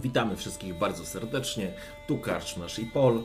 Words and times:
Witamy 0.00 0.36
wszystkich 0.36 0.78
bardzo 0.78 1.06
serdecznie. 1.06 1.72
Tu 2.08 2.18
Karczmasz 2.18 2.78
i 2.78 2.86
Pol. 2.86 3.22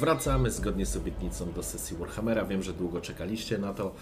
Wracamy 0.00 0.50
zgodnie 0.50 0.86
z 0.86 0.96
obietnicą 0.96 1.52
do 1.52 1.62
sesji 1.62 1.96
Warhammera. 1.96 2.44
Wiem, 2.44 2.62
że 2.62 2.72
długo 2.72 3.00
czekaliście 3.00 3.58
na 3.58 3.74
to. 3.74 3.94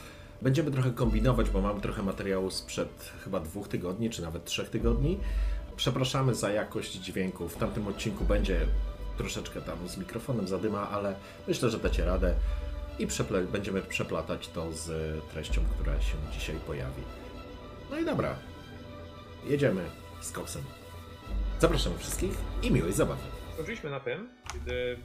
Będziemy 0.43 0.71
trochę 0.71 0.91
kombinować, 0.91 1.51
bo 1.51 1.60
mamy 1.60 1.80
trochę 1.80 2.02
materiału 2.02 2.51
sprzed 2.51 3.12
chyba 3.24 3.41
dwóch 3.41 3.69
tygodni, 3.69 4.10
czy 4.10 4.23
nawet 4.23 4.45
trzech 4.45 4.71
tygodni. 4.71 5.19
Przepraszamy 5.77 6.34
za 6.34 6.51
jakość 6.51 6.93
dźwięku. 6.93 7.48
W 7.48 7.57
tamtym 7.57 7.88
odcinku 7.88 8.24
będzie 8.24 8.60
troszeczkę 9.19 9.60
tam 9.60 9.88
z 9.88 9.96
mikrofonem 9.96 10.48
zadyma, 10.48 10.91
ale 10.91 11.15
myślę, 11.48 11.71
że 11.71 11.79
dacie 11.79 12.05
radę 12.05 12.35
i 12.98 13.07
przeple- 13.07 13.46
będziemy 13.46 13.83
przeplatać 13.83 14.48
to 14.48 14.73
z 14.73 14.88
treścią, 15.33 15.60
która 15.74 16.01
się 16.01 16.15
dzisiaj 16.33 16.57
pojawi. 16.57 17.02
No 17.91 17.98
i 17.98 18.05
dobra, 18.05 18.37
jedziemy 19.46 19.83
z 20.21 20.33
koksem. 20.33 20.62
Zapraszam 21.59 21.98
wszystkich 21.98 22.30
i 22.62 22.70
miłej 22.70 22.92
zabawy. 22.92 23.23
Skończyliśmy 23.52 23.91
na 23.91 24.01
tym, 24.01 24.30
kiedy 24.52 24.98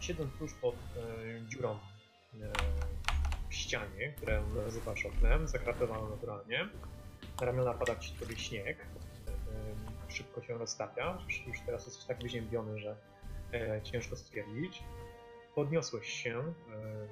siedząc 0.00 0.34
tuż 0.38 0.54
pod 0.54 0.74
e, 0.74 1.48
dziurą 1.48 1.70
e, 1.72 1.78
w 3.48 3.54
ścianie, 3.54 4.12
którą 4.16 4.54
nazywasz 4.54 5.06
oknem, 5.06 5.48
zakratowaną 5.48 6.10
naturalnie, 6.10 6.68
na 7.40 7.46
ramiona 7.46 7.74
pada 7.74 7.96
ci 7.96 8.12
tobie 8.12 8.36
śnieg, 8.36 8.78
e, 10.08 10.12
szybko 10.12 10.42
się 10.42 10.58
roztapia, 10.58 11.18
już, 11.46 11.60
teraz 11.66 11.86
jesteś 11.86 12.04
tak 12.04 12.22
wyziębiony, 12.22 12.78
że 12.78 12.96
e, 13.52 13.82
ciężko 13.82 14.16
stwierdzić. 14.16 14.82
Podniosłeś 15.54 16.08
się 16.08 16.38
e, 16.38 16.52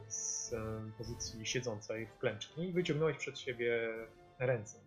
z 0.09 0.53
e, 0.53 0.91
pozycji 0.99 1.47
siedzącej 1.47 2.07
w 2.07 2.19
klęczki 2.19 2.69
i 2.69 2.73
wyciągnąłeś 2.73 3.17
przed 3.17 3.39
siebie 3.39 3.89
ręce. 4.39 4.79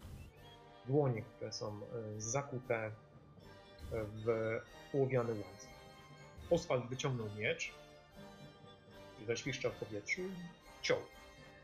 Dłonie, 0.86 1.22
które 1.22 1.54
są 1.54 1.68
e, 1.68 2.22
zakute 2.22 2.92
w 3.92 4.60
ołowiany 4.94 5.32
łańcuch. 5.32 5.70
Oswald 6.50 6.90
wyciągnął 6.90 7.28
miecz 7.38 7.74
zaświszczał 9.28 9.72
w 9.72 9.76
powietrzu 9.76 10.22
i 10.22 10.34
ciął. 10.82 10.98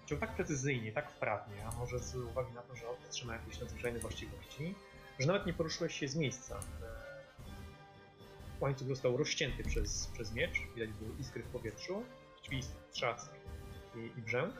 Ciął 0.06 0.20
tak 0.20 0.36
precyzyjnie, 0.36 0.92
tak 0.92 1.12
wprawnie, 1.12 1.66
a 1.66 1.72
może 1.76 2.00
z 2.00 2.16
uwagi 2.16 2.54
na 2.54 2.62
to, 2.62 2.76
że 2.76 2.90
ostrze 2.90 3.26
ma 3.26 3.34
jakieś 3.34 3.60
nadzwyczajne 3.60 4.00
właściwości, 4.00 4.76
że 5.20 5.28
nawet 5.28 5.46
nie 5.46 5.54
poruszyłeś 5.54 6.00
się 6.00 6.08
z 6.08 6.16
miejsca. 6.16 6.60
Łańcuch 8.60 8.88
został 8.88 9.18
rozcięty 9.18 9.64
przez, 9.64 10.08
przez 10.08 10.34
miecz, 10.34 10.62
widać 10.76 10.90
było 10.90 11.12
iskry 11.20 11.44
w 11.44 11.48
powietrzu, 11.48 12.04
świst, 12.44 12.76
trzask 12.92 13.32
i, 13.96 14.20
i 14.20 14.22
brzęk. 14.22 14.54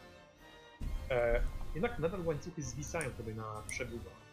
E, 1.12 1.42
jednak 1.76 2.00
nadal 2.00 2.26
łańcuchy 2.26 2.62
zwisają 2.62 3.12
tobie 3.12 3.34
na 3.34 3.64
przebudach. 3.68 4.25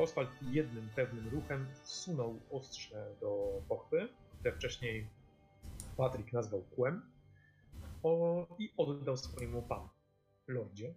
Oswald 0.00 0.30
jednym 0.42 0.88
pewnym 0.96 1.28
ruchem 1.28 1.66
wsunął 1.82 2.40
ostrze 2.50 3.16
do 3.20 3.62
pochwy, 3.68 4.08
które 4.38 4.52
wcześniej 4.52 5.08
Patryk 5.96 6.32
nazwał 6.32 6.62
kłem, 6.62 7.12
o, 8.02 8.46
i 8.58 8.72
oddał 8.76 9.16
swojemu 9.16 9.62
panu, 9.62 9.88
lordzie. 10.46 10.94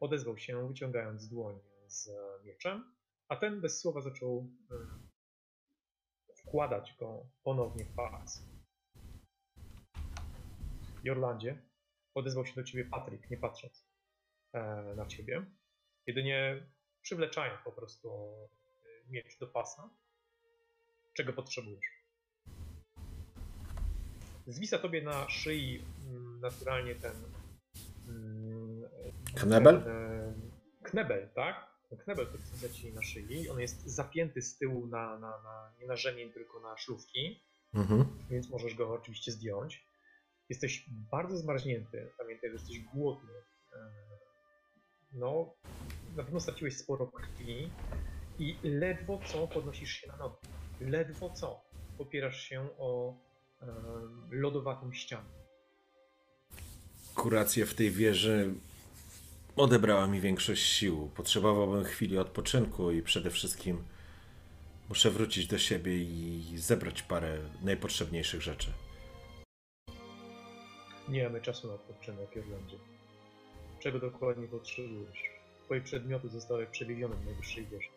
Odezwał 0.00 0.38
się, 0.38 0.68
wyciągając 0.68 1.28
dłoń 1.28 1.58
z 1.86 2.10
mieczem, 2.44 2.94
a 3.28 3.36
ten 3.36 3.60
bez 3.60 3.80
słowa 3.80 4.00
zaczął 4.00 4.50
y, 4.70 6.34
wkładać 6.36 6.96
go 7.00 7.26
ponownie 7.42 7.84
w 7.84 7.94
pas. 7.94 8.42
Jorlandzie 11.04 11.62
odezwał 12.14 12.46
się 12.46 12.54
do 12.54 12.64
ciebie 12.64 12.84
Patryk, 12.84 13.30
nie 13.30 13.36
patrząc 13.36 13.86
e, 14.52 14.94
na 14.96 15.06
ciebie. 15.06 15.46
Jedynie 16.06 16.66
przywleczają 17.02 17.52
po 17.64 17.72
prostu 17.72 18.08
y, 19.08 19.10
miecz 19.10 19.38
do 19.38 19.46
pasa, 19.46 19.90
czego 21.14 21.32
potrzebujesz. 21.32 22.02
Zwisa 24.46 24.78
tobie 24.78 25.02
na 25.02 25.28
szyi 25.28 25.84
mm, 26.10 26.40
naturalnie 26.40 26.94
ten. 26.94 27.12
mm, 28.08 28.82
Knebel? 29.36 29.82
Ten, 29.82 29.92
e, 29.92 30.34
knebel, 30.82 31.28
tak? 31.34 31.72
Knebel, 32.04 32.26
który 32.26 32.42
zwisa 32.42 32.68
ci 32.74 32.92
na 32.92 33.02
szyi. 33.02 33.48
On 33.50 33.60
jest 33.60 33.86
zapięty 33.86 34.42
z 34.42 34.58
tyłu 34.58 34.86
na, 34.86 35.18
na, 35.18 35.42
na 35.42 35.72
nie 35.80 35.86
na 35.86 35.96
rzemień, 35.96 36.32
tylko 36.32 36.60
na 36.60 36.76
szlówki, 36.78 37.42
Mhm. 37.74 38.04
więc 38.30 38.50
możesz 38.50 38.74
go 38.74 38.92
oczywiście 38.92 39.32
zdjąć. 39.32 39.86
Jesteś 40.48 40.86
bardzo 40.90 41.36
zmarznięty. 41.36 42.12
Pamiętaj, 42.18 42.50
że 42.50 42.56
jesteś 42.56 42.78
głodny. 42.80 43.32
E, 43.72 43.90
No, 45.12 45.54
na 46.16 46.24
pewno 46.24 46.40
straciłeś 46.40 46.76
sporo 46.76 47.06
krwi 47.06 47.70
i 48.38 48.56
ledwo 48.62 49.20
co 49.26 49.48
podnosisz 49.48 49.90
się 49.90 50.08
na 50.08 50.16
nogi. 50.16 50.36
Ledwo 50.80 51.30
co 51.30 51.60
opierasz 51.98 52.40
się 52.40 52.68
o 52.78 53.14
e, 53.62 53.66
lodowatą 54.30 54.92
ścianę. 54.92 55.28
Kuracja 57.14 57.66
w 57.66 57.74
tej 57.74 57.90
wieży 57.90 58.54
odebrała 59.56 60.06
mi 60.06 60.20
większość 60.20 60.62
sił. 60.62 61.10
Potrzebowałbym 61.16 61.84
chwili 61.84 62.18
odpoczynku 62.18 62.90
i 62.90 63.02
przede 63.02 63.30
wszystkim 63.30 63.84
muszę 64.88 65.10
wrócić 65.10 65.46
do 65.46 65.58
siebie 65.58 65.96
i 65.96 66.52
zebrać 66.56 67.02
parę 67.02 67.38
najpotrzebniejszych 67.62 68.42
rzeczy. 68.42 68.72
Nie 71.08 71.24
mamy 71.24 71.40
czasu 71.40 71.68
na 71.68 71.74
odpoczynek, 71.74 72.36
Irlandzie. 72.36 72.76
Czego 73.80 73.98
dokładnie 73.98 74.48
potrzebujesz? 74.48 75.31
Twoje 75.72 75.84
przedmioty 75.84 76.28
zostały 76.28 76.66
przewiezione 76.66 77.16
do 77.16 77.24
najwyższej 77.24 77.66
wieży. 77.66 77.88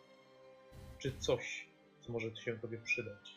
Czy 0.99 1.17
coś, 1.19 1.67
co 2.01 2.11
może 2.11 2.35
się 2.35 2.59
tobie 2.59 2.77
przydać? 2.77 3.35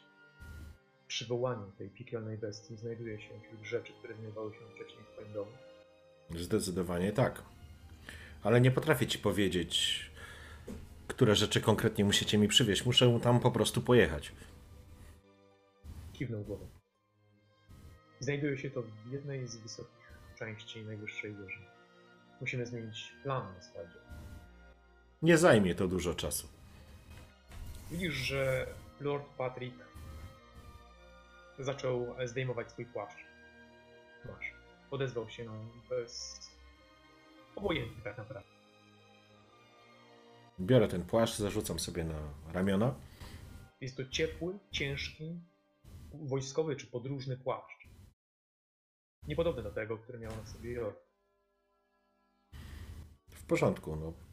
Przywołanie 1.09 1.73
tej 1.79 1.91
piekielnej 1.91 2.39
bestii 2.39 2.77
znajduje 2.77 3.21
się 3.21 3.29
wśród 3.43 3.63
rzeczy, 3.63 3.93
które 3.99 4.15
znajdowały 4.15 4.53
się 4.53 4.59
wcześniej 4.75 5.05
w 5.05 5.13
twoim 5.13 5.33
domu. 5.33 5.51
Zdecydowanie 6.31 7.13
tak. 7.13 7.43
Ale 8.43 8.61
nie 8.61 8.71
potrafię 8.71 9.07
ci 9.07 9.19
powiedzieć, 9.19 10.01
które 11.09 11.37
rzeczy 11.37 11.61
konkretnie 11.61 12.05
musicie 12.05 12.39
mi 12.39 12.49
przywieźć. 12.49 12.87
Muszę 12.87 13.21
tam 13.23 13.41
po 13.41 13.51
prostu 13.51 13.83
pojechać. 13.83 14.33
Kiwnął 16.13 16.45
głową. 16.45 16.69
Znajduje 18.21 18.59
się 18.59 18.71
to 18.71 18.83
w 18.83 19.13
jednej 19.13 19.49
z 19.49 19.57
wysokich 19.57 20.13
części 20.39 20.85
najwyższej 20.85 21.35
wieży. 21.35 21.61
Musimy 22.41 22.67
zmienić 22.67 23.13
plan 23.23 23.55
na 23.55 23.61
stadzie. 23.63 23.99
Nie 25.23 25.39
zajmie 25.39 25.75
to 25.75 25.89
dużo 25.89 26.15
czasu. 26.15 26.49
Widzisz, 27.91 28.15
że 28.15 28.67
Lord 29.01 29.27
Patrick 29.37 29.77
zaczął 31.59 32.15
zdejmować 32.25 32.71
swój 32.71 32.87
płaszcz. 32.87 33.25
Masz. 34.25 34.53
Odezwał 34.91 35.29
się 35.29 35.71
bez... 35.89 36.41
obojętnie 37.57 38.03
tak 38.05 38.19
naprawdę. 38.19 38.49
Biorę 40.61 40.89
ten 40.89 41.05
płaszcz, 41.05 41.39
zarzucam 41.39 41.79
sobie 41.79 42.05
na 42.05 42.21
ramiona. 42.53 42.95
Jest 43.81 43.97
to 43.97 44.05
ciepły, 44.09 44.59
ciężki, 44.71 45.41
wojskowy 46.15 46.77
czy 46.77 46.87
podróżny 46.87 47.37
płaszcz. 47.37 47.89
Niepodobny 49.27 49.63
do 49.63 49.71
tego, 49.71 49.99
który 49.99 50.19
miał 50.19 50.37
na 50.37 50.47
sobie 50.47 50.73
Jork. 50.73 50.99
W 53.31 53.45
porządku, 53.47 53.97
no. 53.97 54.28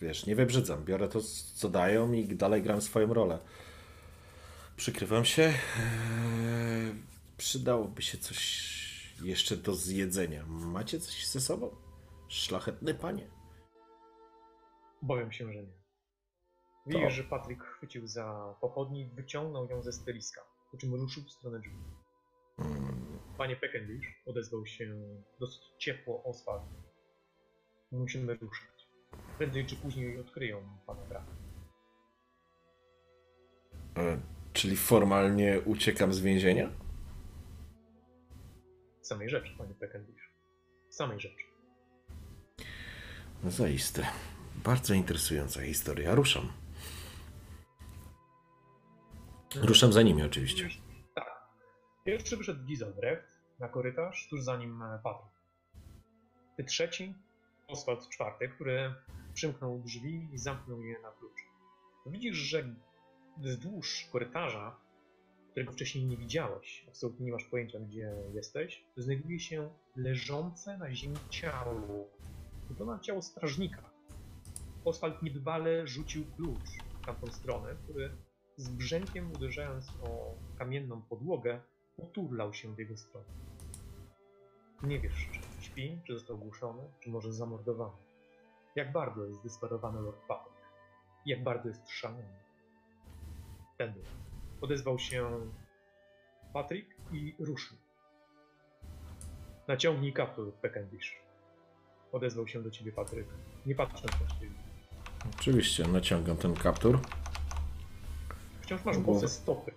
Wiesz, 0.00 0.26
nie 0.26 0.36
wybrzydzam. 0.36 0.84
Biorę 0.84 1.08
to, 1.08 1.20
co 1.54 1.68
dają 1.68 2.12
i 2.12 2.24
dalej 2.36 2.62
gram 2.62 2.80
swoją 2.80 3.14
rolę. 3.14 3.38
Przykrywam 4.76 5.24
się. 5.24 5.42
Eee, 5.42 6.94
przydałoby 7.36 8.02
się 8.02 8.18
coś 8.18 8.76
jeszcze 9.22 9.56
do 9.56 9.74
zjedzenia. 9.74 10.46
Macie 10.46 11.00
coś 11.00 11.26
ze 11.26 11.40
sobą? 11.40 11.76
Szlachetny 12.28 12.94
panie. 12.94 13.30
Obawiam 15.02 15.32
się, 15.32 15.52
że 15.52 15.54
nie. 15.54 15.86
Widzisz, 16.86 17.14
że 17.14 17.24
Patryk 17.24 17.62
chwycił 17.64 18.06
za 18.06 18.54
pochodni 18.60 19.00
i 19.00 19.10
wyciągnął 19.10 19.70
ją 19.70 19.82
ze 19.82 19.92
styliska, 19.92 20.40
po 20.70 20.76
czym 20.76 20.94
ruszył 20.94 21.22
w 21.24 21.30
stronę 21.30 21.60
drzwi. 21.60 21.76
Mm, 22.58 23.18
Panie 23.38 23.56
Peckendish, 23.56 24.22
odezwał 24.26 24.66
się 24.66 24.94
dosyć 25.40 25.62
ciepło 25.78 26.24
Oswald. 26.24 26.62
Musimy 27.92 28.34
ruszać. 28.34 28.75
Prędzej 29.38 29.66
czy 29.66 29.76
później 29.76 30.18
odkryją 30.20 30.62
pana 30.86 31.02
brat. 31.04 31.24
e, 33.96 34.18
Czyli 34.52 34.76
formalnie 34.76 35.60
uciekam 35.64 36.12
z 36.14 36.20
więzienia? 36.20 36.70
Samej 39.02 39.30
rzeczy, 39.30 39.54
panie 39.58 39.74
Peckendish. 39.74 40.30
Samej 40.90 41.20
rzeczy. 41.20 41.44
No 43.44 43.50
zaiste. 43.50 44.06
Bardzo 44.64 44.94
interesująca 44.94 45.62
historia. 45.62 46.14
Ruszam. 46.14 46.52
Ruszam 49.56 49.92
za 49.92 50.02
nimi 50.02 50.22
oczywiście. 50.22 50.68
Tak. 51.14 51.46
Pierwszy 52.04 52.36
wyszedł 52.36 52.64
Giselbrecht 52.64 53.40
na 53.58 53.68
korytarz, 53.68 54.26
tuż 54.30 54.42
za 54.42 54.56
nim 54.56 54.82
e, 54.82 54.98
Patryk. 55.04 55.32
Ty 56.56 56.64
trzeci, 56.64 57.14
Oswald 57.68 58.08
czwarty, 58.08 58.48
który 58.48 58.94
przymknął 59.34 59.78
drzwi 59.78 60.28
i 60.32 60.38
zamknął 60.38 60.82
je 60.82 61.00
na 61.00 61.10
klucz. 61.10 61.46
Widzisz, 62.06 62.36
że 62.36 62.74
wzdłuż 63.36 64.08
korytarza, 64.12 64.76
którego 65.50 65.72
wcześniej 65.72 66.06
nie 66.06 66.16
widziałeś, 66.16 66.84
absolutnie 66.88 67.26
nie 67.26 67.32
masz 67.32 67.44
pojęcia, 67.44 67.78
gdzie 67.78 68.12
jesteś, 68.34 68.84
znajduje 68.96 69.40
się 69.40 69.70
leżące 69.96 70.78
na 70.78 70.94
ziemi 70.94 71.16
ciało. 71.30 72.08
Wygląda 72.68 72.98
ciało 72.98 73.22
strażnika. 73.22 73.90
Oswald 74.84 75.22
niedbale 75.22 75.86
rzucił 75.86 76.24
klucz 76.36 77.00
w 77.02 77.06
tamtą 77.06 77.26
stronę, 77.26 77.76
który 77.84 78.10
z 78.56 78.68
brzękiem 78.68 79.32
uderzając 79.32 79.88
o 80.02 80.34
kamienną 80.58 81.02
podłogę, 81.02 81.60
poturlał 81.96 82.54
się 82.54 82.74
w 82.74 82.78
jego 82.78 82.96
stronę. 82.96 83.26
Nie 84.82 85.00
wiesz, 85.00 85.28
czy 85.32 85.45
śpi, 85.66 86.00
czy 86.06 86.14
został 86.14 86.38
głuszony, 86.38 86.82
czy 87.00 87.10
może 87.10 87.32
zamordowany. 87.32 87.96
Jak 88.76 88.92
bardzo 88.92 89.24
jest 89.24 89.40
zdesperowany 89.40 90.00
Lord 90.00 90.20
Patrick. 90.28 90.56
Jak 91.26 91.42
bardzo 91.42 91.68
jest 91.68 91.88
szalony. 91.88 92.38
Wtedy 93.74 94.02
odezwał 94.60 94.98
się 94.98 95.50
Patrick 96.52 96.88
i 97.12 97.34
ruszył. 97.38 97.76
Naciągnij 99.68 100.12
kaptur, 100.12 100.54
Peckendish. 100.54 101.16
Odezwał 102.12 102.48
się 102.48 102.62
do 102.62 102.70
ciebie 102.70 102.92
Patryk, 102.92 103.26
nie 103.66 103.74
patrząc 103.74 104.20
na 104.20 104.26
ciebie. 104.40 104.54
Oczywiście, 105.34 105.88
naciągam 105.88 106.36
ten 106.36 106.54
kaptur. 106.54 107.00
Wciąż 108.60 108.84
masz 108.84 108.98
bose 108.98 109.28
stopy. 109.28 109.72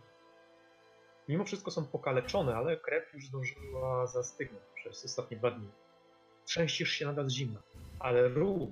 Mimo 1.30 1.46
wszystko 1.46 1.72
są 1.72 1.86
pokaleczone, 1.86 2.56
ale 2.56 2.78
krew 2.78 3.14
już 3.14 3.28
zdążyła 3.28 4.08
zastygnąć 4.08 4.64
przez 4.76 5.06
ostatnie 5.06 5.38
dwa 5.38 5.52
dni. 5.52 5.70
Trzęsiesz 6.46 6.90
się 6.90 7.06
nadal 7.06 7.30
z 7.30 7.34
zimna, 7.34 7.62
ale 8.00 8.28
ruch 8.28 8.70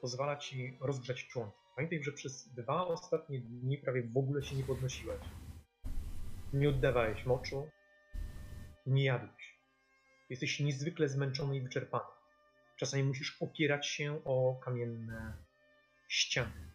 pozwala 0.00 0.36
ci 0.36 0.78
rozgrzać 0.80 1.26
członki. 1.26 1.56
Pamiętaj, 1.76 2.02
że 2.02 2.12
przez 2.12 2.48
dwa 2.48 2.86
ostatnie 2.86 3.40
dni 3.40 3.78
prawie 3.78 4.02
w 4.02 4.16
ogóle 4.16 4.42
się 4.42 4.56
nie 4.56 4.64
podnosiłeś. 4.64 5.20
Nie 6.52 6.68
oddawałeś 6.68 7.26
moczu, 7.26 7.68
nie 8.86 9.04
jadłeś. 9.04 9.58
Jesteś 10.30 10.60
niezwykle 10.60 11.08
zmęczony 11.08 11.56
i 11.56 11.60
wyczerpany. 11.60 12.12
Czasami 12.76 13.04
musisz 13.04 13.42
opierać 13.42 13.86
się 13.86 14.24
o 14.24 14.60
kamienne 14.64 15.36
ściany. 16.08 16.72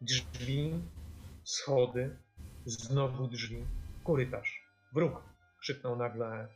Drzwi, 0.00 0.82
schody, 1.44 2.16
znowu 2.66 3.28
drzwi, 3.28 3.66
korytarz. 4.04 4.64
Wróg! 4.92 5.22
krzyknął 5.60 5.96
nagle 5.96 6.48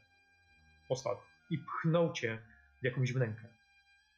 Oswald 0.89 1.19
i 1.51 1.59
pchnął 1.59 2.13
cię 2.13 2.43
w 2.81 2.85
jakąś 2.85 3.13
wnękę. 3.13 3.49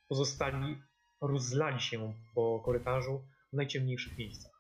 Pozostali 0.09 0.83
rozlali 1.21 1.81
się 1.81 2.15
po 2.35 2.63
korytarzu 2.65 3.25
w 3.53 3.57
najciemniejszych 3.57 4.19
miejscach. 4.19 4.53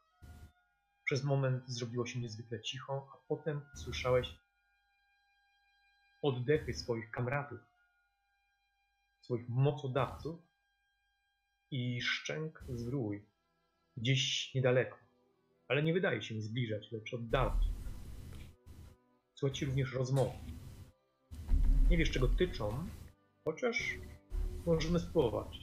Przez 1.04 1.24
moment 1.24 1.68
zrobiło 1.68 2.06
się 2.06 2.20
niezwykle 2.20 2.62
cicho, 2.62 3.08
a 3.14 3.16
potem 3.28 3.60
słyszałeś 3.74 4.34
oddechy 6.22 6.72
swoich 6.72 7.10
kamratów, 7.10 7.60
swoich 9.20 9.48
mocodawców 9.48 10.40
i 11.70 12.02
szczęk 12.02 12.64
zwrój 12.68 13.26
gdzieś 13.96 14.54
niedaleko, 14.54 15.05
ale 15.68 15.82
nie 15.82 15.92
wydaje 15.92 16.22
się 16.22 16.40
zbliżać, 16.40 16.92
lecz 16.92 17.14
oddalać. 17.14 17.64
Słuchaj 19.34 19.66
również 19.66 19.94
rozmowy. 19.94 20.38
Nie 21.90 21.96
wiesz, 21.98 22.10
czego 22.10 22.28
tyczą, 22.28 22.86
chociaż 23.44 23.98
możemy 24.66 24.98
spróbować. 24.98 25.58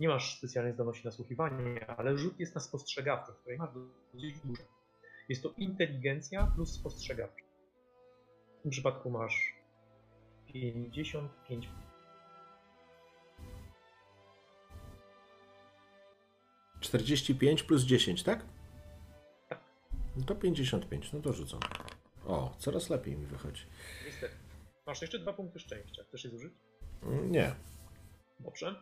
Nie 0.00 0.08
masz 0.08 0.38
specjalnej 0.38 0.72
zdolności 0.74 1.04
nasłuchiwania, 1.04 1.86
ale 1.86 2.18
rzut 2.18 2.40
jest 2.40 2.54
na 2.54 2.60
spostrzegawczość, 2.60 3.38
której 3.38 3.58
masz 3.58 3.70
dosyć 4.14 4.40
dużo. 4.44 4.62
Jest 5.28 5.42
to 5.42 5.54
inteligencja 5.58 6.46
plus 6.54 6.72
spostrzegawczość. 6.72 7.44
W 8.58 8.62
tym 8.62 8.70
przypadku 8.70 9.10
masz 9.10 9.54
55 10.46 11.68
45 16.80 17.62
plus 17.62 17.82
10, 17.82 18.22
tak? 18.22 18.46
No 20.16 20.24
to 20.24 20.34
55, 20.34 21.12
no 21.12 21.20
to 21.20 21.32
rzucam. 21.32 21.60
O, 22.26 22.54
coraz 22.58 22.90
lepiej 22.90 23.16
mi 23.16 23.26
wychodzi. 23.26 23.66
Niestety. 24.06 24.34
Masz 24.86 25.02
jeszcze 25.02 25.18
dwa 25.18 25.32
punkty 25.32 25.58
szczęścia. 25.58 26.02
Chcesz 26.08 26.24
je 26.24 26.30
zużyć? 26.30 26.52
Mm, 27.02 27.32
Nie. 27.32 27.54
Dobrze. 28.40 28.74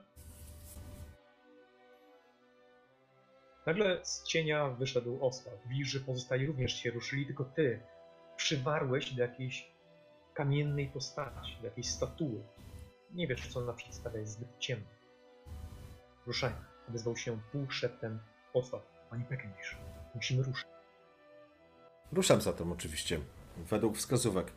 Nagle 3.66 4.04
z 4.04 4.24
cienia 4.24 4.68
wyszedł 4.68 5.24
Oskar. 5.26 5.52
Widzisz, 5.66 5.88
że 5.88 6.00
pozostali 6.00 6.46
również 6.46 6.72
się 6.72 6.90
ruszyli, 6.90 7.26
tylko 7.26 7.44
ty 7.44 7.80
przywarłeś 8.36 9.12
do 9.14 9.22
jakiejś 9.22 9.70
kamiennej 10.34 10.88
postaci, 10.88 11.56
do 11.60 11.66
jakiejś 11.66 11.88
statuły. 11.90 12.42
Nie 13.10 13.26
wiesz, 13.26 13.48
co 13.48 13.60
ona 13.60 13.72
przedstawia, 13.72 14.18
jest 14.20 14.32
zbyt 14.32 14.58
ciemno. 14.58 14.86
Ruszajmy. 16.26 16.64
Odezwał 16.88 17.16
się 17.16 17.38
półszeptem 17.52 18.20
Oskar. 18.54 18.80
Pani 19.10 19.24
Peckendish, 19.24 19.76
musimy 20.14 20.42
ruszyć. 20.42 20.66
Ruszam 22.12 22.40
za 22.40 22.52
tym 22.52 22.72
oczywiście, 22.72 23.20
według 23.56 23.96
wskazówek. 23.96 24.52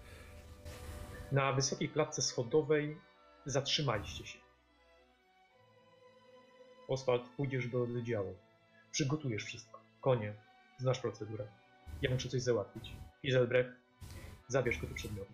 Na 1.32 1.54
wysokiej 1.54 1.90
klatce 1.90 2.22
schodowej 2.22 2.98
zatrzymaliście 3.46 4.26
się. 4.26 4.40
Oswald, 6.88 7.24
pójdziesz 7.38 7.68
do 7.68 7.84
oddziału. 7.84 8.36
Przygotujesz 8.92 9.46
wszystko. 9.46 9.80
Konie, 10.02 10.34
znasz 10.78 11.00
procedurę. 11.00 11.48
Ja 12.02 12.12
muszę 12.12 12.30
coś 12.30 12.42
załatwić. 12.42 12.94
Izelbrecht, 13.24 13.72
zabierz 14.48 14.78
go 14.78 14.88
do 14.88 14.96
przedmiotu. 14.96 15.34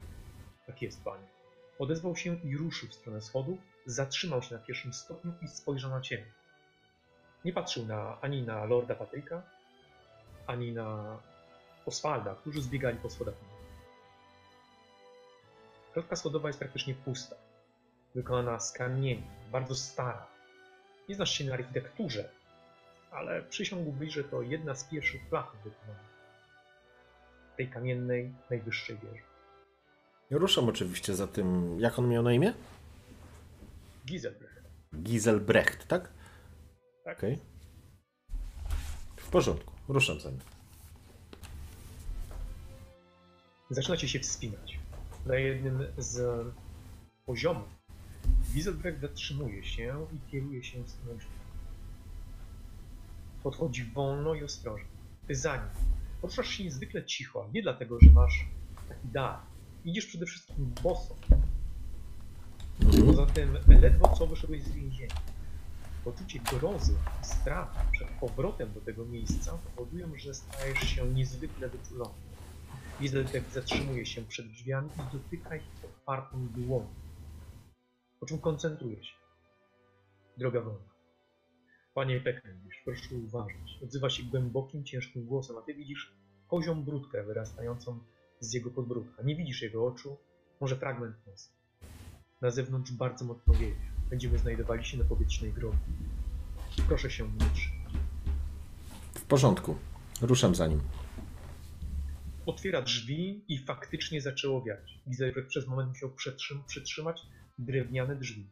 Tak 0.68 0.82
jest, 0.82 1.04
panie. 1.04 1.28
Odezwał 1.80 2.16
się 2.16 2.36
i 2.36 2.58
ruszył 2.58 2.90
w 2.90 2.94
stronę 2.94 3.22
schodów, 3.22 3.60
zatrzymał 3.86 4.42
się 4.42 4.56
na 4.56 4.62
pierwszym 4.62 4.94
stopniu 4.94 5.34
i 5.42 5.48
spojrzał 5.48 5.92
na 5.92 6.02
ciebie. 6.02 6.26
Nie 7.46 7.54
patrzył 7.54 7.86
na, 7.86 8.22
ani 8.22 8.44
na 8.44 8.66
Lorda 8.66 8.96
Patryka, 8.96 9.44
ani 10.48 10.72
na 10.72 11.20
Oswalda, 11.86 12.36
którzy 12.36 12.62
zbiegali 12.62 12.98
po 12.98 13.10
schodach. 13.10 13.36
Klatka 15.94 16.16
schodowa 16.16 16.50
jest 16.50 16.60
praktycznie 16.60 16.94
pusta. 16.94 17.36
Wykonana 18.16 18.60
z 18.60 18.72
kamieni, 18.72 19.24
bardzo 19.52 19.76
stara. 19.76 20.28
Nie 21.10 21.16
znasz 21.16 21.32
się 21.32 21.44
na 21.44 21.54
architekturze, 21.54 22.30
ale 23.12 23.44
przysiągłbyś, 23.44 24.14
że 24.14 24.24
to 24.24 24.42
jedna 24.42 24.76
z 24.76 24.84
pierwszych 24.84 25.30
klat 25.30 25.52
wykonanych 25.64 26.10
tej 27.58 27.70
kamiennej, 27.70 28.34
najwyższej 28.50 28.98
wieży. 28.98 29.24
Ruszam 30.32 30.70
oczywiście 30.70 31.16
za 31.16 31.28
tym, 31.28 31.80
jak 31.80 32.00
on 32.00 32.10
miał 32.10 32.24
na 32.24 32.34
imię? 32.34 32.54
Giselbrecht. 34.06 34.64
Giselbrecht, 34.96 35.88
tak? 35.88 36.12
Tak? 37.04 37.18
Okej. 37.18 37.40
W 39.18 39.30
porządku, 39.30 39.74
ruszam 39.88 40.20
za 40.20 40.30
nim. 40.30 40.40
Zaczynacie 43.70 44.08
się 44.08 44.20
wspinać. 44.20 44.80
Na 45.26 45.36
jednym 45.36 45.84
z 45.98 46.46
poziomów 47.26 47.68
Giselbrecht 48.54 49.02
zatrzymuje 49.02 49.64
się 49.64 50.08
i 50.14 50.32
kieruje 50.32 50.64
się 50.64 50.84
w 50.84 50.90
stronę 50.90 51.18
drzwi. 51.18 51.32
Podchodzi 53.44 53.84
wolno 53.84 54.34
i 54.34 54.44
ostrożnie. 54.44 54.88
Ty 55.28 55.36
za 55.36 55.56
nim. 55.56 55.70
Poruszasz 56.22 56.48
się 56.48 56.64
niezwykle 56.64 57.06
cicho, 57.06 57.50
nie 57.54 57.62
dlatego, 57.62 57.98
że 58.02 58.10
masz 58.10 58.46
taki 58.90 59.08
dar. 59.08 59.40
Idziesz 59.86 60.06
przede 60.06 60.26
wszystkim 60.26 60.74
boso. 60.84 61.16
Poza 63.06 63.26
tym 63.26 63.58
ledwo 63.68 64.16
co 64.18 64.28
wyszedłeś 64.28 64.64
z 64.64 64.72
więzienia. 64.72 65.16
Poczucie 66.04 66.40
grozy 66.40 66.94
i 67.24 67.26
strachu 67.26 67.92
przed 67.92 68.08
powrotem 68.08 68.74
do 68.74 68.82
tego 68.82 69.06
miejsca 69.06 69.58
powodują, 69.58 70.12
że 70.18 70.34
stajesz 70.34 70.80
się 70.80 71.06
niezwykle 71.08 71.70
wyczulony. 71.70 72.29
Giselbrecht 73.00 73.54
zatrzymuje 73.54 74.06
się 74.06 74.22
przed 74.22 74.48
drzwiami 74.48 74.90
i 74.90 75.18
dotyka 75.18 75.56
ich 75.56 75.64
otwartą 75.84 76.48
dłonią. 76.48 76.94
Po 78.20 78.26
czym 78.26 78.40
koncentruje 78.40 79.04
się. 79.04 79.14
Droga 80.38 80.62
wolna. 80.62 80.90
Panie 81.94 82.22
Peckendish, 82.22 82.82
proszę 82.86 83.16
uważać. 83.16 83.80
Odzywa 83.84 84.10
się 84.10 84.24
głębokim, 84.24 84.84
ciężkim 84.84 85.26
głosem, 85.26 85.58
a 85.58 85.62
ty 85.62 85.74
widzisz 85.74 86.14
kozią 86.48 86.84
brudkę 86.84 87.24
wyrastającą 87.24 88.00
z 88.40 88.54
jego 88.54 88.70
podbródka. 88.70 89.24
Nie 89.24 89.36
widzisz 89.36 89.62
jego 89.62 89.88
oczu, 89.88 90.18
może 90.62 90.76
fragment 90.76 91.16
nosa. 91.28 91.50
Na 92.42 92.52
zewnątrz 92.52 92.92
bardzo 92.92 93.26
mocno 93.26 93.54
wieje. 93.54 93.76
Będziemy 94.10 94.38
znajdowali 94.38 94.86
się 94.86 94.98
na 94.98 95.04
powietrznej 95.04 95.54
grobie. 95.54 95.78
Proszę 96.88 97.12
się 97.12 97.24
nie 97.24 97.38
trzymać. 97.38 98.00
W 99.14 99.26
porządku. 99.26 99.76
Ruszam 100.22 100.56
za 100.56 100.68
nim. 100.68 100.82
Otwiera 102.50 102.82
drzwi 102.82 103.46
i 103.48 103.58
faktycznie 103.58 104.22
zaczęło 104.22 104.62
wiać. 104.64 105.00
Gizelbrecht 105.10 105.50
przez 105.50 105.68
moment 105.68 105.90
musiał 105.90 106.10
przetrzym- 106.10 106.64
przytrzymać 106.68 107.22
drewniane 107.58 108.16
drzwi. 108.16 108.50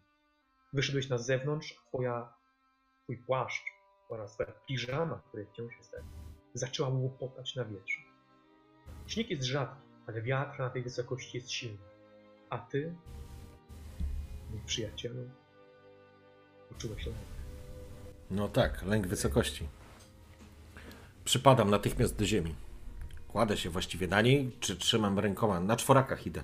Wyszedłeś 0.73 1.09
na 1.09 1.17
zewnątrz, 1.17 1.71
a 1.71 1.87
twoja, 1.87 2.33
twój 3.03 3.17
płaszcz 3.17 3.63
oraz 4.09 4.33
twoja 4.33 4.51
piżama, 4.67 5.21
której 5.27 5.45
wciąż 5.45 5.77
jest 5.77 5.95
zaczęła 6.53 6.89
łopotać 6.89 7.55
na 7.55 7.65
wietrze. 7.65 8.01
Śnieg 9.07 9.29
jest 9.29 9.43
rzadki, 9.43 9.81
ale 10.07 10.21
wiatr 10.21 10.59
na 10.59 10.69
tej 10.69 10.83
wysokości 10.83 11.37
jest 11.37 11.51
silny. 11.51 11.77
A 12.49 12.57
ty, 12.57 12.95
mój 14.51 14.59
przyjacielu, 14.65 15.29
uczułeś 16.71 17.05
lęk. 17.05 17.17
No 18.31 18.47
tak, 18.47 18.83
lęk 18.83 19.07
wysokości. 19.07 19.67
Przypadam 21.25 21.69
natychmiast 21.69 22.15
do 22.19 22.25
ziemi. 22.25 22.55
Kładę 23.27 23.57
się 23.57 23.69
właściwie 23.69 24.07
na 24.07 24.22
niej, 24.22 24.51
czy 24.60 24.75
trzymam 24.75 25.19
rękoma. 25.19 25.60
Na 25.60 25.75
czworakach 25.75 26.27
idę. 26.27 26.43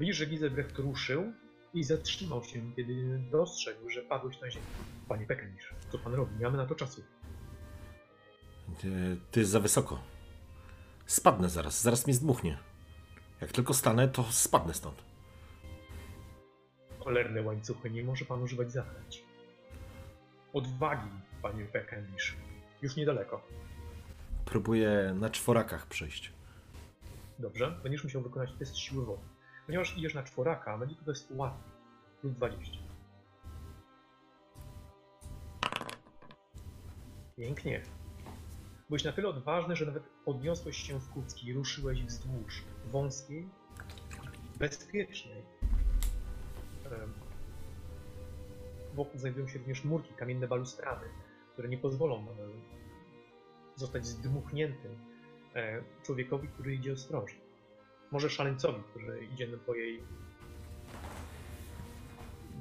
Widzisz, 0.00 0.16
że 0.16 0.26
Gizelbrecht 0.26 0.78
ruszył 0.78 1.32
i 1.74 1.84
zatrzymał 1.84 2.44
się, 2.44 2.72
kiedy 2.76 3.18
dostrzegł, 3.30 3.90
że 3.90 4.02
padłeś 4.02 4.40
na 4.40 4.50
ziemię. 4.50 4.66
Panie 5.08 5.26
Pekenisz, 5.26 5.74
co 5.92 5.98
pan 5.98 6.14
robi? 6.14 6.36
Nie 6.38 6.44
mamy 6.44 6.56
na 6.56 6.66
to 6.66 6.74
czasu. 6.74 7.02
Ty, 8.80 9.16
ty 9.30 9.46
za 9.46 9.60
wysoko. 9.60 10.00
Spadnę 11.06 11.48
zaraz, 11.48 11.82
zaraz 11.82 12.06
mnie 12.06 12.14
zdmuchnie. 12.14 12.58
Jak 13.40 13.52
tylko 13.52 13.74
stanę, 13.74 14.08
to 14.08 14.24
spadnę 14.24 14.74
stąd. 14.74 15.02
Cholerne 16.98 17.42
łańcuchy, 17.42 17.90
nie 17.90 18.04
może 18.04 18.24
pan 18.24 18.42
używać 18.42 18.72
zaklęć. 18.72 19.24
Odwagi, 20.52 21.10
panie 21.42 21.64
Pekenisz. 21.64 22.36
Już 22.82 22.96
niedaleko. 22.96 23.42
Próbuję 24.50 25.14
na 25.14 25.30
czworakach 25.30 25.86
przejść. 25.86 26.32
Dobrze, 27.38 27.80
będziesz 27.82 28.04
musiał 28.04 28.22
wykonać 28.22 28.50
test 28.58 28.76
siły 28.76 29.06
woli. 29.06 29.20
Ponieważ 29.66 29.96
idziesz 29.98 30.14
na 30.14 30.22
czworaka, 30.22 30.78
będzie 30.78 30.94
to 30.94 31.04
test 31.04 31.30
łatwy. 31.30 31.70
Plus 32.20 32.34
20. 32.34 32.78
Pięknie. 37.36 37.82
Byłeś 38.88 39.04
na 39.04 39.12
tyle 39.12 39.28
odważny, 39.28 39.76
że 39.76 39.86
nawet 39.86 40.02
podniosłeś 40.24 40.76
się 40.76 41.00
w 41.00 41.10
kucki 41.10 41.46
i 41.46 41.52
ruszyłeś 41.52 42.04
wzdłuż 42.04 42.64
wąskiej, 42.84 43.48
bezpiecznej. 44.58 45.42
Wokół 48.94 49.20
znajdują 49.20 49.48
się 49.48 49.58
również 49.58 49.84
murki, 49.84 50.14
kamienne 50.14 50.48
balustrady, 50.48 51.06
które 51.52 51.68
nie 51.68 51.78
pozwolą 51.78 52.26
zostać 53.78 54.06
zdmuchniętym 54.06 54.98
e, 55.54 55.82
człowiekowi, 56.02 56.48
który 56.48 56.74
idzie 56.74 56.92
ostrożnie. 56.92 57.40
Może 58.10 58.30
szaleńcowi, 58.30 58.82
który 58.90 59.24
idzie 59.24 59.46
po 59.46 59.74
jej. 59.74 60.02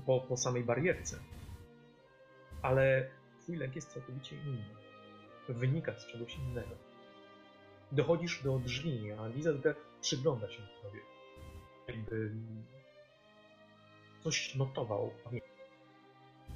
po, 0.05 0.21
po 0.21 0.37
samej 0.37 0.63
barierce. 0.63 1.19
Ale 2.61 3.09
twój 3.39 3.57
lęk 3.57 3.75
jest 3.75 3.93
całkowicie 3.93 4.35
inny. 4.35 4.65
Wynika 5.49 5.99
z 5.99 6.07
czegoś 6.07 6.37
innego. 6.37 6.75
Dochodzisz 7.91 8.43
do 8.43 8.59
drzwi, 8.59 9.11
a 9.11 9.27
Lizelbrecht 9.27 9.81
przygląda 10.01 10.49
się 10.49 10.61
tobie. 10.81 10.99
Jakby 11.87 12.31
coś 14.23 14.55
notował. 14.55 15.13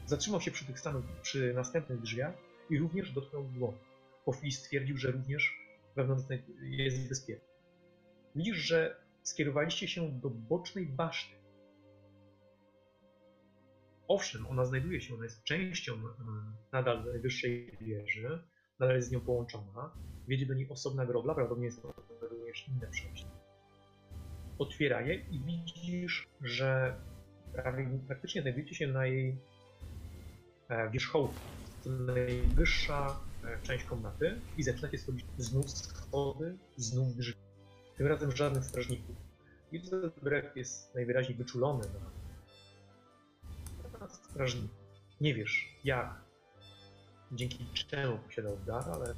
Zatrzymał 0.06 0.42
się 0.42 0.52
przy 0.52 0.66
tych 0.66 0.80
samych, 0.80 1.06
przy 1.22 1.54
następnych 1.54 2.02
drzwiach 2.02 2.34
i 2.70 2.80
również 2.80 3.12
dotknął 3.12 3.44
dłoni. 3.44 3.91
Chwili 4.32 4.52
stwierdził, 4.52 4.98
że 4.98 5.12
również 5.12 5.58
wewnątrz 5.96 6.24
jest 6.62 7.10
bezpiecznie. 7.10 7.46
Widzisz, 8.36 8.58
że 8.58 8.96
skierowaliście 9.24 9.88
się 9.88 10.12
do 10.12 10.30
bocznej 10.30 10.86
baszty. 10.86 11.36
Owszem, 14.08 14.48
ona 14.48 14.66
znajduje 14.66 15.02
się, 15.02 15.14
ona 15.14 15.24
jest 15.24 15.44
częścią 15.44 15.94
mm, 15.94 16.56
nadal 16.72 17.06
najwyższej 17.06 17.78
wieży, 17.82 18.44
nadal 18.80 18.96
jest 18.96 19.08
z 19.08 19.12
nią 19.12 19.20
połączona. 19.20 19.92
Wiedzie 20.28 20.46
do 20.46 20.54
niej 20.54 20.70
osobna 20.70 21.06
grobla, 21.06 21.34
prawdopodobnie 21.34 21.66
jest 21.66 21.82
to 21.82 21.94
również 22.22 22.68
inne 22.68 22.88
przejście. 22.88 23.30
Otwiera 24.60 25.02
je 25.02 25.16
i 25.16 25.40
widzisz, 25.40 26.28
że 26.42 26.96
prawie, 27.54 28.00
praktycznie 28.08 28.42
znajdujecie 28.42 28.76
się 28.76 28.88
na 28.88 29.06
jej 29.06 29.38
e, 30.70 30.90
wierzchołku. 30.90 31.34
To 31.84 31.90
najwyższa 31.90 33.08
e, 33.08 33.31
część 33.64 33.84
komnaty 33.84 34.42
i 34.58 34.64
zaczynacie 34.64 34.98
schodzić 34.98 35.26
znów 35.38 35.72
schody, 35.72 36.58
znów 36.78 37.16
drzwi. 37.16 37.42
Tym 37.98 38.08
razem 38.08 38.32
żadnych 38.32 38.66
strażników. 38.66 39.16
Gizelbrecht 39.72 40.56
jest 40.56 40.96
najwyraźniej 40.96 41.38
wyczulony 41.38 41.84
na, 43.94 44.00
na 44.00 44.10
strażników. 44.10 44.78
Nie 45.22 45.36
wiesz 45.36 45.76
jak, 45.84 46.22
dzięki 47.32 47.68
czemu 47.74 48.18
posiadał 48.18 48.58
dar, 48.66 48.90
ale 48.90 49.16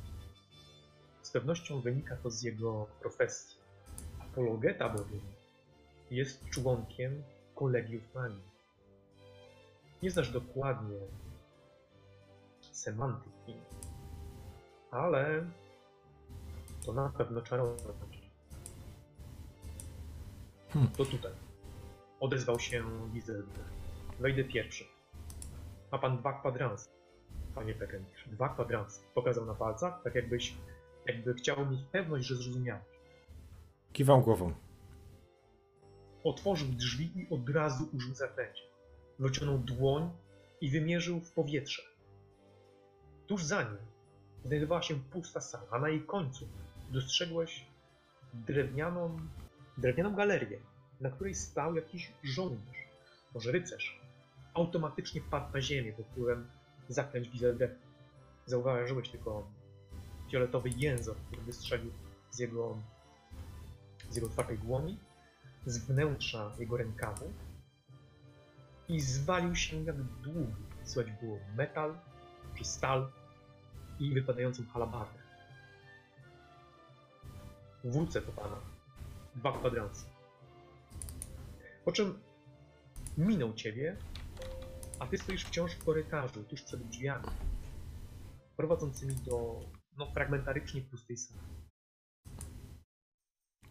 z 1.22 1.32
pewnością 1.32 1.82
wynika 1.82 2.16
to 2.16 2.32
z 2.32 2.44
jego 2.44 2.88
profesji. 3.02 3.58
Apologeta 4.20 4.90
bowiem 4.90 5.22
jest 6.12 6.50
członkiem 6.50 7.24
kolegiów 7.56 8.04
magii. 8.16 8.44
Nie 10.02 10.12
znasz 10.12 10.32
dokładnie 10.32 11.00
semantyki, 12.72 13.33
ale 14.94 15.46
to 16.86 16.94
na 16.94 17.10
pewno 17.10 17.42
czarować. 17.42 18.24
Hmm. 20.70 20.92
To 20.92 21.06
tutaj. 21.06 21.32
Odezwał 22.20 22.60
się 22.60 22.84
Gizelbrecht. 23.14 23.74
Wejdę 24.20 24.44
pierwszy. 24.44 24.86
Ma 25.92 25.98
pan 25.98 26.18
dwa 26.18 26.34
kwadranse, 26.40 26.90
panie 27.56 27.74
Pekenisz. 27.74 28.28
Dwa 28.32 28.50
kwadranse. 28.50 29.02
Pokazał 29.14 29.46
na 29.46 29.54
palcach, 29.54 30.04
tak 30.04 30.16
jakbyś, 30.16 30.54
jakby 31.06 31.34
chciał 31.34 31.66
mieć 31.66 31.84
pewność, 31.92 32.26
że 32.26 32.36
zrozumiałeś. 32.36 32.84
Kiwam 33.94 34.22
głową. 34.22 34.54
Otworzył 36.24 36.68
drzwi 36.68 37.12
i 37.16 37.28
od 37.30 37.50
razu 37.50 37.90
użył 37.94 38.16
zaklęcia. 38.16 38.64
Wyciągnął 39.20 39.58
dłoń 39.58 40.10
i 40.62 40.70
wymierzył 40.70 41.20
w 41.20 41.32
powietrze. 41.32 41.82
Tuż 43.28 43.44
za 43.44 43.64
nim 43.64 43.93
znajdowała 44.46 44.82
się 44.82 44.96
pusta 44.96 45.42
sala, 45.42 45.64
a 45.72 45.80
na 45.80 45.90
jej 45.90 46.02
końcu 46.02 46.48
dostrzegłeś 46.90 47.66
drewnianą, 48.34 49.18
drewnianą 49.78 50.16
galerię, 50.16 50.60
na 51.02 51.10
której 51.10 51.36
stał 51.36 51.76
jakiś 51.76 52.12
żołnierz, 52.24 52.88
może 53.34 53.52
rycerz. 53.52 54.02
Automatycznie 54.54 55.22
padł 55.22 55.54
na 55.54 55.62
ziemię 55.62 55.94
pod 55.94 56.06
wpływem 56.06 56.48
zaklęć 56.90 57.30
Gizelbrechta. 57.30 57.88
Zauważyłeś 58.46 59.10
tylko 59.10 59.48
fioletowy 60.32 60.70
język, 60.70 61.16
który 61.28 61.42
wystrzelił 61.42 61.92
z 62.32 62.40
jego, 62.40 62.78
z 64.10 64.16
jego 64.16 64.28
otwartej 64.28 64.58
dłoni, 64.58 64.98
z 65.66 65.78
wnętrza 65.78 66.52
jego 66.60 66.78
rękawu 66.78 67.34
i 68.90 69.00
zwalił 69.00 69.56
się 69.56 69.84
jak 69.84 70.04
długi. 70.04 70.64
Słychać 70.84 71.14
było 71.22 71.40
metal 71.56 71.98
czy 72.58 72.66
stal 72.66 73.12
i 74.00 74.14
wypadającą 74.14 74.66
halabardę. 74.66 75.20
Wrócę 77.84 78.22
do 78.22 78.32
pana. 78.32 78.62
Dwa 79.36 79.58
kwadranse. 79.58 80.06
Po 81.86 81.92
czym 81.92 82.20
minął 83.18 83.54
ciebie, 83.54 83.98
a 85.00 85.08
ty 85.08 85.18
stoisz 85.18 85.46
wciąż 85.46 85.72
w 85.72 85.84
korytarzu, 85.84 86.44
tuż 86.44 86.62
przed 86.62 86.88
drzwiami, 86.88 87.28
prowadzącymi 88.58 89.16
do 89.16 89.60
no, 89.98 90.12
fragmentarycznie 90.12 90.82
pustej 90.82 91.18
sali. 91.18 91.42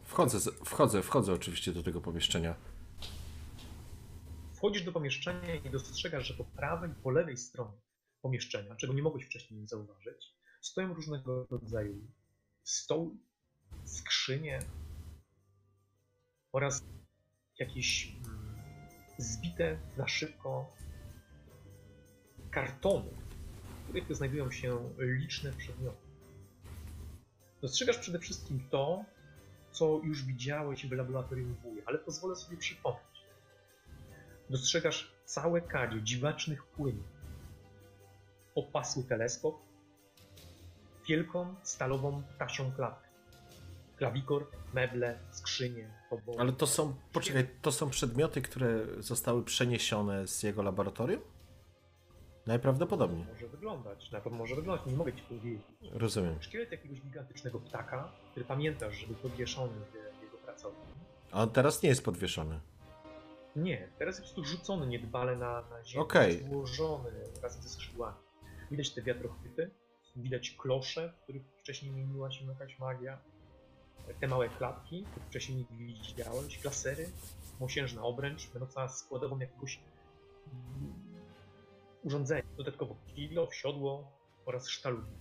Wchodzę, 0.05 0.53
wchodzę, 0.65 1.03
wchodzę 1.03 1.33
oczywiście 1.33 1.73
do 1.73 1.83
tego 1.83 2.01
pomieszczenia. 2.01 2.55
Wchodzisz 4.55 4.85
do 4.85 4.93
pomieszczenia 4.93 5.55
i 5.55 5.71
dostrzegasz, 5.71 6.27
że 6.27 6.35
po 6.35 6.45
prawej 6.45 6.91
i 6.91 6.95
po 6.95 7.11
lewej 7.11 7.37
stronie 7.37 7.79
pomieszczenia, 8.23 8.77
czego 8.77 8.93
nie 8.93 9.03
mogłeś 9.03 9.25
wcześniej 9.25 9.67
zauważyć, 9.67 10.35
stoją 10.61 10.95
różnego 10.95 11.47
rodzaju 11.51 12.07
stoły, 12.63 13.11
skrzynie 13.85 14.59
oraz 16.53 16.85
jakieś 17.59 18.17
mm, 18.25 18.55
zbite 19.19 19.79
na 19.97 20.09
szybko 20.09 20.73
kartonu, 22.51 23.11
w 23.85 23.89
których 23.89 24.17
znajdują 24.17 24.51
się 24.51 24.91
liczne 24.99 25.53
przedmioty. 25.53 26.07
Dostrzegasz 27.63 27.99
przede 27.99 28.19
wszystkim 28.19 28.69
to, 28.71 29.05
co 29.71 30.01
już 30.05 30.25
widziałeś 30.25 30.87
w 30.87 30.93
laboratorium 30.93 31.55
wuja, 31.55 31.83
ale 31.87 31.99
pozwolę 31.99 32.37
sobie 32.37 32.57
przypomnieć. 32.57 33.03
Dostrzegasz 34.51 35.13
całe 35.25 35.61
kadzie 35.61 36.03
dziwacznych 36.03 36.65
płynów, 36.65 37.12
opasły 38.55 39.05
teleskop, 39.05 39.55
wielką 41.09 41.55
stalową 41.63 42.23
tasią 42.39 42.73
klatkę, 42.73 43.09
klawikor, 43.97 44.47
meble, 44.75 45.19
skrzynie, 45.31 45.91
toboły. 46.11 46.39
Ale 46.41 46.53
to 46.53 46.67
są, 46.67 46.95
poczekaj, 47.13 47.49
to 47.63 47.73
są 47.73 47.91
przedmioty, 47.91 48.43
które 48.43 48.87
zostały 48.99 49.45
przeniesione 49.45 50.27
z 50.29 50.43
jego 50.43 50.63
laboratorium? 50.63 51.21
Najprawdopodobniej. 52.47 53.27
Może 53.33 53.49
wyglądać, 53.49 54.11
na 54.11 54.21
pewno 54.21 54.39
może 54.39 54.55
wyglądać, 54.55 54.87
nie 54.87 54.97
mogę 54.97 55.13
ci 55.13 55.23
powiedzieć. 55.23 55.63
Rozumiem. 55.93 56.43
Szkielet 56.43 56.73
jakiegoś 56.73 57.01
gigantycznego 57.01 57.61
ptaka, 57.61 58.13
który 58.31 58.47
pamiętasz, 58.47 58.95
że 58.97 59.07
był 59.07 59.17
podwieszony 59.17 59.73
w 60.19 60.23
jego 60.23 60.37
pracowni. 60.37 60.81
A 61.33 61.43
on 61.43 61.51
teraz 61.51 61.83
nie 61.83 61.89
jest 61.89 62.05
podwieszony. 62.05 62.61
Nie, 63.57 63.89
teraz 63.99 64.19
jest 64.19 64.35
tu 64.35 64.45
rzucony 64.45 64.87
niedbale 64.87 65.37
na, 65.37 65.63
na 65.63 65.85
ziemię, 65.85 66.03
Okej. 66.03 66.45
złożony 66.45 67.11
razem 67.43 67.63
ze 67.63 67.69
skrzydłami. 67.69 68.17
Widać 68.73 68.91
te 68.91 69.03
wiatrochwyty, 69.03 69.71
widać 70.17 70.51
klosze, 70.51 71.13
w 71.13 71.23
których 71.23 71.43
wcześniej 71.59 71.93
mieniła 71.93 72.31
się 72.31 72.47
jakaś 72.47 72.79
magia, 72.79 73.19
te 74.21 74.29
małe 74.29 74.49
klatki, 74.49 75.05
których 75.11 75.29
wcześniej 75.29 75.67
nie 75.71 75.87
widziałeś, 75.87 76.59
klasery, 76.59 77.09
mosiężna 77.61 78.03
obręcz, 78.03 78.51
będąca 78.51 78.89
składową 78.89 79.39
jakiegoś 79.39 79.81
mm, 80.47 80.95
urządzenia. 82.03 82.43
Dodatkowo 82.57 82.97
kilo, 83.07 83.51
siodło 83.51 84.13
oraz 84.47 84.69
sztalugi. 84.69 85.13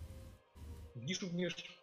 Widzisz 0.96 1.22
również 1.22 1.82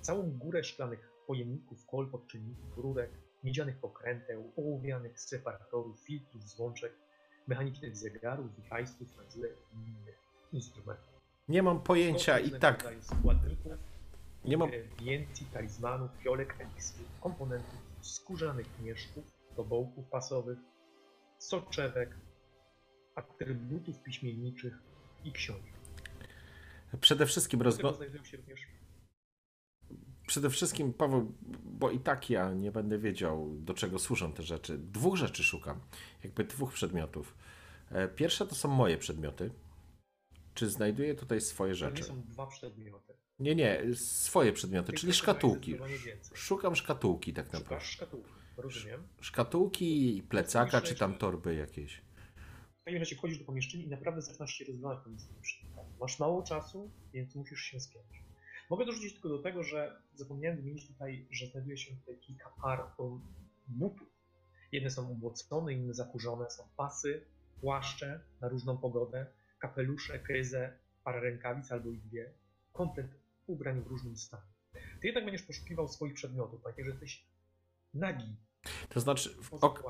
całą 0.00 0.30
górę 0.30 0.64
szklanych 0.64 1.10
pojemników, 1.26 1.86
kol, 1.86 2.10
podczynników, 2.10 2.78
rurek, 2.78 3.10
miedzianych 3.44 3.78
pokręteł, 3.78 4.52
ołowianych 4.56 5.20
separatorów, 5.20 6.00
filtrów, 6.00 6.48
złączek, 6.48 6.92
mechanicznych 7.46 7.96
zegarów, 7.96 8.56
wichajstów, 8.56 9.16
na 9.16 9.22
i 9.22 9.76
innych 9.76 10.27
instrumentów. 10.52 11.08
Nie 11.48 11.62
mam 11.62 11.80
pojęcia 11.80 12.38
i 12.38 12.50
tak. 12.50 12.94
składników, 13.00 13.72
Nie 14.44 14.56
mam. 14.56 14.68
ingrediencji, 14.68 15.46
talizmanów, 15.46 16.10
fiolek, 16.22 16.56
eliksirów, 16.60 17.20
komponentów, 17.20 17.78
skórzanych 18.00 18.66
mieszków, 18.82 19.24
tobołków 19.56 20.08
pasowych, 20.08 20.58
soczewek, 21.38 22.16
atrybutów 23.14 24.02
piśmienniczych 24.02 24.78
i 25.24 25.32
książek. 25.32 25.72
Przede 27.00 27.26
wszystkim 27.26 27.62
również 27.62 28.68
Przede 30.26 30.50
wszystkim, 30.50 30.92
Paweł, 30.92 31.32
bo 31.64 31.90
i 31.90 32.00
tak 32.00 32.30
ja 32.30 32.52
nie 32.52 32.72
będę 32.72 32.98
wiedział, 32.98 33.54
do 33.58 33.74
czego 33.74 33.98
służą 33.98 34.32
te 34.32 34.42
rzeczy. 34.42 34.78
Dwóch 34.78 35.16
rzeczy 35.16 35.44
szukam, 35.44 35.80
jakby 36.24 36.44
dwóch 36.44 36.72
przedmiotów. 36.72 37.34
E, 37.90 38.08
Pierwsze 38.08 38.46
to 38.46 38.54
są 38.54 38.68
moje 38.68 38.98
przedmioty. 38.98 39.50
Czy 40.58 40.70
znajduję 40.70 41.14
tutaj 41.14 41.40
swoje 41.40 41.74
To 41.74 41.84
nie 41.84 41.90
rzeczy? 41.90 42.04
są 42.04 42.22
dwa 42.22 42.46
przedmioty. 42.46 43.14
Nie, 43.38 43.54
nie, 43.54 43.82
swoje 43.94 44.52
przedmioty, 44.52 44.92
czyli 44.92 45.12
szkatułki. 45.12 45.76
Szukam 46.34 46.76
szkatułki 46.76 47.32
tak 47.32 47.46
Szukasz 47.46 47.60
naprawdę. 47.60 47.84
szkatułki, 47.86 48.30
rozumiem. 48.56 49.08
Szkatułki, 49.20 50.22
plecaka, 50.28 50.80
czy 50.80 50.94
tam 50.94 51.14
torby 51.18 51.54
jakieś. 51.54 52.02
W 52.80 52.84
takim 52.84 52.98
razie 52.98 53.16
wchodzisz 53.16 53.38
do 53.38 53.44
pomieszczenia 53.44 53.84
i 53.84 53.88
naprawdę 53.88 54.22
zaczynasz 54.22 54.54
się 54.54 54.64
rozglądać 54.64 55.04
pomiędzy. 55.04 55.26
Masz 56.00 56.18
mało 56.18 56.42
czasu, 56.42 56.90
więc 57.12 57.34
musisz 57.34 57.60
się 57.60 57.80
spiąć. 57.80 58.06
Mogę 58.70 58.86
dorzucić 58.86 59.12
tylko 59.12 59.28
do 59.28 59.38
tego, 59.38 59.62
że 59.62 60.02
zapomniałem 60.14 60.58
wymienić 60.58 60.86
tutaj, 60.88 61.26
że 61.30 61.46
znajduje 61.46 61.76
się 61.76 61.96
tutaj 61.96 62.18
kilka 62.18 62.50
par 62.62 62.84
butów. 63.68 64.08
Jedne 64.72 64.90
są 64.90 65.08
ubłocone, 65.10 65.72
inne 65.72 65.94
zakurzone, 65.94 66.50
są 66.50 66.62
pasy, 66.76 67.24
płaszcze 67.60 68.20
na 68.40 68.48
różną 68.48 68.78
pogodę, 68.78 69.26
kapelusze, 69.58 70.18
kryze, 70.18 70.78
parę 71.04 71.20
rękawic 71.20 71.72
albo 71.72 71.90
i 71.90 71.98
dwie, 71.98 72.32
komplet 72.72 73.06
ubrań 73.46 73.82
w 73.82 73.86
różnym 73.86 74.16
stanie. 74.16 74.52
Ty 75.00 75.06
jednak 75.06 75.24
będziesz 75.24 75.42
poszukiwał 75.42 75.88
swoich 75.88 76.14
przedmiotów, 76.14 76.62
pamiętaj, 76.62 76.84
że 76.84 76.90
jesteś 76.90 77.24
nagi. 77.94 78.36
To 78.88 79.00
znaczy, 79.00 79.34
w, 79.42 79.54
ok, 79.64 79.82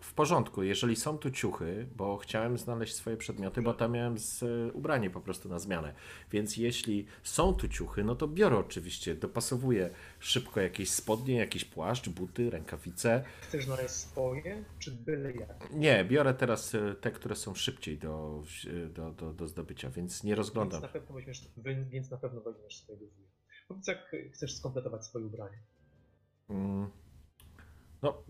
w 0.00 0.14
porządku, 0.14 0.62
jeżeli 0.62 0.96
są 0.96 1.18
tu 1.18 1.30
ciuchy, 1.30 1.86
bo 1.96 2.16
chciałem 2.16 2.58
znaleźć 2.58 2.94
swoje 2.94 3.16
przedmioty, 3.16 3.62
bo 3.62 3.74
tam 3.74 3.92
miałem 3.92 4.18
z, 4.18 4.42
e, 4.42 4.72
ubranie 4.72 5.10
po 5.10 5.20
prostu 5.20 5.48
na 5.48 5.58
zmianę. 5.58 5.94
Więc 6.30 6.56
jeśli 6.56 7.06
są 7.22 7.54
tu 7.54 7.68
ciuchy, 7.68 8.04
no 8.04 8.14
to 8.14 8.28
biorę 8.28 8.58
oczywiście, 8.58 9.14
dopasowuję 9.14 9.90
szybko 10.18 10.60
jakieś 10.60 10.90
spodnie, 10.90 11.34
jakiś 11.34 11.64
płaszcz, 11.64 12.08
buty, 12.08 12.50
rękawice. 12.50 13.24
Chcesz 13.40 13.64
znaleźć 13.64 13.94
swoje, 13.94 14.64
czy 14.78 14.92
byle 14.92 15.32
jak? 15.32 15.70
Nie, 15.72 16.04
biorę 16.04 16.34
teraz 16.34 16.74
e, 16.74 16.94
te, 16.94 17.10
które 17.10 17.36
są 17.36 17.54
szybciej 17.54 17.98
do, 17.98 18.42
e, 18.84 18.88
do, 18.88 19.10
do, 19.10 19.32
do 19.32 19.48
zdobycia, 19.48 19.90
więc 19.90 20.24
nie 20.24 20.30
Więc 20.30 20.38
rozglądam. 20.38 20.82
na 20.82 20.88
pewno 20.88 21.14
weźmiesz, 21.14 21.48
więc 21.90 22.10
na 22.10 22.16
pewno 22.16 22.40
weźmiesz 22.40 22.76
swojego 22.76 23.06
wuja. 23.06 23.28
Powiedz, 23.68 23.86
jak 23.86 24.16
chcesz 24.32 24.56
skompletować 24.56 25.04
swoje 25.04 25.26
ubranie. 25.26 25.58
Mm. 26.48 26.90
No, 28.02 28.22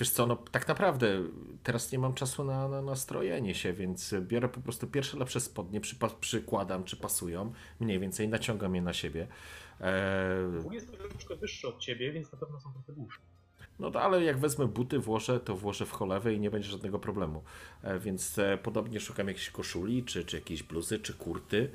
wiesz 0.00 0.10
co, 0.10 0.26
no 0.26 0.36
tak 0.36 0.68
naprawdę 0.68 1.22
teraz 1.62 1.92
nie 1.92 1.98
mam 1.98 2.14
czasu 2.14 2.44
na, 2.44 2.68
na, 2.68 2.82
na 2.82 2.96
strojenie 2.96 3.54
się, 3.54 3.72
więc 3.72 4.14
biorę 4.20 4.48
po 4.48 4.60
prostu 4.60 4.86
pierwsze 4.86 5.16
lepsze 5.18 5.40
spodnie, 5.40 5.80
przypa- 5.80 6.18
przykładam, 6.20 6.84
czy 6.84 6.96
pasują, 6.96 7.52
mniej 7.80 7.98
więcej 7.98 8.28
naciągam 8.28 8.74
je 8.74 8.82
na 8.82 8.92
siebie. 8.92 9.26
E, 9.80 10.48
Wuj 10.60 10.74
jest 10.74 10.92
troszeczkę 10.92 11.36
wyższy 11.36 11.68
od 11.68 11.78
ciebie, 11.78 12.12
więc 12.12 12.32
na 12.32 12.38
pewno 12.38 12.60
są 12.60 12.72
trochę 12.72 12.92
dłuższe. 12.92 13.20
no 13.78 13.90
to 13.90 14.02
ale 14.02 14.24
jak 14.24 14.38
wezmę 14.38 14.66
buty, 14.66 14.98
włożę, 14.98 15.40
to 15.40 15.56
włożę 15.56 15.86
w 15.86 15.90
cholewę 15.92 16.34
i 16.34 16.40
nie 16.40 16.50
będzie 16.50 16.68
żadnego 16.70 16.98
problemu. 16.98 17.42
E, 17.82 17.98
więc 17.98 18.38
e, 18.38 18.58
podobnie 18.62 19.00
szukam 19.00 19.28
jakiejś 19.28 19.50
koszuli, 19.50 20.04
czy, 20.04 20.24
czy 20.24 20.36
jakiejś 20.36 20.62
bluzy, 20.62 20.98
czy 20.98 21.14
kurty, 21.14 21.70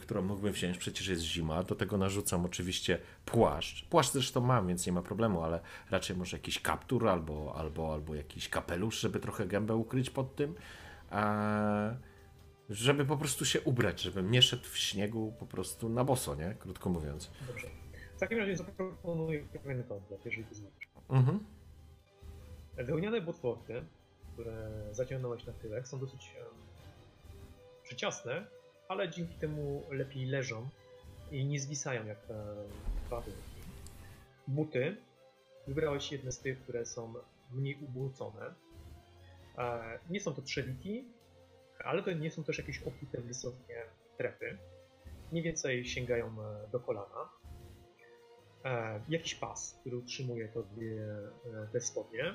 którą 0.00 0.22
mógłbym 0.22 0.52
wziąć, 0.52 0.78
przecież 0.78 1.08
jest 1.08 1.22
zima. 1.22 1.62
Do 1.62 1.74
tego 1.74 1.96
narzucam 1.96 2.44
oczywiście 2.44 2.98
płaszcz. 3.24 3.84
Płaszcz 3.84 4.12
zresztą 4.12 4.40
mam, 4.40 4.68
więc 4.68 4.86
nie 4.86 4.92
ma 4.92 5.02
problemu, 5.02 5.42
ale 5.42 5.60
raczej 5.90 6.16
może 6.16 6.36
jakiś 6.36 6.60
kaptur 6.60 7.08
albo, 7.08 7.54
albo, 7.56 7.92
albo 7.92 8.14
jakiś 8.14 8.48
kapelusz, 8.48 9.00
żeby 9.00 9.20
trochę 9.20 9.46
gębę 9.46 9.74
ukryć 9.74 10.10
pod 10.10 10.36
tym. 10.36 10.54
A 11.10 11.94
żeby 12.70 13.04
po 13.04 13.16
prostu 13.16 13.44
się 13.44 13.60
ubrać, 13.60 14.00
żebym 14.00 14.30
nie 14.30 14.42
szedł 14.42 14.64
w 14.64 14.78
śniegu 14.78 15.34
po 15.38 15.46
prostu 15.46 15.88
na 15.88 16.04
boso, 16.04 16.34
nie? 16.34 16.54
Krótko 16.58 16.90
mówiąc. 16.90 17.30
Dobrze. 17.46 17.66
W 18.16 18.20
takim 18.20 18.38
razie 18.38 18.56
zaproponuję 18.56 19.44
pewien 19.62 19.84
komplet, 19.84 20.24
jeżeli 20.24 20.44
pozwolisz. 20.44 20.88
Mhm. 21.08 21.44
Wełniane 22.76 23.20
butforty, 23.20 23.84
które 24.32 24.70
zaciągnąłeś 24.90 25.46
na 25.46 25.52
tyłek, 25.52 25.88
są 25.88 25.98
dosyć 25.98 26.36
em, 26.38 26.46
przyciasne, 27.82 28.46
ale 28.88 29.10
dzięki 29.10 29.34
temu 29.34 29.82
lepiej 29.90 30.26
leżą 30.26 30.68
i 31.30 31.44
nie 31.44 31.60
zwisają 31.60 32.06
jak 32.06 32.20
te 32.26 32.54
wadunki. 33.10 33.40
Buty. 34.48 34.96
Wybrałeś 35.66 36.12
jedne 36.12 36.32
z 36.32 36.38
tych, 36.40 36.60
które 36.62 36.86
są 36.86 37.14
mniej 37.52 37.78
ubłocone. 37.82 38.54
E, 39.58 39.98
Nie 40.10 40.20
są 40.20 40.34
to 40.34 40.42
trzewiki, 40.42 41.04
ale 41.84 42.02
to 42.02 42.12
nie 42.12 42.30
są 42.30 42.44
też 42.44 42.58
jakieś 42.58 42.82
obfite 42.82 43.20
wysokie 43.20 43.82
trepy. 44.18 44.58
Mniej 45.32 45.44
więcej 45.44 45.84
sięgają 45.84 46.26
e, 46.26 46.68
do 46.72 46.80
kolana. 46.80 47.28
E, 48.64 49.00
Jakiś 49.08 49.34
pas, 49.34 49.78
który 49.80 49.96
utrzymuje 49.96 50.48
tobie 50.48 51.06
te 51.72 51.80
spodnie. 51.80 52.34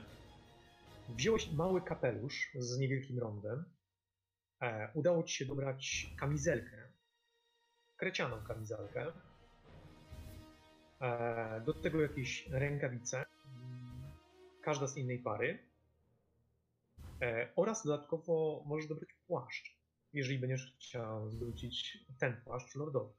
Wziąłeś 1.09 1.51
mały 1.51 1.81
kapelusz 1.81 2.51
z 2.59 2.77
niewielkim 2.77 3.19
rondem. 3.19 3.63
E, 4.61 4.91
Udało 4.93 5.23
ci 5.23 5.35
się 5.35 5.45
dobrać 5.45 6.13
kamizelkę, 6.19 6.77
krecianą 7.97 8.43
kamizelkę. 8.43 9.11
E, 11.01 11.61
Do 11.65 11.73
tego 11.73 12.01
jakieś 12.01 12.47
rękawice, 12.47 13.25
każda 14.61 14.87
z 14.87 14.97
innej 14.97 15.19
pary. 15.19 15.59
E, 17.21 17.49
Oraz 17.55 17.83
dodatkowo 17.85 18.63
możesz 18.65 18.87
dobrać 18.89 19.09
płaszcz, 19.27 19.77
jeżeli 20.13 20.39
będziesz 20.39 20.75
chciał 20.79 21.29
zwrócić 21.29 21.97
ten 22.19 22.41
płaszcz 22.41 22.75
lordowi. 22.75 23.13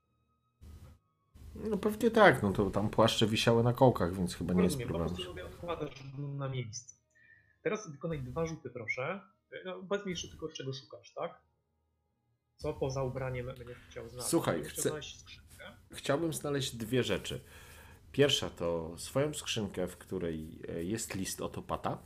No 1.54 1.78
pewnie 1.78 2.10
tak, 2.10 2.42
no 2.42 2.52
to 2.52 2.70
tam 2.70 2.90
płaszcze 2.90 3.26
wisiały 3.26 3.62
na 3.62 3.72
kołkach, 3.72 4.14
więc 4.14 4.34
chyba 4.34 4.54
nie 4.54 4.62
jest 4.62 4.76
Rozumiem, 4.76 4.92
po 4.92 4.98
prostu 4.98 5.22
sobie 5.22 5.46
odkładasz 5.46 6.04
na 6.18 6.48
miejsce. 6.48 6.94
Teraz 7.62 7.90
wykonaj 7.92 8.20
dwa 8.22 8.46
rzuty, 8.46 8.70
proszę. 8.70 9.20
No, 9.64 9.82
powiedz 9.88 10.06
mi 10.06 10.10
jeszcze 10.10 10.28
tylko, 10.28 10.48
czego 10.48 10.72
szukasz, 10.72 11.12
tak? 11.14 11.42
Co 12.56 12.74
poza 12.74 13.02
ubraniem 13.02 13.46
będziesz 13.46 13.78
chciał 13.90 14.08
znaleźć? 14.08 14.30
Słuchaj, 14.30 14.64
chcę-. 14.64 15.00
Chciałbym 15.92 16.32
znaleźć 16.32 16.76
dwie 16.76 17.02
rzeczy. 17.02 17.40
Pierwsza 18.12 18.50
to 18.50 18.98
swoją 18.98 19.34
skrzynkę, 19.34 19.88
w 19.88 19.96
której 19.96 20.62
e, 20.68 20.84
jest 20.84 21.14
list 21.14 21.40
otopata, 21.40 22.02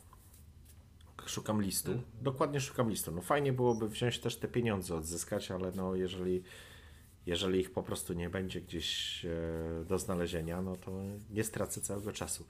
szukam 1.26 1.62
listu. 1.62 1.92
Mhm. 1.92 2.22
Dokładnie 2.22 2.60
szukam 2.60 2.90
listu. 2.90 3.12
No 3.12 3.22
fajnie 3.22 3.52
byłoby 3.52 3.88
wziąć 3.88 4.18
też 4.18 4.36
te 4.36 4.48
pieniądze, 4.48 4.94
odzyskać, 4.94 5.50
ale 5.50 5.72
no 5.72 5.94
jeżeli, 5.94 6.42
jeżeli 7.26 7.60
ich 7.60 7.72
po 7.72 7.82
prostu 7.82 8.12
nie 8.12 8.30
będzie 8.30 8.60
gdzieś 8.60 9.24
e, 9.24 9.84
do 9.84 9.98
znalezienia, 9.98 10.62
no 10.62 10.76
to 10.76 10.90
nie 11.30 11.44
stracę 11.44 11.80
całego 11.80 12.12
czasu. 12.12 12.46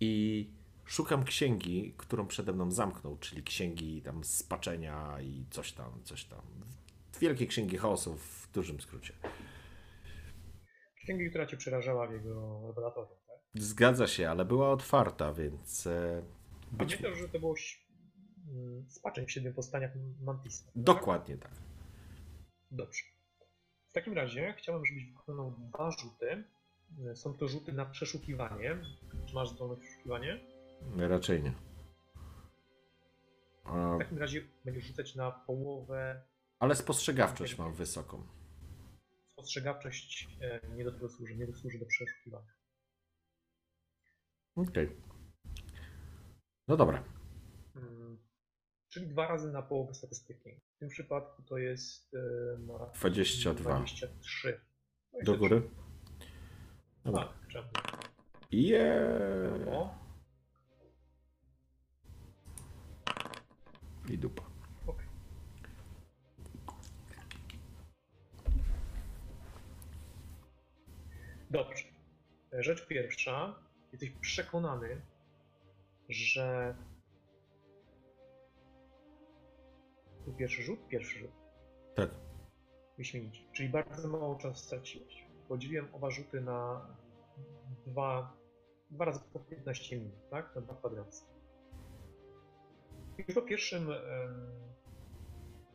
I 0.00 0.50
szukam 0.84 1.24
księgi, 1.24 1.94
którą 1.96 2.26
przede 2.26 2.52
mną 2.52 2.70
zamknął, 2.70 3.16
czyli 3.18 3.42
księgi 3.42 4.02
tam 4.02 4.24
spaczenia 4.24 5.20
i 5.20 5.46
coś 5.50 5.72
tam, 5.72 6.02
coś 6.04 6.24
tam. 6.24 6.40
Wielkie 7.20 7.46
księgi 7.46 7.76
chaosu 7.76 8.16
w 8.16 8.48
dużym 8.52 8.80
skrócie. 8.80 9.14
Księgi, 10.96 11.30
która 11.30 11.46
cię 11.46 11.56
przerażała 11.56 12.06
w 12.06 12.12
jego 12.12 12.62
laboratorium, 12.66 13.18
tak? 13.26 13.62
Zgadza 13.62 14.06
się, 14.06 14.30
ale 14.30 14.44
była 14.44 14.70
otwarta, 14.70 15.32
więc 15.32 15.86
e, 15.86 16.22
być 16.72 16.96
Pamiętasz, 16.96 17.22
że 17.22 17.28
to 17.28 17.38
było 17.38 17.54
mm, 18.48 18.90
spaczeń 18.90 19.26
w 19.26 19.30
siedmiu 19.30 19.54
powstaniach 19.54 19.90
Mantisa. 20.20 20.64
tak? 20.64 20.72
Dokładnie 20.76 21.36
tak. 21.36 21.52
Dobrze. 22.70 23.02
W 23.90 23.94
takim 23.94 24.12
razie 24.12 24.54
chciałbym, 24.58 24.86
żebyś 24.86 25.04
wykonał 25.04 25.54
dwa 25.58 25.90
rzuty. 25.90 26.44
Są 27.14 27.34
to 27.34 27.48
rzuty 27.48 27.72
na 27.72 27.86
przeszukiwanie. 27.86 28.78
Czy 29.26 29.34
masz 29.34 29.48
zdolność 29.48 29.82
przeszukiwanie? 29.82 30.40
Raczej 30.96 31.42
nie. 31.42 31.52
A, 33.64 33.96
W 33.96 33.98
takim 33.98 34.18
razie 34.18 34.42
będziesz 34.64 34.84
rzucać 34.84 35.14
na 35.14 35.30
połowę. 35.30 36.22
ale 36.58 36.74
spostrzegawczość 36.76 37.58
mam 37.58 37.74
wysoką. 37.74 38.26
Spostrzegawczość 39.32 40.28
e, 40.40 40.60
nie 40.76 40.84
do 40.84 40.92
tego 40.92 41.08
służy, 41.08 41.36
nie 41.36 41.52
służy 41.54 41.78
do 41.78 41.86
przeszukiwania. 41.86 42.52
Okej. 44.56 44.96
No 46.68 46.76
dobra. 46.76 47.04
Mm, 47.76 48.18
Czyli 48.88 49.08
dwa 49.08 49.28
razy 49.28 49.52
na 49.52 49.62
połowę 49.62 49.94
statystyki. 49.94 50.50
W 50.76 50.78
tym 50.78 50.88
przypadku 50.88 51.42
to 51.42 51.58
jest 51.58 52.14
e, 52.14 52.58
na 52.58 52.86
22. 52.86 53.76
23. 53.76 54.60
Do 55.24 55.36
góry? 55.38 55.62
Dobra. 57.04 57.24
Tak, 57.24 57.48
czemu? 57.48 57.68
Yeah. 58.50 60.01
I 64.12 64.18
dupa. 64.18 64.42
Dobrze. 71.50 71.84
Rzecz 72.52 72.86
pierwsza. 72.86 73.54
Jesteś 73.92 74.10
przekonany, 74.10 75.02
że. 76.08 76.74
Pierwszy 80.38 80.62
rzut? 80.62 80.88
Pierwszy 80.88 81.18
rzut. 81.18 81.30
Tak. 81.94 82.10
Wyśmienicie. 82.98 83.40
Czyli 83.52 83.68
bardzo 83.68 84.08
mało 84.08 84.36
czasu 84.36 84.64
straciłeś. 84.64 85.26
Podzieliłem 85.48 85.88
oba 85.94 86.10
rzuty 86.10 86.40
na 86.40 86.88
dwa, 87.86 88.36
dwa 88.90 89.04
razy 89.04 89.20
po 89.32 89.40
15 89.40 89.96
minut, 89.96 90.28
tak? 90.30 90.54
Na 90.54 90.60
dwa 90.60 90.74
kwadranty. 90.74 91.31
Już 93.28 93.34
po 93.34 93.42
pierwszym 93.42 93.88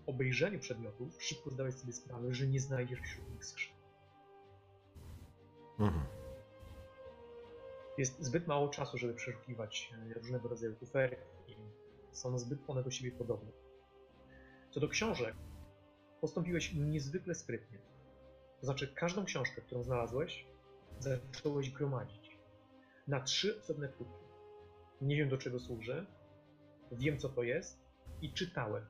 obejrzeniu 0.07 0.59
przedmiotów 0.59 1.23
szybko 1.23 1.49
zdałeś 1.49 1.75
sobie 1.75 1.93
sprawę, 1.93 2.33
że 2.33 2.47
nie 2.47 2.59
znajdziesz 2.59 2.99
wśród 2.99 3.31
nich 3.31 3.45
skrzyni. 3.45 3.77
Mhm. 5.79 6.05
Jest 7.97 8.23
zbyt 8.23 8.47
mało 8.47 8.69
czasu, 8.69 8.97
żeby 8.97 9.13
przeszukiwać 9.13 9.93
e, 9.93 10.13
różnego 10.13 10.49
rodzaju 10.49 10.75
kuferki 10.75 11.21
i 11.47 11.55
są 12.11 12.39
zbyt 12.39 12.59
one 12.67 12.83
do 12.83 12.91
siebie 12.91 13.11
podobne. 13.11 13.51
Co 14.71 14.79
do 14.79 14.87
książek, 14.87 15.35
postąpiłeś 16.21 16.73
niezwykle 16.73 17.35
sprytnie. 17.35 17.79
To 18.59 18.65
znaczy, 18.65 18.93
każdą 18.95 19.25
książkę, 19.25 19.61
którą 19.61 19.83
znalazłeś, 19.83 20.45
zacząłeś 20.99 21.69
gromadzić 21.69 22.37
na 23.07 23.21
trzy 23.21 23.59
osobne 23.59 23.87
kupy. 23.87 24.19
Nie 25.01 25.15
wiem, 25.15 25.29
do 25.29 25.37
czego 25.37 25.59
służy, 25.59 26.05
wiem, 26.91 27.19
co 27.19 27.29
to 27.29 27.43
jest 27.43 27.79
i 28.21 28.33
czytałem. 28.33 28.85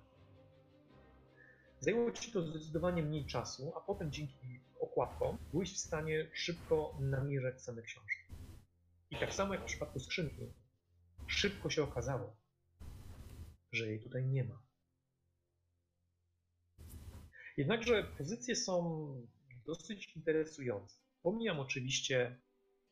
Zajęło 1.80 2.12
ci 2.12 2.32
to 2.32 2.42
zdecydowanie 2.42 3.04
mniej 3.04 3.26
czasu, 3.26 3.74
a 3.76 3.82
potem 3.82 4.12
dzięki 4.12 4.62
okładkom 4.80 5.38
byłeś 5.52 5.74
w 5.74 5.78
stanie 5.78 6.30
szybko 6.34 6.98
namierzać 7.00 7.62
same 7.62 7.82
książki. 7.82 8.34
I 9.12 9.20
tak 9.20 9.34
samo 9.34 9.54
jak 9.54 9.64
w 9.64 9.66
przypadku 9.66 10.00
skrzynki, 10.00 10.54
szybko 11.28 11.70
się 11.70 11.84
okazało, 11.84 12.38
że 13.72 13.88
jej 13.88 14.00
tutaj 14.04 14.26
nie 14.26 14.44
ma. 14.44 14.62
Jednakże 17.58 18.04
pozycje 18.04 18.56
są 18.56 19.28
dosyć 19.66 20.16
interesujące. 20.16 20.98
Pomijam 21.22 21.60
oczywiście 21.60 22.42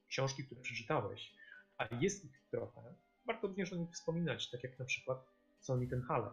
książki, 0.07 0.45
które 0.45 0.61
przeczytałeś, 0.61 1.35
a 1.77 1.95
jest 1.95 2.25
ich 2.25 2.43
trochę. 2.51 2.95
Warto 3.25 3.47
również 3.47 3.73
o 3.73 3.75
nich 3.75 3.91
wspominać, 3.91 4.51
tak 4.51 4.63
jak 4.63 4.79
na 4.79 4.85
przykład 4.85 5.25
są 5.59 5.77
Nitenhale. 5.77 6.31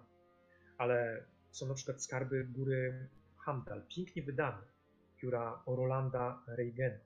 Ale 0.78 1.26
są 1.50 1.66
na 1.68 1.74
przykład 1.74 2.02
skarby 2.02 2.44
góry 2.44 3.08
Hamdal, 3.36 3.86
pięknie 3.88 4.22
wydane, 4.22 4.62
pióra 5.16 5.62
Rolanda 5.66 6.44
Reigena. 6.46 6.98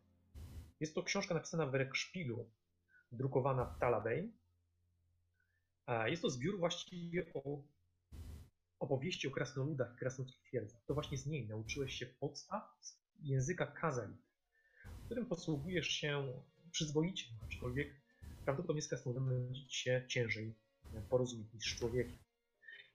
Jest 0.80 0.94
to 0.94 1.02
książka 1.02 1.34
napisana 1.34 1.66
w 1.66 1.74
Rekszpilu, 1.74 2.50
drukowana 3.12 3.64
w 3.64 3.78
Talabane. 3.78 4.28
A 5.86 6.08
Jest 6.08 6.22
to 6.22 6.30
zbiór 6.30 6.58
właściwie 6.58 7.32
o 7.34 7.62
opowieści 8.78 9.28
o 9.28 9.30
krasnoludach 9.30 9.94
i 9.94 9.98
krasnoludzkich 9.98 10.42
twierdzach. 10.42 10.84
To 10.86 10.94
właśnie 10.94 11.18
z 11.18 11.26
niej 11.26 11.48
nauczyłeś 11.48 11.94
się 11.94 12.06
podstaw 12.06 12.62
języka 13.20 13.66
Kazalit, 13.66 14.22
którym 15.04 15.26
posługujesz 15.26 15.88
się 15.88 16.42
przyzwoicie, 16.70 17.24
aczkolwiek 17.46 18.05
prawdopodobnie 18.46 18.82
z 18.82 18.88
krasnoludem 18.88 19.28
będzie 19.28 19.70
się 19.70 20.04
ciężej 20.08 20.54
porozumieć 21.10 21.52
niż 21.52 21.74
z 21.74 21.78
człowiekiem. 21.78 22.18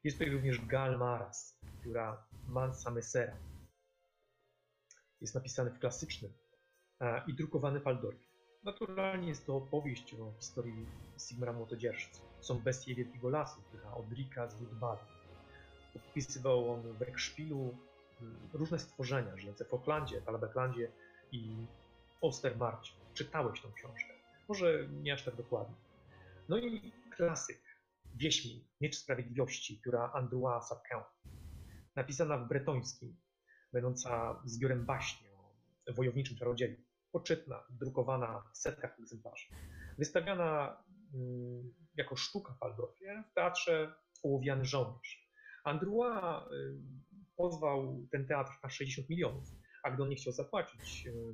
Jest 0.04 0.18
tutaj 0.18 0.34
również 0.34 0.66
Gal 0.66 0.98
Maras, 0.98 1.60
która 1.80 2.28
Mansa 2.48 2.92
Messera. 2.92 3.38
Jest 5.22 5.36
napisany 5.36 5.72
w 5.72 5.80
klasycznym 5.80 6.34
e, 7.00 7.24
i 7.28 7.34
drukowany 7.34 7.80
w 7.80 7.88
Aldorfie. 7.88 8.32
Naturalnie 8.64 9.28
jest 9.28 9.46
to 9.46 9.56
opowieść 9.56 10.14
o 10.14 10.34
historii 10.40 10.86
Sigmara 11.20 11.54
Młotodzierżcy. 11.54 12.22
Są 12.40 12.60
bestie 12.60 12.96
Wielkiego 12.96 13.30
Lasu, 13.30 13.62
która 13.62 13.94
Odrika 13.94 14.50
z 14.50 14.56
Woodbady. 14.56 15.02
Opisywał 15.96 16.74
on 16.74 16.82
w 16.82 17.02
Ekszpilu 17.02 17.78
różne 18.54 18.80
stworzenia 18.80 19.38
żyjące 19.38 19.66
w 19.66 19.74
Oklandzie, 19.74 20.22
Talabeklandzie 20.22 20.92
i 21.32 21.56
Ostermarcie. 22.22 22.94
Czytałeś 23.14 23.62
tą 23.62 23.74
książkę. 23.74 24.21
Może 24.52 24.88
nie 24.92 25.14
aż 25.14 25.24
tak 25.24 25.36
dokładnie. 25.36 25.76
No 26.50 26.58
i 26.58 26.92
klasyk, 27.16 27.62
Wieśmin, 28.16 28.64
Miecz 28.82 28.96
Sprawiedliwości, 28.96 29.82
pióra 29.82 30.12
Androa 30.14 30.62
Sapquin. 30.62 31.00
Napisana 31.96 32.38
w 32.38 32.48
bretońskim, 32.48 33.18
będąca 33.74 34.42
zbiorem 34.46 34.86
baśni 34.86 35.28
o 35.90 35.94
wojowniczym 35.94 36.38
czarodzieju. 36.38 36.78
Poczytna, 37.12 37.64
drukowana 37.70 38.44
w 38.54 38.58
setkach 38.58 39.00
egzemplarzy. 39.00 39.46
Wystawiana 39.98 40.84
mm, 41.14 41.74
jako 41.96 42.16
sztuka 42.16 42.54
w 42.54 42.64
Aldorfie 42.64 43.24
w 43.32 43.34
teatrze 43.34 43.94
Ołowiany 44.24 44.66
Żołnierz. 44.66 45.30
Andrua 45.64 46.46
y, 46.52 46.78
pozwał 47.36 48.08
ten 48.12 48.28
teatr 48.28 48.52
na 48.64 48.70
60 48.70 49.10
milionów, 49.10 49.44
a 49.84 49.92
gdy 49.92 50.04
on 50.04 50.10
nie 50.10 50.16
chciał 50.16 50.34
zapłacić, 50.34 51.08
y, 51.08 51.34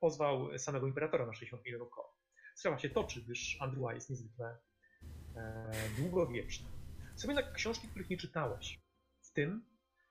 pozwał 0.00 0.58
samego 0.58 0.86
imperatora 0.86 1.26
na 1.26 1.32
60 1.32 1.64
milionów 1.64 1.90
koła. 1.90 2.17
Sprawa 2.58 2.78
się 2.78 2.90
toczy, 2.90 3.22
gdyż 3.22 3.56
Andrua 3.60 3.94
jest 3.94 4.10
niezwykle 4.10 4.58
e, 5.36 5.72
długowieczny. 5.98 6.68
Są 7.16 7.28
jednak 7.28 7.52
książki, 7.52 7.88
których 7.88 8.10
nie 8.10 8.16
czytałeś. 8.16 8.80
W 9.22 9.32
tym 9.32 9.64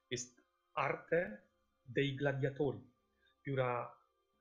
jest 0.09 0.41
Arte 0.73 1.41
dei 1.85 2.15
Gladiatori, 2.15 2.91
pióra 3.43 3.95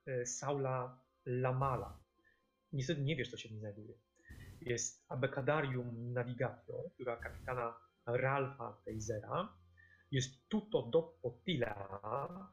e, 0.07 0.27
Saula 0.27 1.01
Lamala. 1.25 1.99
Niestety 2.73 3.01
nie 3.01 3.16
wiesz, 3.16 3.31
co 3.31 3.37
się 3.37 3.49
w 3.49 3.53
nim 3.53 3.61
znajduje. 3.61 3.95
Jest 4.61 5.05
Abecadarium 5.09 6.12
Navigatio, 6.12 6.90
pióra 6.99 7.16
kapitana 7.16 7.75
Ralfa 8.07 8.83
Teisera. 8.85 9.57
Jest 10.11 10.49
Tutto 10.49 10.83
dopo 10.83 11.40
Tila, 11.45 12.53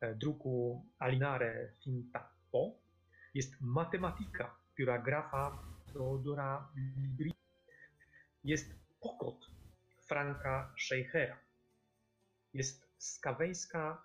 e, 0.00 0.14
druku 0.14 0.86
Alinare 0.98 1.72
Fintappo. 1.82 2.78
Jest 3.34 3.60
Matematika, 3.60 4.63
pióra 4.74 4.98
grafa 4.98 5.58
Teodora 5.92 6.68
Libri. 6.96 7.34
Jest 8.44 8.74
Pokot 9.00 9.50
Franka 10.06 10.74
Scheichera. 10.78 11.38
Jest 12.52 12.88
skaweńska 12.98 14.02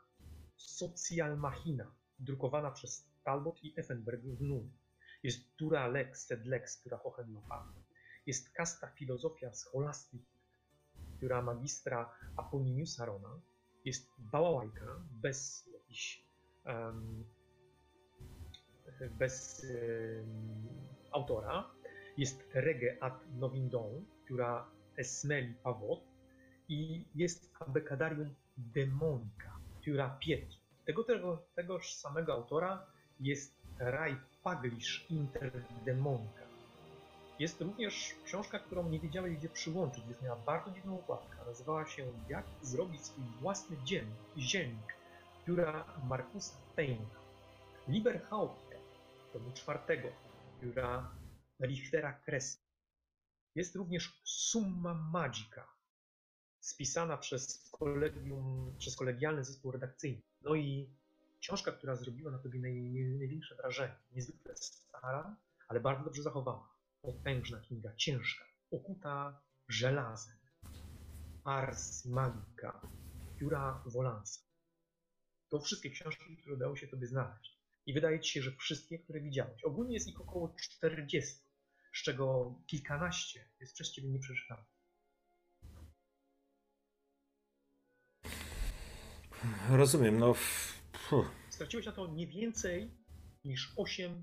Social 0.55 1.37
Machina, 1.37 1.91
drukowana 2.19 2.71
przez 2.71 3.09
Talbot 3.23 3.63
i 3.63 3.73
Effenberg 3.79 4.21
w 4.21 4.41
Nun. 4.41 4.71
Jest 5.23 5.55
Dura 5.57 5.87
Lex, 5.87 6.25
sed 6.25 6.45
Lex, 6.45 6.77
która 6.77 6.97
Hohenlofa. 6.97 7.73
jest 8.25 8.49
kasta 8.49 8.87
filozofia 8.87 9.53
scholastyki, 9.53 10.39
która 11.17 11.41
magistra 11.41 12.09
Aponiniusa 12.37 13.05
Rona 13.05 13.41
jest 13.85 14.09
bałałajka 14.17 14.85
bez 15.11 15.69
jakichś 15.73 16.23
em, 16.65 17.25
bez 19.11 19.65
autora. 21.11 21.69
Jest 22.17 22.43
Rege 22.53 22.97
ad 23.01 23.19
Novindon, 23.39 24.05
która 24.25 24.65
Esmeli 24.97 25.53
Pavot 25.63 25.99
i 26.69 27.05
jest 27.15 27.49
Abecadarium 27.59 28.35
Demonica, 28.57 29.59
która 29.81 30.09
Pietri. 30.09 30.57
Tego, 30.85 31.03
tego, 31.03 31.43
tegoż 31.55 31.93
samego 31.93 32.33
autora 32.33 32.85
jest 33.19 33.53
Raj 33.79 34.15
Paglish 34.43 35.05
Inter 35.09 35.51
Demonica. 35.85 36.39
Jest 37.39 37.61
również 37.61 38.15
książka, 38.25 38.59
którą 38.59 38.89
nie 38.89 38.99
wiedziałem 38.99 39.35
gdzie 39.35 39.49
przyłączyć, 39.49 40.03
gdyż 40.03 40.21
miała 40.21 40.35
bardzo 40.35 40.71
dziwną 40.71 40.99
okładkę. 40.99 41.37
Nazywała 41.45 41.85
się 41.85 42.03
Jak 42.29 42.45
zrobić 42.61 43.01
swój 43.05 43.23
własny 43.41 43.77
dziennik, 43.83 44.17
zielnik, 44.37 44.95
która 45.43 45.85
Markusa 46.03 46.55
Payne'a. 46.77 47.19
Liber 47.87 48.23
Haupt, 48.23 48.68
tomu 49.33 49.51
czwartego, 49.51 50.07
która 50.57 51.15
Richtera 51.61 52.13
Kresa. 52.13 52.59
Jest 53.55 53.75
również 53.75 54.21
Summa 54.23 54.93
Magica, 54.93 55.67
spisana 56.59 57.17
przez, 57.17 57.69
kolegium, 57.71 58.75
przez 58.77 58.95
kolegialny 58.95 59.43
zespół 59.43 59.71
redakcyjny. 59.71 60.21
No 60.41 60.55
i 60.55 60.95
książka, 61.39 61.71
która 61.71 61.95
zrobiła 61.95 62.31
na 62.31 62.39
tobie 62.39 62.59
naj, 62.59 62.73
największe 63.19 63.55
wrażenie. 63.55 63.95
Niezwykle 64.11 64.57
stara, 64.57 65.37
ale 65.67 65.79
bardzo 65.79 66.03
dobrze 66.03 66.23
zachowana. 66.23 66.69
Potężna 67.01 67.59
księga, 67.59 67.95
ciężka, 67.95 68.45
okuta 68.71 69.41
żelazem. 69.67 70.37
Ars 71.43 72.05
Magica, 72.05 72.81
Pióra 73.39 73.83
Wolansa. 73.85 74.41
To 75.49 75.59
wszystkie 75.59 75.89
książki, 75.89 76.37
które 76.37 76.55
udało 76.55 76.75
się 76.75 76.87
tobie 76.87 77.07
znaleźć. 77.07 77.58
I 77.89 77.93
wydaje 77.93 78.19
ci 78.19 78.31
się, 78.31 78.41
że 78.41 78.51
wszystkie, 78.51 78.99
które 78.99 79.21
widziałeś. 79.21 79.63
Ogólnie 79.63 79.93
jest 79.93 80.07
ich 80.07 80.21
około 80.21 80.55
40, 80.59 81.39
z 81.93 82.03
czego 82.03 82.55
kilkanaście 82.67 83.49
jest 83.59 83.73
przez 83.73 83.91
ciebie 83.91 84.09
nieprzeczytane. 84.09 84.65
Rozumiem, 89.69 90.19
no. 90.19 90.35
Puh. 91.09 91.31
Straciłeś 91.49 91.85
na 91.85 91.91
to 91.91 92.07
nie 92.07 92.27
więcej 92.27 92.91
niż 93.43 93.75
8-10 93.75 94.19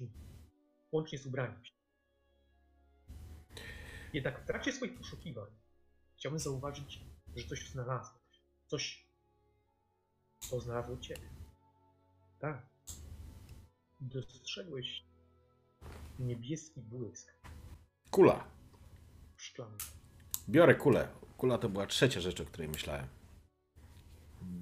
minut, 0.00 0.14
łącznie 0.92 1.18
z 1.18 1.26
ubraniem 1.26 1.64
się. 1.64 1.72
Jednak 4.12 4.42
w 4.42 4.46
trakcie 4.46 4.72
swoich 4.72 4.98
poszukiwań 4.98 5.50
chciałbym 6.16 6.38
zauważyć, 6.38 7.00
że 7.36 7.44
coś 7.48 7.70
znalazłeś. 7.70 8.22
Coś, 8.66 9.08
co 10.38 10.60
znalazło 10.60 10.98
ciebie. 10.98 11.30
Tak. 12.38 12.75
Dostrzegłeś 14.00 15.04
niebieski 16.18 16.80
błysk 16.80 17.32
Kula. 18.10 18.44
w 19.36 19.42
szklance. 19.42 19.86
Biorę 20.48 20.74
kulę. 20.74 21.08
Kula 21.36 21.58
to 21.58 21.68
była 21.68 21.86
trzecia 21.86 22.20
rzecz, 22.20 22.40
o 22.40 22.44
której 22.44 22.68
myślałem. 22.68 23.06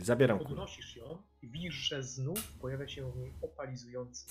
Zabieram 0.00 0.38
kulę. 0.38 0.48
Podnosisz 0.48 0.96
ją 0.96 1.22
i 1.42 1.48
widzisz, 1.48 1.74
że 1.74 2.02
znów 2.02 2.52
pojawia 2.52 2.88
się 2.88 3.12
w 3.12 3.16
niej 3.16 3.32
opalizujący 3.42 4.26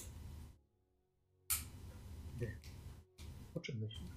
dym. 2.35 2.59
O 3.55 3.59
czym 3.59 3.77
myślisz? 3.79 4.11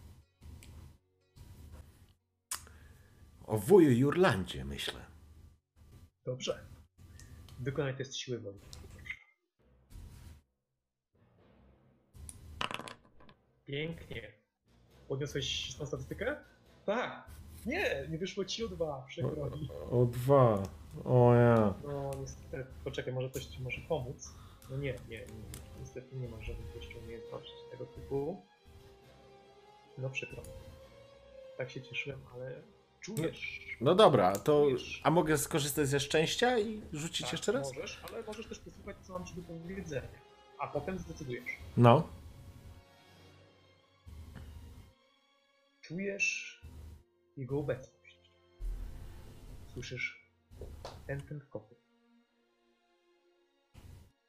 O 3.47 3.59
wuju 3.59 3.91
Jurlandzie 3.91 4.65
myślę. 4.65 5.07
Dobrze. 6.25 6.67
Wykonaj 7.61 7.97
test 7.97 8.17
siły 8.17 8.39
woli. 8.39 8.59
Pięknie. 13.67 14.33
Podniosłeś 15.09 15.75
tą 15.75 15.87
statystykę? 15.87 16.37
Tak. 16.87 17.31
Nie, 17.67 18.07
nie 18.11 18.19
wyszło 18.19 18.45
ci 18.45 18.65
o 18.65 18.69
dwa, 18.69 19.05
przykro 19.07 19.51
mi. 19.51 19.69
O 19.91 20.05
dwa. 20.05 20.63
O 21.05 21.35
ja. 21.35 21.75
No 21.85 22.11
niestety, 22.21 22.67
poczekaj, 22.85 23.15
może 23.15 23.31
coś 23.31 23.45
ci 23.45 23.63
może 23.63 23.81
pomóc. 23.89 24.35
No 24.71 24.77
nie, 24.77 24.95
nie, 25.09 25.19
nie 25.19 25.27
niestety 25.81 26.17
nie 26.17 26.29
masz 26.29 26.47
żadnych 26.47 26.77
jeszcze 26.77 26.99
umiejętności 26.99 27.55
tego 27.71 27.87
typu. 27.87 28.43
No 29.99 30.11
przykro. 30.11 30.43
Tak 31.59 31.71
się 31.71 31.83
cieszyłem, 31.83 32.21
ale 32.35 32.63
czujesz. 33.01 33.77
No 33.81 33.95
dobra, 33.95 34.33
to. 34.33 34.63
Czujesz. 34.65 35.01
A 35.05 35.11
mogę 35.11 35.39
skorzystać 35.39 35.89
ze 35.89 36.01
szczęścia 36.01 36.59
i 36.59 36.83
rzucić 36.93 37.23
Tak, 37.23 37.33
jeszcze 37.33 37.53
raz? 37.53 37.75
Możesz, 37.75 38.01
ale 38.09 38.23
możesz 38.23 38.47
też 38.47 38.59
posłuchać, 38.59 38.97
co 39.03 39.13
mam 39.13 39.27
ci 39.27 39.35
do 39.35 39.43
powiedzenia. 39.43 40.09
A 40.59 40.67
potem 40.67 40.99
zdecydujesz. 40.99 41.45
No. 41.77 42.09
Czujesz 45.87 46.61
jego 47.37 47.59
obecność. 47.59 48.33
Słyszysz 49.67 50.33
ten, 51.07 51.21
ten 51.21 51.41
kopyt. 51.41 51.79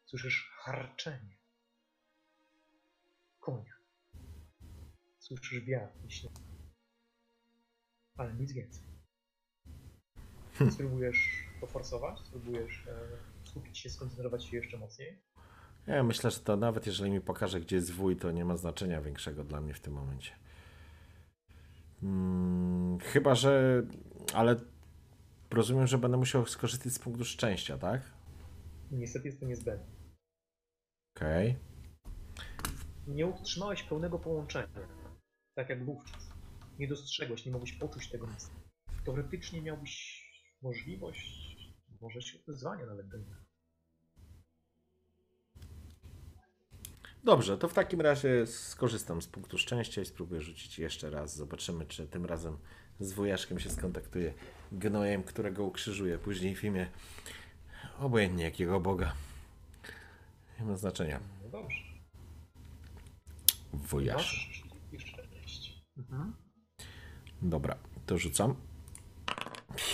Słyszysz 0.05 0.51
harczenie 0.57 1.37
konia. 3.39 3.73
Słyszysz 5.19 5.65
wiatr 5.65 5.99
śnieg. 6.07 6.33
Ale 8.15 8.33
nic 8.33 8.51
więcej. 8.51 8.83
Spróbujesz 10.71 11.29
poforsować? 11.61 12.19
Spróbujesz 12.19 12.87
e, 12.87 13.47
skupić 13.47 13.77
się, 13.77 13.89
skoncentrować 13.89 14.45
się 14.45 14.57
jeszcze 14.57 14.77
mocniej? 14.77 15.21
Ja 15.87 16.03
myślę, 16.03 16.31
że 16.31 16.39
to 16.39 16.57
nawet 16.57 16.87
jeżeli 16.87 17.11
mi 17.11 17.21
pokaże, 17.21 17.61
gdzie 17.61 17.75
jest 17.75 17.91
wuj, 17.91 18.17
to 18.17 18.31
nie 18.31 18.45
ma 18.45 18.57
znaczenia 18.57 19.01
większego 19.01 19.43
dla 19.43 19.61
mnie 19.61 19.73
w 19.73 19.79
tym 19.79 19.93
momencie. 19.93 20.46
Hmm, 22.01 22.99
chyba, 22.99 23.35
że. 23.35 23.83
Ale 24.33 24.55
rozumiem, 25.49 25.87
że 25.87 25.97
będę 25.97 26.17
musiał 26.17 26.45
skorzystać 26.45 26.93
z 26.93 26.99
punktu 26.99 27.25
szczęścia, 27.25 27.77
tak? 27.77 28.01
Niestety 28.91 29.27
jest 29.27 29.39
to 29.39 29.45
niezbędne. 29.45 29.97
Okej. 31.15 31.55
Nie 33.07 33.27
utrzymałeś 33.27 33.83
pełnego 33.83 34.19
połączenia, 34.19 34.67
tak 35.55 35.69
jak 35.69 35.85
wówczas. 35.85 36.29
Nie 36.79 36.87
dostrzegłeś, 36.87 37.45
nie 37.45 37.51
mogłeś 37.51 37.73
poczuć 37.73 38.09
tego 38.09 38.27
miejsca. 38.27 38.51
Teoretycznie 39.05 39.61
miałbyś 39.61 40.23
możliwość, 40.61 41.55
może 42.01 42.21
się 42.21 42.37
wyzwania 42.47 42.85
nawet 42.85 43.07
do 43.07 43.17
niego. 43.17 43.46
Dobrze, 47.27 47.57
to 47.57 47.67
w 47.67 47.73
takim 47.73 48.01
razie 48.01 48.47
skorzystam 48.47 49.21
z 49.21 49.27
punktu 49.27 49.57
szczęścia 49.57 50.01
i 50.01 50.05
spróbuję 50.05 50.41
rzucić 50.41 50.79
jeszcze 50.79 51.09
raz. 51.09 51.35
Zobaczymy, 51.35 51.85
czy 51.85 52.07
tym 52.07 52.25
razem 52.25 52.57
z 52.99 53.13
wujaszkiem 53.13 53.59
się 53.59 53.69
skontaktuję. 53.69 54.33
Gnojem, 54.71 55.23
którego 55.23 55.63
ukrzyżuję 55.63 56.17
później 56.17 56.55
w 56.55 56.63
imię 56.63 56.87
obojętnie 57.99 58.43
jakiego 58.43 58.79
Boga. 58.79 59.13
Nie 60.59 60.65
ma 60.65 60.77
znaczenia. 60.77 61.19
No 61.43 61.49
dobrze. 61.49 61.77
Wujasz. 63.73 64.63
Mhm. 65.97 66.33
Dobra, 67.41 67.77
to 68.05 68.17
rzucam. 68.17 68.55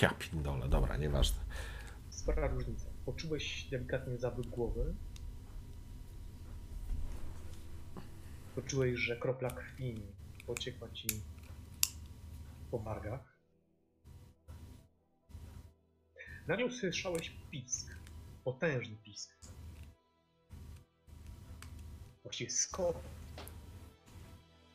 Ja 0.02 0.10
pindole, 0.10 0.70
dobra, 0.70 0.98
nieważne. 0.98 1.38
Spora 2.10 2.48
różnica. 2.48 2.86
Poczułeś 3.06 3.68
delikatnie 3.72 4.18
zawrót 4.18 4.48
głowy. 4.48 4.96
Poczułeś, 8.56 9.00
że 9.00 9.18
kropla 9.18 9.50
krwi 9.50 10.02
pociekła 10.46 10.90
ci 10.90 11.08
po 12.72 12.80
wargach. 12.80 13.38
Na 16.48 16.56
nią 16.56 16.72
słyszałeś 16.72 17.34
pisk. 17.52 17.96
Potężny 18.44 18.96
pisk. 18.96 19.38
Właściwie 22.24 22.52
skok. 22.52 22.98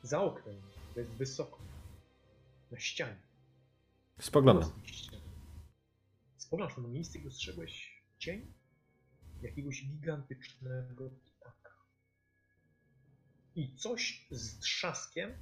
Za 0.03 0.21
oknem, 0.21 0.61
to 0.93 0.99
jest 0.99 1.11
wysoko. 1.11 1.59
Na 2.71 2.79
ścianie. 2.79 3.21
Spoglądam. 4.19 4.71
Spoglądasz 6.37 6.77
na 6.77 6.87
miejsce 6.87 7.19
i 7.19 7.23
dostrzegłeś 7.23 8.03
cień 8.17 8.53
jakiegoś 9.41 9.85
gigantycznego. 9.85 11.09
I 13.55 13.75
coś 13.75 14.27
z 14.31 14.59
trzaskiem 14.59 15.33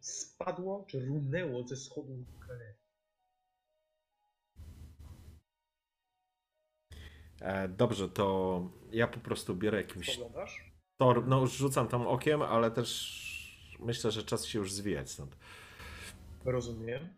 spadło, 0.00 0.84
czy 0.88 1.06
runęło 1.06 1.68
ze 1.68 1.76
schodu 1.76 2.24
galerii. 2.48 2.80
E, 7.40 7.68
dobrze, 7.68 8.08
to 8.08 8.62
ja 8.92 9.08
po 9.08 9.20
prostu 9.20 9.56
biorę 9.56 9.78
jakimś 9.78 10.12
Spoglądasz? 10.12 10.72
tor, 10.96 11.26
no 11.26 11.46
rzucam 11.46 11.88
tam 11.88 12.06
okiem, 12.06 12.42
ale 12.42 12.70
też 12.70 13.30
myślę, 13.80 14.10
że 14.10 14.22
czas 14.22 14.46
się 14.46 14.58
już 14.58 14.72
zwijać 14.72 15.10
stąd. 15.10 15.36
Rozumiem. 16.44 17.14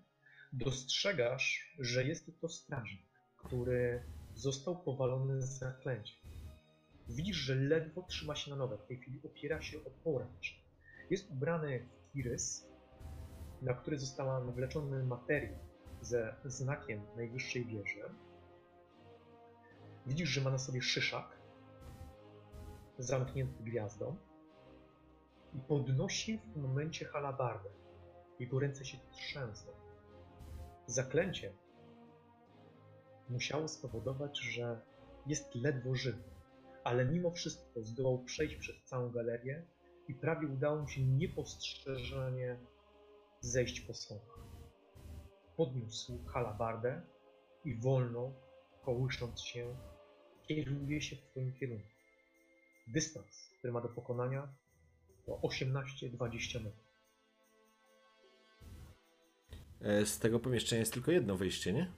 Dostrzegasz, 0.52 1.74
że 1.78 2.04
jest 2.04 2.40
to 2.40 2.48
strażnik, 2.48 3.06
który 3.36 4.02
został 4.34 4.82
powalony 4.82 5.42
z 5.42 5.58
zaklęciem. 5.58 6.21
Widzisz, 7.12 7.36
że 7.36 7.54
ledwo 7.54 8.02
trzyma 8.02 8.34
się 8.34 8.50
na 8.50 8.56
nogach. 8.56 8.80
W 8.80 8.86
tej 8.86 8.96
chwili 8.96 9.20
opiera 9.24 9.60
się 9.60 9.78
o 9.78 9.90
poręcz. 10.04 10.62
Jest 11.10 11.30
ubrany 11.30 11.88
w 12.12 12.16
irys, 12.16 12.68
na 13.62 13.74
który 13.74 13.98
została 13.98 14.44
nawleczony 14.44 15.04
materiał 15.04 15.58
ze 16.00 16.36
znakiem 16.44 17.02
najwyższej 17.16 17.66
wieży. 17.66 18.00
Widzisz, 20.06 20.28
że 20.28 20.40
ma 20.40 20.50
na 20.50 20.58
sobie 20.58 20.82
szyszak 20.82 21.38
zamknięty 22.98 23.62
gwiazdą 23.62 24.16
i 25.54 25.58
podnosi 25.58 26.38
w 26.38 26.52
tym 26.52 26.62
momencie 26.62 27.04
halabardę. 27.04 27.70
Jego 28.38 28.60
ręce 28.60 28.84
się 28.84 28.98
trzęsą. 29.10 29.66
Zaklęcie 30.86 31.52
musiało 33.28 33.68
spowodować, 33.68 34.38
że 34.38 34.80
jest 35.26 35.54
ledwo 35.54 35.94
żywy, 35.94 36.31
ale 36.84 37.04
mimo 37.04 37.30
wszystko 37.30 37.82
zdołał 37.82 38.24
przejść 38.24 38.56
przez 38.56 38.84
całą 38.84 39.10
galerię 39.10 39.66
i 40.08 40.14
prawie 40.14 40.48
udało 40.48 40.80
mu 40.80 40.88
się 40.88 41.02
niepostrzeżenie 41.02 42.58
zejść 43.40 43.80
po 43.80 43.94
schodach. 43.94 44.38
Podniósł 45.56 46.24
halabardę 46.24 47.02
i 47.64 47.74
wolno, 47.74 48.32
kołysząc 48.84 49.40
się, 49.40 49.76
kieruje 50.42 51.02
się 51.02 51.16
w 51.16 51.22
twoim 51.30 51.52
kierunku. 51.52 51.88
Dystans, 52.86 53.50
który 53.58 53.72
ma 53.72 53.80
do 53.80 53.88
pokonania, 53.88 54.54
to 55.26 55.32
18-20 55.42 56.64
metrów. 56.64 56.92
E, 59.80 60.06
Z 60.06 60.18
tego 60.18 60.40
pomieszczenia 60.40 60.80
jest 60.80 60.92
tylko 60.92 61.12
jedno 61.12 61.36
wyjście, 61.36 61.72
nie? 61.72 61.92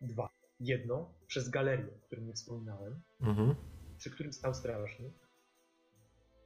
Dwa. 0.00 0.41
Jedno 0.62 1.14
przez 1.26 1.48
galerię, 1.48 1.86
o 1.94 2.06
którym 2.06 2.26
nie 2.26 2.32
wspominałem, 2.32 3.02
Mhm. 3.20 3.54
przy 3.98 4.10
którym 4.10 4.32
stał 4.32 4.54
strażnik. 4.54 5.12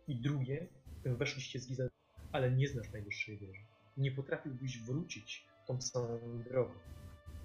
I 0.08 0.20
drugie, 0.22 0.68
którym 1.00 1.16
weszliście 1.18 1.60
z 1.60 1.68
Gizel, 1.68 1.90
ale 2.32 2.50
nie 2.50 2.68
znasz 2.68 2.92
najwyższej 2.92 3.38
wieży. 3.38 3.60
Nie 3.96 4.12
potrafiłbyś 4.12 4.78
wrócić 4.82 5.46
tą 5.66 5.80
samą 5.80 6.42
drogą. 6.50 6.74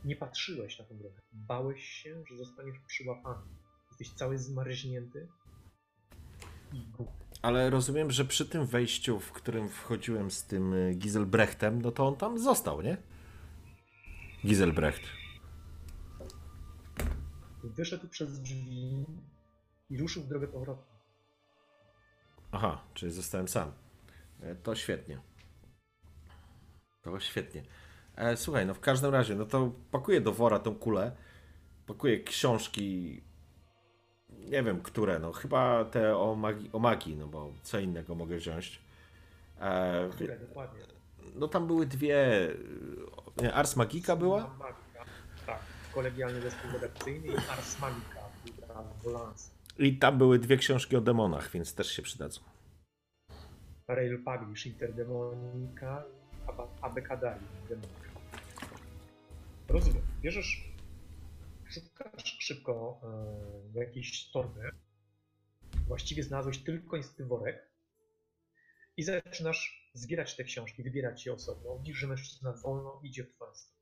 Nie 0.06 0.16
patrzyłeś 0.16 0.80
na 0.80 0.86
tę 0.86 0.96
drogę. 0.96 1.22
Bałeś 1.34 1.84
się, 1.84 2.24
że 2.30 2.38
zostaniesz 2.38 2.80
przyłapany. 2.88 3.42
Jesteś 3.90 4.10
cały 4.18 4.38
zmarznięty 4.38 5.28
i 6.74 6.82
głupi. 6.98 7.12
Ale 7.42 7.70
rozumiem, 7.70 8.12
że 8.12 8.26
przy 8.26 8.46
tym 8.46 8.66
wejściu, 8.66 9.20
w 9.20 9.32
którym 9.32 9.70
wchodziłem 9.70 10.32
z 10.32 10.44
tym 10.46 10.74
y, 10.74 10.94
Giselbrechtem, 10.96 11.82
no 11.82 11.92
to 11.92 12.08
on 12.08 12.16
tam 12.16 12.40
został, 12.40 12.82
nie? 12.82 12.98
Giselbrecht. 14.46 15.02
Wyszedł 17.64 18.08
przez 18.08 18.42
drzwi 18.42 19.06
i 19.90 19.98
ruszył 19.98 20.24
w 20.24 20.28
drogę 20.28 20.48
powrotną. 20.48 20.84
Aha, 22.52 22.82
czyli 22.94 23.12
zostałem 23.12 23.48
sam. 23.48 23.72
E, 24.42 24.56
To 24.56 24.76
świetnie. 24.76 25.20
To 27.02 27.20
świetnie. 27.20 27.64
E, 28.16 28.38
słuchaj, 28.38 28.66
no 28.66 28.74
w 28.74 28.80
każdym 28.80 29.12
razie, 29.12 29.36
no 29.36 29.46
to 29.46 29.72
pakuję 29.92 30.22
do 30.22 30.32
wora 30.34 30.60
tą 30.60 30.76
kulę, 30.76 31.16
pakuję 31.88 32.24
książki, 32.24 33.22
nie 34.30 34.64
wiem 34.64 34.82
które, 34.82 35.20
no 35.20 35.32
chyba 35.32 35.86
te 35.86 36.18
o 36.18 36.36
magii, 36.36 36.70
o 36.74 36.80
magii 36.80 37.16
no 37.16 37.28
bo 37.28 37.54
co 37.64 37.80
innego 37.80 38.16
mogę 38.16 38.38
wziąć. 38.38 38.82
E, 39.60 40.10
Które 40.12 40.40
dokładnie? 40.40 40.82
no 41.36 41.48
tam 41.48 41.68
były 41.68 41.86
dwie, 41.86 42.48
nie, 43.42 43.54
Ars 43.54 43.76
Magica 43.76 44.16
była? 44.16 44.56
Kolegialny 45.94 46.42
zespół 46.42 46.72
redakcyjny 46.72 47.28
i 47.28 47.38
Ars 47.50 47.80
Magica, 47.80 48.22
Volans. 49.04 49.52
I 49.80 49.98
tam 49.98 50.18
były 50.18 50.40
dwie 50.40 50.58
książki 50.58 50.96
o 50.96 51.02
demonach, 51.02 51.52
więc 51.52 51.76
też 51.76 51.92
się 51.92 52.02
przydadzą. 52.02 52.42
Rail 53.88 54.24
Paglish, 54.24 54.66
Interdemonika 54.66 56.04
i 56.34 56.50
Aba- 56.50 56.68
Abecadari, 56.82 57.46
Demonika. 57.70 58.12
Rozumiem. 59.68 60.02
Bierzesz, 60.22 60.74
szukasz 61.70 62.38
szybko 62.40 63.02
e, 63.76 63.80
jakiejś 63.80 64.32
torby. 64.32 64.72
Właściwie 65.88 66.24
znalazłeś 66.24 66.58
tylko 66.64 66.98
niestety 66.98 67.26
worek 67.26 67.72
i 68.98 69.04
zaczynasz 69.04 69.92
zbierać 69.94 70.36
te 70.36 70.44
książki, 70.44 70.84
wybierać 70.84 71.26
je 71.26 71.34
osobno. 71.34 71.78
Widzisz, 71.78 71.98
że 71.98 72.08
mężczyzna 72.08 72.54
wolno 72.54 73.00
idzie 73.04 73.24
w 73.24 73.30
twoją 73.36 73.56
stronę. 73.56 73.81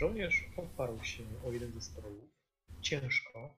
Żołnierz 0.00 0.44
oparł 0.56 1.04
się 1.04 1.22
o 1.44 1.52
jeden 1.52 1.72
ze 1.72 1.80
stołów, 1.80 2.30
ciężko 2.80 3.54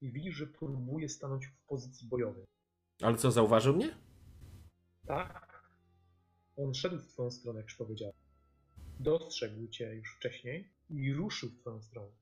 i 0.00 0.12
widzisz, 0.12 0.34
że 0.36 0.46
próbuje 0.46 1.08
stanąć 1.08 1.46
w 1.46 1.66
pozycji 1.66 2.08
bojowej. 2.08 2.44
Ale 3.02 3.16
co, 3.16 3.30
zauważył 3.30 3.76
mnie? 3.76 3.96
Tak. 5.06 5.62
On 6.56 6.74
szedł 6.74 6.98
w 6.98 7.06
twoją 7.08 7.30
stronę, 7.30 7.58
jak 7.58 7.68
już 7.68 7.76
powiedziałem. 7.76 8.14
Dostrzegł 9.00 9.68
cię 9.68 9.94
już 9.94 10.16
wcześniej 10.16 10.72
i 10.90 11.12
ruszył 11.12 11.48
w 11.50 11.60
twoją 11.60 11.82
stronę. 11.82 12.12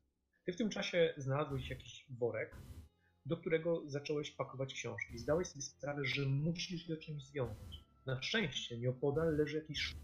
Ty 0.44 0.52
w 0.52 0.56
tym 0.56 0.70
czasie 0.70 1.14
znalazłeś 1.16 1.70
jakiś 1.70 2.06
worek, 2.10 2.56
do 3.26 3.36
którego 3.36 3.82
zacząłeś 3.86 4.30
pakować 4.30 4.74
książki. 4.74 5.18
Zdałeś 5.18 5.48
sobie 5.48 5.62
sprawę, 5.62 6.04
że 6.04 6.26
musisz 6.26 6.88
je 6.88 6.96
czymś 6.96 7.24
związać. 7.24 7.84
Na 8.06 8.22
szczęście 8.22 8.78
nieopodal 8.78 9.36
leży 9.36 9.56
jakiś 9.56 9.94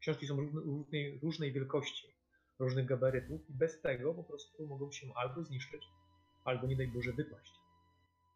Książki 0.00 0.26
są 0.26 0.36
różne- 0.36 0.60
różnej, 0.60 1.18
różnej 1.22 1.52
wielkości, 1.52 2.17
różnych 2.58 2.86
gabarytów 2.86 3.50
i 3.50 3.52
bez 3.52 3.80
tego 3.80 4.14
po 4.14 4.24
prostu 4.24 4.66
mogą 4.66 4.92
się 4.92 5.06
albo 5.14 5.44
zniszczyć, 5.44 5.82
albo 6.44 6.66
nie 6.66 6.76
daj 6.76 6.88
Boże 6.88 7.12
wypaść. 7.12 7.52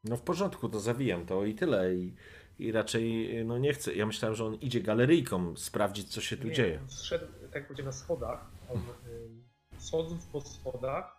No 0.05 0.17
w 0.17 0.23
porządku, 0.23 0.69
to 0.69 0.81
zawijam 0.81 1.27
to 1.27 1.45
i 1.45 1.55
tyle. 1.55 1.95
I, 1.95 2.15
i 2.59 2.73
raczej 2.73 3.29
no 3.45 3.59
nie 3.59 3.73
chcę. 3.73 3.95
Ja 3.95 4.07
myślałem, 4.07 4.35
że 4.35 4.45
on 4.45 4.55
idzie 4.55 4.81
galeryjką 4.81 5.57
sprawdzić, 5.57 6.09
co 6.09 6.21
się 6.21 6.37
tu 6.37 6.49
Nie, 6.49 6.55
dzieje. 6.55 6.81
on 6.83 6.91
Zszedł, 6.91 7.27
tak 7.43 7.55
jak 7.55 7.67
powiedziałem, 7.67 7.87
na 7.87 7.93
schodach. 7.93 8.51
On, 8.69 8.79
ym, 8.79 9.45
schodząc 9.79 10.27
po 10.27 10.41
schodach, 10.41 11.17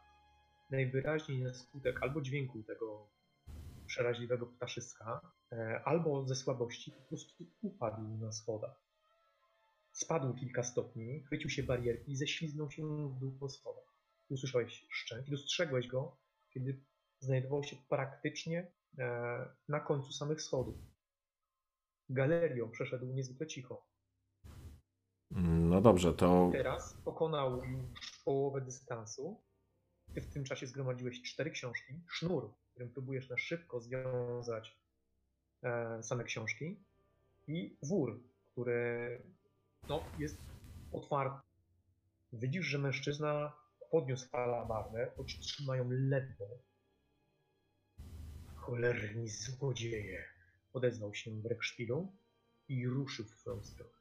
najwyraźniej 0.71 1.43
na 1.43 1.53
skutek 1.53 2.03
albo 2.03 2.21
dźwięku 2.21 2.63
tego 2.63 3.07
przeraźliwego 3.85 4.45
ptaszyska, 4.45 5.21
e, 5.51 5.81
albo 5.85 6.25
ze 6.27 6.35
słabości, 6.35 6.91
po 6.91 7.01
prostu 7.09 7.45
upadł 7.61 8.01
na 8.01 8.31
schodach. 8.31 8.83
Spadł 9.93 10.33
kilka 10.33 10.63
stopni, 10.63 11.23
chwycił 11.23 11.49
się 11.49 11.63
barierki 11.63 12.11
i 12.11 12.15
ześliznął 12.15 12.71
się 12.71 13.09
w 13.09 13.19
dół 13.19 13.31
po 13.39 13.49
schodach. 13.49 13.93
Usłyszałeś 14.29 14.85
szczęk 14.89 15.27
i 15.27 15.31
dostrzegłeś 15.31 15.87
go, 15.87 16.17
kiedy 16.49 16.79
znajdował 17.19 17.63
się 17.63 17.75
praktycznie 17.89 18.71
e, 18.97 19.45
na 19.67 19.79
końcu 19.79 20.11
samych 20.11 20.41
schodów. 20.41 20.75
Galerią 22.09 22.71
przeszedł 22.71 23.05
niezwykle 23.05 23.47
cicho. 23.47 23.87
No 25.31 25.81
dobrze, 25.81 26.13
to 26.13 26.49
Teraz 26.51 26.97
pokonał 27.05 27.63
już 27.65 28.21
połowę 28.25 28.61
dystansu. 28.61 29.41
Ty 30.13 30.21
w 30.21 30.33
tym 30.33 30.43
czasie 30.43 30.67
zgromadziłeś 30.67 31.21
cztery 31.21 31.51
książki, 31.51 31.93
sznur, 32.09 32.53
którym 32.71 32.89
próbujesz 32.89 33.29
na 33.29 33.37
szybko 33.37 33.81
związać 33.81 34.77
e, 35.63 36.03
same 36.03 36.23
książki 36.23 36.83
i 37.47 37.77
wór, 37.81 38.23
który 38.51 39.21
no, 39.89 40.03
jest 40.19 40.37
otwarty. 40.91 41.47
Widzisz, 42.33 42.65
że 42.65 42.77
mężczyzna 42.77 43.53
podniósł 43.91 44.29
halabardę, 44.29 45.11
choć 45.17 45.39
trzymają 45.39 45.89
ledwo. 45.89 46.45
Cholerni 48.55 49.29
złodzieje! 49.29 50.23
Odezwał 50.73 51.13
się 51.13 51.41
w 51.41 51.45
Rekszpilu 51.45 52.13
i 52.67 52.87
ruszył 52.87 53.25
w 53.25 53.35
twoją 53.35 53.63
stronę. 53.63 53.91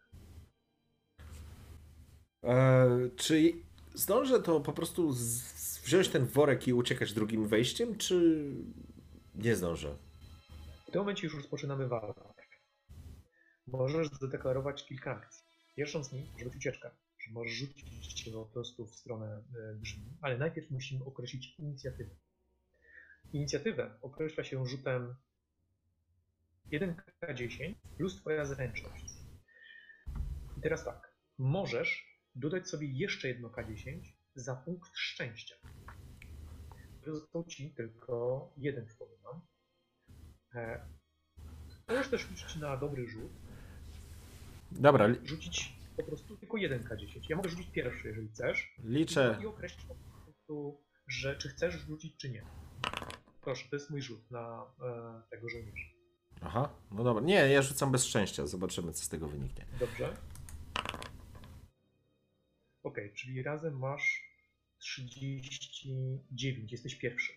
E, 2.44 3.10
czy 3.16 3.52
zdążę 3.94 4.42
to 4.42 4.60
po 4.60 4.72
prostu 4.72 5.12
wziąć 5.84 6.08
ten 6.08 6.26
worek 6.26 6.68
i 6.68 6.72
uciekać 6.72 7.12
drugim 7.12 7.48
wejściem, 7.48 7.98
czy 7.98 8.44
nie 9.34 9.56
zdążę? 9.56 9.96
W 10.88 10.90
tym 10.90 11.00
momencie 11.00 11.26
już 11.26 11.36
rozpoczynamy 11.36 11.88
walkę. 11.88 12.42
Możesz 13.66 14.08
zadeklarować 14.08 14.86
kilka 14.86 15.10
akcji. 15.10 15.51
Pierwszą 15.74 16.04
z 16.04 16.12
nich 16.12 16.32
może 16.32 16.44
być 16.44 16.56
ucieczka, 16.56 16.90
że 17.18 17.30
możesz 17.32 17.54
rzucić 17.54 18.20
się 18.20 18.30
po 18.30 18.46
prostu 18.46 18.86
w 18.86 18.94
stronę 18.94 19.44
e, 19.70 19.74
drzwi, 19.74 20.16
ale 20.20 20.38
najpierw 20.38 20.70
musimy 20.70 21.04
określić 21.04 21.58
inicjatywę. 21.58 22.14
Inicjatywę 23.32 23.98
określa 24.02 24.44
się 24.44 24.66
rzutem 24.66 25.14
1K10 26.72 27.74
plus 27.96 28.16
Twoja 28.16 28.44
zręczność. 28.44 29.04
I 30.58 30.60
teraz 30.60 30.84
tak, 30.84 31.14
możesz 31.38 32.18
dodać 32.34 32.68
sobie 32.68 32.86
jeszcze 32.86 33.28
jedno 33.28 33.48
K10 33.48 34.00
za 34.34 34.56
punkt 34.56 34.90
szczęścia. 34.96 35.54
Został 37.06 37.44
Ci 37.44 37.74
tylko 37.74 38.52
jeden 38.56 38.86
przypominam. 38.86 39.40
E, 40.54 40.86
Możesz 41.88 42.08
też 42.08 42.30
liczyć 42.30 42.56
na 42.56 42.76
dobry 42.76 43.08
rzut, 43.08 43.32
Dobra, 44.80 45.14
rzucić 45.24 45.72
po 45.96 46.02
prostu 46.02 46.36
tylko 46.36 46.56
1K10. 46.56 47.20
Ja 47.28 47.36
mogę 47.36 47.48
rzucić 47.48 47.70
pierwszy, 47.70 48.08
jeżeli 48.08 48.28
chcesz. 48.28 48.74
liczę. 48.84 49.38
I 49.42 49.46
określić 49.46 49.86
po 49.86 49.94
prostu, 49.94 50.80
że 51.06 51.36
czy 51.36 51.48
chcesz 51.48 51.74
rzucić, 51.74 52.16
czy 52.16 52.30
nie. 52.30 52.44
Proszę, 53.40 53.68
to 53.70 53.76
jest 53.76 53.90
mój 53.90 54.02
rzut 54.02 54.30
na 54.30 54.66
e, 54.80 55.22
tego 55.30 55.48
żołnierza. 55.48 55.86
Aha, 56.40 56.74
no 56.90 57.04
dobra. 57.04 57.22
Nie, 57.22 57.34
ja 57.34 57.62
rzucam 57.62 57.92
bez 57.92 58.04
szczęścia. 58.04 58.46
Zobaczymy, 58.46 58.92
co 58.92 59.04
z 59.04 59.08
tego 59.08 59.28
wyniknie. 59.28 59.66
Dobrze. 59.80 60.16
Ok, 62.82 62.98
czyli 63.14 63.42
razem 63.42 63.78
masz 63.78 64.22
39. 64.78 66.72
Jesteś 66.72 66.94
pierwszy. 66.94 67.32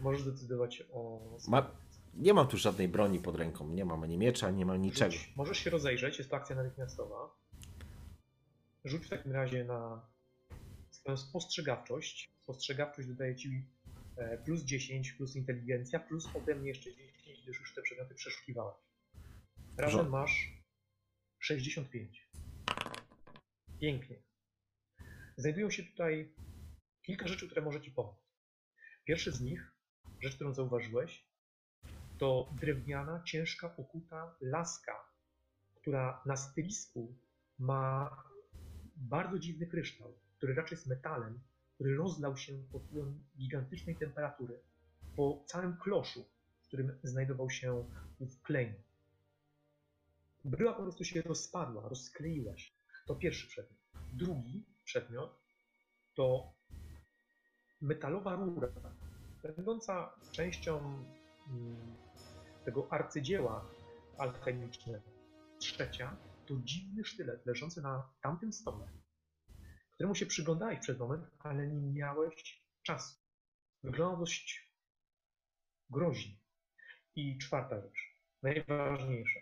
Możesz 0.00 0.24
decydować 0.24 0.82
o. 0.92 1.20
Ma... 1.48 1.70
Nie 2.14 2.34
mam 2.34 2.48
tu 2.48 2.56
żadnej 2.56 2.88
broni 2.88 3.18
pod 3.20 3.36
ręką. 3.36 3.68
Nie 3.68 3.84
mam 3.84 4.02
ani 4.02 4.18
miecza, 4.18 4.50
nie 4.50 4.66
mam 4.66 4.82
niczego. 4.82 5.10
Rzuć. 5.10 5.32
Możesz 5.36 5.58
się 5.58 5.70
rozejrzeć, 5.70 6.18
jest 6.18 6.30
to 6.30 6.36
akcja 6.36 6.56
natychmiastowa. 6.56 7.36
Rzuć 8.84 9.06
w 9.06 9.08
takim 9.08 9.32
razie 9.32 9.64
na 9.64 10.06
swoją 10.90 11.16
spostrzegawczość. 11.16 12.30
Spostrzegawczość 12.42 13.08
dodaje 13.08 13.36
ci 13.36 13.64
e, 14.16 14.38
plus 14.38 14.62
10, 14.62 15.12
plus 15.12 15.36
inteligencja, 15.36 16.00
plus 16.00 16.28
ode 16.36 16.54
mnie 16.54 16.68
jeszcze 16.68 16.94
10, 16.94 17.42
gdyż 17.42 17.60
już 17.60 17.74
te 17.74 17.82
przedmioty 17.82 18.14
przeszukiwałeś. 18.14 18.76
Razem 19.76 19.76
Porządku. 19.76 20.12
masz 20.12 20.52
65. 21.38 22.28
Pięknie. 23.80 24.16
Znajdują 25.36 25.70
się 25.70 25.82
tutaj 25.82 26.32
kilka 27.02 27.28
rzeczy, 27.28 27.46
które 27.46 27.62
może 27.62 27.80
ci 27.80 27.90
pomóc. 27.90 28.16
Pierwszy 29.04 29.32
z 29.32 29.40
nich, 29.40 29.72
rzecz, 30.20 30.34
którą 30.34 30.52
zauważyłeś, 30.52 31.29
to 32.20 32.48
drewniana, 32.60 33.22
ciężka, 33.24 33.76
okuta 33.76 34.34
laska, 34.40 35.04
która 35.74 36.22
na 36.26 36.36
stylisku 36.36 37.14
ma 37.58 38.16
bardzo 38.96 39.38
dziwny 39.38 39.66
kryształ, 39.66 40.14
który 40.36 40.54
raczej 40.54 40.76
jest 40.76 40.86
metalem, 40.86 41.40
który 41.74 41.96
rozlał 41.96 42.36
się 42.36 42.52
pod 42.72 42.82
wpływem 42.82 43.24
gigantycznej 43.38 43.96
temperatury 43.96 44.60
po 45.16 45.44
całym 45.46 45.76
kloszu, 45.76 46.24
w 46.62 46.66
którym 46.66 46.98
znajdował 47.02 47.50
się 47.50 47.84
ów 48.18 48.42
klejn. 48.42 48.74
Bryła 50.44 50.72
po 50.72 50.82
prostu 50.82 51.04
się 51.04 51.22
rozpadła, 51.22 51.88
rozkleiła 51.88 52.58
się. 52.58 52.72
To 53.06 53.14
pierwszy 53.14 53.46
przedmiot. 53.46 53.80
Drugi 54.12 54.64
przedmiot 54.84 55.40
to 56.14 56.52
metalowa 57.80 58.34
rura, 58.34 58.68
będąca 59.42 60.12
częścią 60.32 60.78
mm, 61.48 62.09
tego 62.64 62.92
arcydzieła 62.92 63.70
alchemicznego. 64.18 65.10
Trzecia 65.58 66.16
to 66.46 66.54
dziwny 66.64 67.04
sztylet 67.04 67.46
leżący 67.46 67.82
na 67.82 68.10
tamtym 68.22 68.52
stole, 68.52 68.88
któremu 69.92 70.14
się 70.14 70.26
przyglądałeś 70.26 70.78
przez 70.78 70.98
moment, 70.98 71.26
ale 71.38 71.68
nie 71.68 71.92
miałeś 71.92 72.62
czasu. 72.82 73.16
Wyglądał 73.82 74.20
dość 74.20 74.72
groźnie. 75.90 76.36
I 77.14 77.38
czwarta 77.38 77.80
rzecz, 77.80 78.22
najważniejsza. 78.42 79.40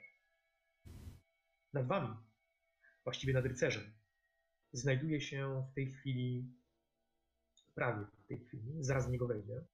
Nad 1.73 1.87
wami, 1.87 2.17
właściwie 3.05 3.33
nad 3.33 3.45
rycerzem, 3.45 3.93
znajduje 4.73 5.21
się 5.21 5.67
w 5.71 5.75
tej 5.75 5.93
chwili, 5.93 6.55
prawie 7.75 8.07
w 8.25 8.27
tej 8.27 8.39
chwili, 8.39 8.85
zaraz 8.85 9.07
w 9.07 9.11
niego 9.11 9.27
wejdzie, 9.27 9.65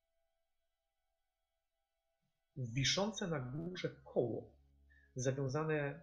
wiszące 2.57 3.29
na 3.29 3.41
górze 3.41 3.89
koło, 4.05 4.53
zawiązane 5.17 6.01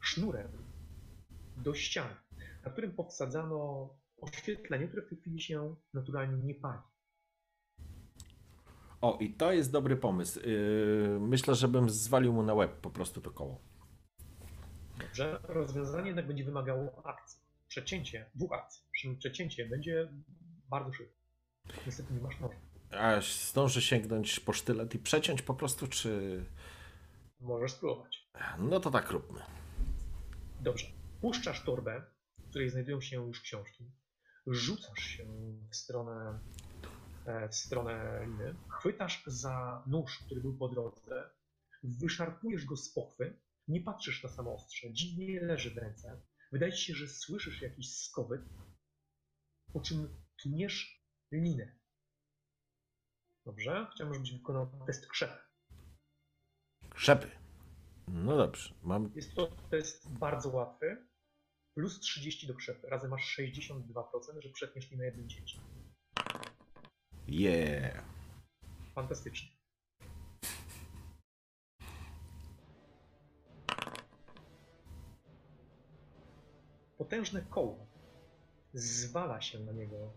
sznurem 0.00 0.48
do 1.56 1.74
ściany, 1.74 2.14
na 2.64 2.70
którym 2.70 2.92
powsadzano 2.92 3.88
oświetlenie, 4.16 4.88
które 4.88 5.02
w 5.02 5.08
tej 5.08 5.18
chwili 5.18 5.42
się 5.42 5.76
naturalnie 5.94 6.42
nie 6.44 6.54
pali. 6.54 6.82
O, 9.00 9.18
i 9.20 9.34
to 9.34 9.52
jest 9.52 9.72
dobry 9.72 9.96
pomysł. 9.96 10.40
Yy, 10.40 11.18
myślę, 11.20 11.54
żebym 11.54 11.90
zwalił 11.90 12.32
mu 12.32 12.42
na 12.42 12.54
łeb 12.54 12.80
po 12.80 12.90
prostu 12.90 13.20
to 13.20 13.30
koło. 13.30 13.60
Dobrze, 14.98 15.40
rozwiązanie 15.42 16.06
jednak 16.06 16.26
będzie 16.26 16.44
wymagało 16.44 17.06
akcji. 17.06 17.40
Przecięcie, 17.68 18.30
dwóch 18.34 18.52
akcji. 18.52 18.82
Przecięcie 19.18 19.66
będzie 19.66 20.08
bardzo 20.68 20.92
szybko. 20.92 21.14
Niestety 21.86 22.14
nie 22.14 22.20
masz 22.20 22.40
noża. 22.40 22.71
A 22.98 23.20
zdążę 23.48 23.82
sięgnąć 23.82 24.40
po 24.40 24.52
sztylet 24.52 24.94
i 24.94 24.98
przeciąć 24.98 25.42
po 25.42 25.54
prostu, 25.54 25.86
czy... 25.88 26.44
Możesz 27.40 27.72
spróbować. 27.72 28.28
No 28.58 28.80
to 28.80 28.90
tak 28.90 29.10
róbmy. 29.10 29.40
Dobrze. 30.60 30.86
Puszczasz 31.20 31.64
torbę, 31.64 32.02
w 32.38 32.48
której 32.50 32.70
znajdują 32.70 33.00
się 33.00 33.26
już 33.26 33.40
książki. 33.40 33.92
Rzucasz 34.46 35.02
się 35.04 35.26
w 35.70 35.76
stronę, 35.76 36.38
e, 37.26 37.48
w 37.48 37.54
stronę 37.54 38.26
liny. 38.26 38.54
Chwytasz 38.68 39.22
za 39.26 39.84
nóż, 39.86 40.18
który 40.18 40.40
był 40.40 40.56
po 40.58 40.68
drodze. 40.68 41.30
Wyszarpujesz 41.82 42.64
go 42.64 42.76
z 42.76 42.92
pochwy. 42.92 43.40
Nie 43.68 43.80
patrzysz 43.80 44.22
na 44.22 44.28
samo 44.28 44.54
ostrze. 44.54 44.92
Dziwnie 44.92 45.40
leży 45.40 45.70
w 45.70 45.78
ręce. 45.78 46.20
Wydaje 46.52 46.72
ci 46.72 46.84
się, 46.84 46.94
że 46.94 47.08
słyszysz 47.08 47.62
jakiś 47.62 47.96
skowyt. 47.96 48.42
Po 49.72 49.80
czym 49.80 50.08
tniesz 50.42 51.04
linę. 51.32 51.81
Dobrze? 53.46 53.86
Chciałbym, 53.94 54.14
żebyś 54.14 54.32
wykonał 54.32 54.70
test 54.86 55.06
krzep. 55.06 55.30
Krzepy. 56.90 57.30
No 58.08 58.36
dobrze, 58.36 58.74
mam... 58.82 59.12
Jest 59.14 59.34
to 59.34 59.46
test 59.70 60.08
bardzo 60.18 60.48
łatwy. 60.48 61.06
Plus 61.74 62.00
30 62.00 62.46
do 62.46 62.54
krzepy. 62.54 62.88
Razem 62.88 63.10
masz 63.10 63.38
62%, 63.38 64.40
że 64.42 64.48
przetniesz 64.48 64.90
linę 64.90 65.04
jednym 65.04 65.28
cięciem. 65.28 65.60
Yeah. 67.28 68.04
Fantastycznie. 68.94 69.48
Potężne 76.98 77.42
koło 77.42 77.86
zwala 78.74 79.40
się 79.40 79.58
na 79.58 79.72
niego 79.72 80.12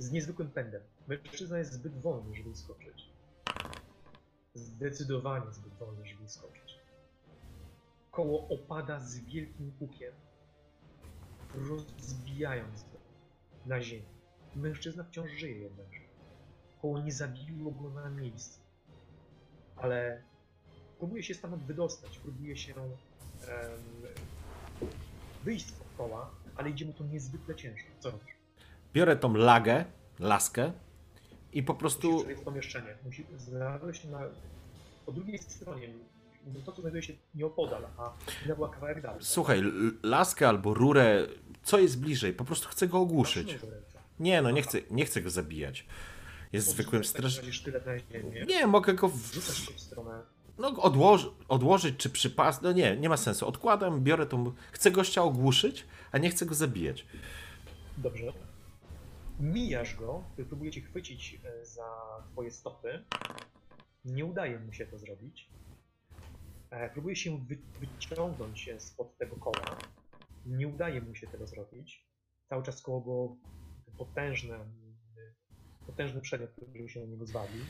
z 0.00 0.12
niezwykłym 0.12 0.50
pędem. 0.50 0.82
Mężczyzna 1.08 1.58
jest 1.58 1.72
zbyt 1.72 2.00
wolny, 2.00 2.36
żeby 2.36 2.56
skoczyć. 2.56 3.10
Zdecydowanie 4.54 5.52
zbyt 5.52 5.74
wolny, 5.74 6.06
żeby 6.06 6.28
skoczyć. 6.28 6.78
Koło 8.10 8.48
opada 8.48 9.00
z 9.00 9.18
wielkim 9.18 9.72
hukiem, 9.78 10.12
rozbijając 11.54 12.82
go 12.82 12.98
na 13.66 13.82
ziemię. 13.82 14.06
Mężczyzna 14.56 15.04
wciąż 15.04 15.30
żyje 15.30 15.58
jednakże. 15.58 16.00
Koło 16.82 17.00
nie 17.02 17.12
zabiło 17.12 17.70
go 17.70 17.90
na 17.90 18.10
miejscu. 18.10 18.60
Ale 19.76 20.22
próbuje 20.98 21.22
się 21.22 21.34
stamtąd 21.34 21.62
wydostać, 21.62 22.18
próbuje 22.18 22.56
się 22.56 22.74
em, 22.74 22.90
wyjść 25.44 25.66
z 25.66 25.72
koła, 25.96 26.30
ale 26.56 26.70
idzie 26.70 26.86
mu 26.86 26.92
to 26.92 27.04
niezwykle 27.04 27.56
ciężko. 27.56 27.88
Co 28.00 28.10
robisz? 28.10 28.39
Biorę 28.94 29.16
tą 29.16 29.34
lagę, 29.34 29.84
laskę 30.18 30.72
i 31.52 31.62
po 31.62 31.72
Musisz 31.72 31.80
prostu... 31.80 32.18
przebiec 32.18 32.40
pomieszczenie. 32.40 32.94
Musi 33.04 33.26
znaleźć 33.38 34.02
się 34.02 34.08
na... 34.08 34.20
po 35.06 35.12
drugiej 35.12 35.38
stronie. 35.38 35.88
To, 36.64 36.72
co 36.72 36.80
znajduje 36.80 37.02
się 37.02 37.12
nieopodal, 37.34 37.86
a 37.98 38.12
inna 38.44 38.54
była 38.54 38.68
kawałek 38.68 39.02
dalej. 39.02 39.18
Słuchaj, 39.22 39.62
laskę 40.02 40.48
albo 40.48 40.74
rurę, 40.74 41.26
co 41.62 41.78
jest 41.78 42.00
bliżej, 42.00 42.32
po 42.32 42.44
prostu 42.44 42.68
chcę 42.68 42.88
go 42.88 42.98
ogłuszyć. 42.98 43.58
Nie, 44.20 44.42
no 44.42 44.50
nie 44.50 44.62
chcę, 44.62 44.78
nie 44.90 45.04
chcę 45.04 45.22
go 45.22 45.30
zabijać. 45.30 45.86
Jest 46.52 46.68
zwykłym 46.68 47.00
Odrzucasz 47.00 47.10
w 47.10 47.16
takim 47.16 47.30
straż... 47.30 47.46
razie 47.46 47.58
sztylet 47.58 47.86
na 47.86 47.98
ziemię. 47.98 48.44
Nie, 48.48 48.66
mogę 48.66 48.94
go 48.94 49.08
w... 49.08 49.18
w 49.18 49.80
stronę 49.80 50.22
no, 50.58 50.68
odłoży, 50.68 51.30
odłożyć 51.48 51.96
czy 51.96 52.10
przypas. 52.10 52.62
No 52.62 52.72
nie, 52.72 52.96
nie 52.96 53.08
ma 53.08 53.16
sensu. 53.16 53.46
Odkładam, 53.46 54.00
biorę 54.00 54.26
tą. 54.26 54.52
Chcę 54.72 54.90
gościa 54.90 55.22
ogłuszyć, 55.22 55.86
a 56.12 56.18
nie 56.18 56.30
chcę 56.30 56.46
go 56.46 56.54
zabijać. 56.54 57.06
Dobrze. 57.98 58.32
Mijasz 59.40 59.96
go, 59.96 60.24
próbuje 60.48 60.70
cię 60.70 60.80
chwycić 60.80 61.40
e, 61.44 61.66
za 61.66 61.86
twoje 62.32 62.50
stopy. 62.50 63.04
Nie 64.04 64.24
udaje 64.24 64.58
mu 64.58 64.72
się 64.72 64.86
to 64.86 64.98
zrobić. 64.98 65.50
E, 66.70 66.90
Próbuje 66.90 67.16
się 67.16 67.38
wy, 67.38 67.58
wyciągnąć 67.80 68.70
spod 68.78 69.18
tego 69.18 69.36
koła. 69.36 69.78
Nie 70.46 70.68
udaje 70.68 71.00
mu 71.00 71.14
się 71.14 71.26
tego 71.26 71.46
zrobić. 71.46 72.06
Cały 72.48 72.62
czas 72.62 72.82
koło 72.82 73.00
go 73.00 73.36
potężne, 73.98 74.54
mm, 74.54 74.96
potężny 75.86 76.20
przedmiot, 76.20 76.50
który 76.50 76.88
się 76.88 77.00
na 77.00 77.06
niego 77.06 77.26
zwalił. 77.26 77.64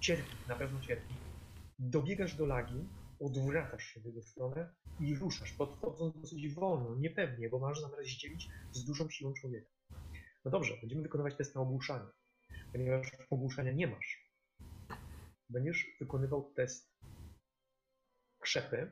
Cierpi, 0.00 0.36
na 0.48 0.56
pewno 0.56 0.80
cierpi. 0.80 1.14
Dobiegasz 1.78 2.34
do 2.34 2.46
lagi, 2.46 2.88
odwracasz 3.20 3.84
się 3.84 4.00
w 4.00 4.04
jego 4.04 4.22
stronę 4.22 4.74
i 5.00 5.14
ruszasz, 5.14 5.52
podchodząc 5.52 6.20
dosyć 6.20 6.54
wolno, 6.54 6.96
niepewnie, 6.96 7.48
bo 7.48 7.58
masz 7.58 7.80
zamiar 7.80 8.04
zdzielić 8.04 8.48
z 8.72 8.84
dużą 8.84 9.10
siłą 9.10 9.32
człowieka. 9.32 9.77
No 10.48 10.52
dobrze, 10.52 10.76
będziemy 10.80 11.02
wykonywać 11.02 11.36
test 11.36 11.54
na 11.54 11.60
ogłuszanie. 11.60 12.08
Ponieważ 12.72 13.16
ogłuszania 13.30 13.72
nie 13.72 13.86
masz, 13.86 14.32
będziesz 15.50 15.96
wykonywał 16.00 16.52
test 16.52 16.90
krzepy 18.40 18.90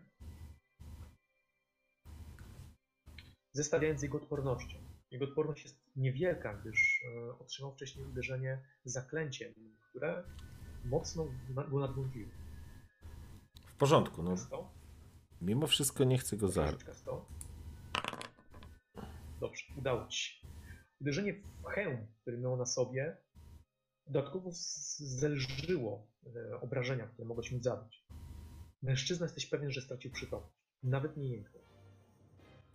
zestawiając 3.53 4.01
z 4.01 4.03
jego 4.03 4.19
odpornością. 4.19 4.79
Jego 5.11 5.25
odporność 5.25 5.65
jest 5.65 5.77
niewielka, 5.97 6.55
gdyż 6.55 7.05
e, 7.05 7.39
otrzymał 7.39 7.73
wcześniej 7.73 8.07
uderzenie 8.07 8.63
zaklęciem, 8.85 9.55
które 9.91 10.25
mocno 10.85 11.27
go 11.71 11.81
nadwątliło. 11.81 12.31
W 13.67 13.77
porządku, 13.77 14.23
no. 14.23 14.37
Sto? 14.37 14.73
Mimo 15.41 15.67
wszystko 15.67 16.05
nie 16.05 16.19
chcę 16.19 16.37
go 16.37 16.49
za... 16.49 16.63
Troszeczkę 16.63 16.95
sto. 16.95 17.29
Dobrze, 19.41 19.65
udało 19.77 20.07
ci 20.07 20.19
się. 20.19 20.46
Uderzenie 21.01 21.35
w 21.35 21.65
hełm, 21.65 22.07
który 22.21 22.39
miał 22.39 22.57
na 22.57 22.67
sobie, 22.67 23.17
dodatkowo 24.07 24.51
zelżyło 24.99 26.07
e, 26.27 26.61
obrażenia, 26.61 27.07
które 27.07 27.29
mogłeś 27.29 27.53
mu 27.53 27.63
zadać. 27.63 28.07
Mężczyzna 28.83 29.27
jesteś 29.27 29.47
pewien, 29.47 29.71
że 29.71 29.81
stracił 29.81 30.11
przytomność. 30.11 30.57
Nawet 30.83 31.17
nie 31.17 31.29
jęknął. 31.29 31.63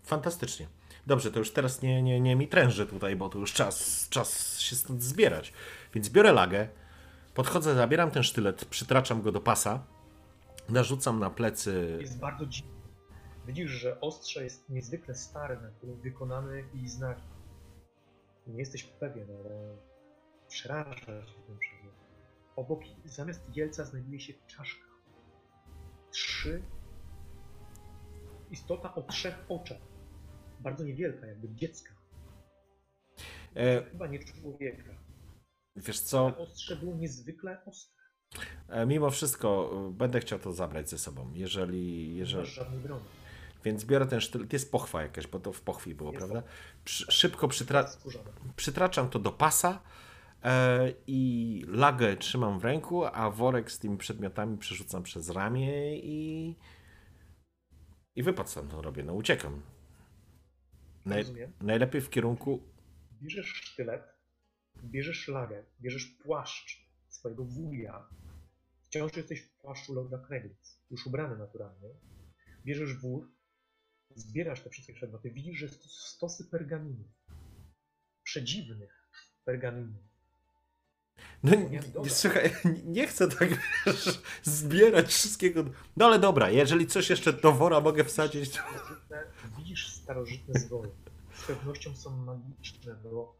Fantastycznie. 0.03 0.67
Dobrze, 1.07 1.31
to 1.31 1.39
już 1.39 1.51
teraz 1.53 1.81
nie, 1.81 2.03
nie, 2.03 2.19
nie 2.19 2.35
mi 2.35 2.47
tręży 2.47 2.85
tutaj, 2.85 3.15
bo 3.15 3.29
to 3.29 3.39
już 3.39 3.53
czas, 3.53 4.07
czas 4.09 4.59
się 4.59 4.75
stąd 4.75 5.03
zbierać. 5.03 5.53
Więc 5.93 6.09
biorę 6.09 6.31
lagę, 6.31 6.67
podchodzę, 7.33 7.75
zabieram 7.75 8.11
ten 8.11 8.23
sztylet, 8.23 8.65
przytraczam 8.65 9.21
go 9.21 9.31
do 9.31 9.41
pasa, 9.41 9.83
narzucam 10.69 11.19
na 11.19 11.29
plecy. 11.29 11.97
Jest 12.01 12.19
bardzo 12.19 12.45
dziwny. 12.45 12.71
Widzisz, 13.47 13.71
że 13.71 14.01
ostrze 14.01 14.43
jest 14.43 14.69
niezwykle 14.69 15.15
stare, 15.15 15.61
na 15.61 15.69
którym 15.69 16.01
wykonany 16.01 16.57
jakieś 16.57 16.91
znaki. 16.91 17.30
Nie 18.47 18.59
jesteś 18.59 18.83
pewien, 18.83 19.27
ale 19.39 19.77
przeraża 20.47 20.95
cię 21.25 21.33
ten 21.47 21.57
przedmiot. 21.59 21.95
Obok, 22.55 22.81
zamiast 23.05 23.55
jelca 23.55 23.85
znajduje 23.85 24.19
się 24.19 24.33
czaszka. 24.47 24.87
Trzy... 26.11 26.63
Istota 28.51 28.95
o 28.95 29.01
trzech 29.01 29.45
oczach. 29.49 29.77
Bardzo 30.59 30.83
niewielka, 30.83 31.27
jakby 31.27 31.49
dziecka. 31.55 31.93
E, 33.55 33.83
Chyba 33.83 34.07
nie 34.07 34.19
człowieka. 34.19 34.93
wiesz 35.75 35.99
co, 35.99 36.37
ostrze 36.37 36.75
było 36.75 36.95
niezwykle 36.95 37.65
ostre. 37.65 38.03
e, 38.67 38.85
mimo 38.85 39.09
wszystko 39.11 39.71
będę 39.93 40.19
chciał 40.19 40.39
to 40.39 40.51
zabrać 40.53 40.89
ze 40.89 40.97
sobą, 40.97 41.31
jeżeli... 41.33 42.09
Nie 42.09 42.17
jeżeli... 42.17 42.43
masz 42.43 42.53
żadnej 42.53 42.79
broni. 42.79 43.03
Więc 43.63 43.85
biorę 43.85 44.05
ten 44.05 44.21
sztylet, 44.21 44.53
jest 44.53 44.71
pochwa 44.71 45.01
jakaś, 45.01 45.27
bo 45.27 45.39
to 45.39 45.53
w 45.53 45.61
pochwie 45.61 45.95
było, 45.95 46.11
Jest 46.11 46.25
prawda? 46.25 46.49
Przy, 46.83 47.11
szybko 47.11 47.47
przytra... 47.47 47.85
Przytraczam 48.55 49.09
to 49.09 49.19
do 49.19 49.31
pasa 49.31 49.81
e, 50.43 50.93
i 51.07 51.63
lagę 51.67 52.17
trzymam 52.17 52.59
w 52.59 52.65
ręku, 52.65 53.05
a 53.05 53.29
worek 53.29 53.71
z 53.71 53.79
tymi 53.79 53.97
przedmiotami 53.97 54.57
przerzucam 54.57 55.03
przez 55.03 55.29
ramię 55.29 55.97
i 55.99 56.55
i 58.15 58.23
wypad 58.23 58.49
stamtąd 58.49 58.83
robię, 58.83 59.03
no 59.03 59.13
uciekam. 59.13 59.61
Naj, 61.05 61.17
Rozumiem. 61.17 61.53
najlepiej 61.61 62.01
w 62.01 62.09
kierunku 62.09 62.63
bierzesz 63.21 63.47
sztylet, 63.47 64.03
bierzesz 64.83 65.17
szlagę, 65.17 65.63
bierzesz 65.81 66.05
płaszcz 66.05 66.91
swojego 67.09 67.45
wuja. 67.45 68.07
Wciąż 68.83 69.17
jesteś 69.17 69.41
w 69.41 69.57
płaszczu 69.57 69.93
Lorda 69.93 70.17
Kreglitz, 70.27 70.79
już 70.91 71.07
ubrany 71.07 71.37
naturalnie. 71.37 71.89
Bierzesz 72.65 73.01
wór, 73.01 73.31
zbierasz 74.15 74.61
te 74.61 74.69
wszystkie 74.69 74.93
przedmioty, 74.93 75.31
widzisz, 75.31 75.59
że 75.59 75.69
to 75.69 75.89
stosy 75.89 76.45
pergaminów. 76.45 77.07
Przedziwnych 78.23 79.09
pergaminów. 79.45 80.11
No 81.43 81.55
Nie, 82.03 82.09
słuchaj, 82.09 82.51
nie 82.85 83.07
chcę 83.07 83.27
tak 83.27 83.49
wiesz, 83.85 84.21
zbierać 84.43 85.07
wszystkiego. 85.07 85.63
No 85.97 86.05
ale 86.05 86.19
dobra, 86.19 86.49
jeżeli 86.49 86.87
coś 86.87 87.09
jeszcze 87.09 87.33
do 87.33 87.51
wora 87.51 87.81
mogę 87.81 88.03
wsadzić, 88.03 88.51
to... 88.51 88.59
Widzisz 89.57 89.93
starożytne 89.93 90.59
zwoje. 90.59 90.91
Z 91.33 91.47
pewnością 91.47 91.95
są 91.95 92.17
magiczne, 92.17 92.95
bo 93.03 93.35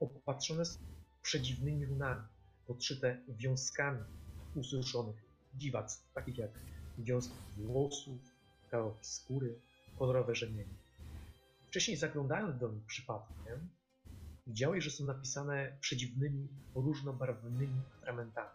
opatrzone 0.00 0.64
są 0.64 0.78
przedziwnymi 1.22 1.86
runami, 1.86 2.22
podszyte 2.66 3.22
wiązkami 3.28 4.00
ususzonych 4.54 5.16
dziwactw, 5.54 6.12
takich 6.12 6.38
jak 6.38 6.50
wiązki 6.98 7.34
włosów, 7.56 8.20
kawałki 8.70 9.06
skóry, 9.06 9.60
kolorowe 9.98 10.34
rzemienie. 10.34 10.74
Wcześniej 11.66 11.96
zaglądając 11.96 12.58
do 12.58 12.68
nich 12.68 12.84
przypadkiem, 12.86 13.68
widziałeś, 14.46 14.84
że 14.84 14.90
są 14.90 15.04
napisane 15.04 15.76
przedziwnymi, 15.80 16.48
różnobarwnymi 16.74 17.80
atramentami, 17.98 18.48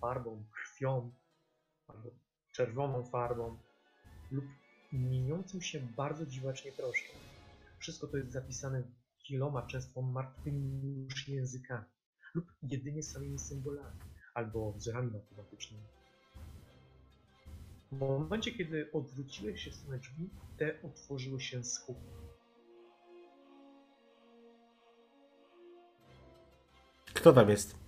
farbą, 0.00 0.44
krwią, 0.50 1.12
albo 1.86 2.10
czerwoną 2.52 3.04
farbą, 3.04 3.58
lub 4.30 4.44
mieniącym 4.92 5.62
się 5.62 5.80
bardzo 5.80 6.26
dziwacznie 6.26 6.72
troszczą. 6.72 7.12
Wszystko 7.78 8.06
to 8.06 8.16
jest 8.16 8.32
zapisane 8.32 8.82
wieloma, 9.30 9.66
często 9.66 10.02
martwymi 10.02 11.04
już 11.04 11.28
językami 11.28 11.84
lub 12.34 12.52
jedynie 12.62 13.02
samymi 13.02 13.38
symbolami 13.38 13.98
albo 14.34 14.72
wzorami 14.72 15.10
matematycznymi. 15.12 15.84
W 17.92 17.98
momencie, 17.98 18.52
kiedy 18.52 18.92
odwróciłeś 18.92 19.62
się 19.62 19.70
w 19.70 19.74
stronę 19.74 19.98
drzwi, 19.98 20.30
te 20.58 20.82
otworzyły 20.82 21.40
się 21.40 21.64
z. 21.64 21.86
Kto 27.14 27.32
tam 27.32 27.50
jest? 27.50 27.78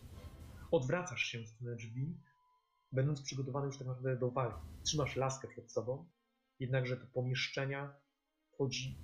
Odwracasz 0.71 1.23
się 1.23 1.39
w 1.39 1.49
stronę 1.49 1.77
drzwi, 1.77 2.21
będąc 2.93 3.23
przygotowany 3.23 3.67
już 3.67 3.79
tak 3.79 3.87
naprawdę 3.87 4.17
do 4.17 4.31
walki. 4.31 4.67
Trzymasz 4.85 5.17
laskę 5.17 5.49
przed 5.49 5.73
sobą, 5.73 6.11
jednakże 6.59 6.97
do 6.97 7.07
pomieszczenia 7.07 8.01
wchodzi 8.53 8.99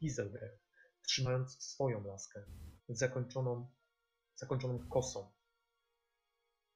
Giselbrecht, 0.00 0.60
trzymając 1.02 1.62
swoją 1.62 2.04
laskę, 2.04 2.44
zakończoną, 2.88 3.70
zakończoną 4.34 4.88
kosą. 4.88 5.32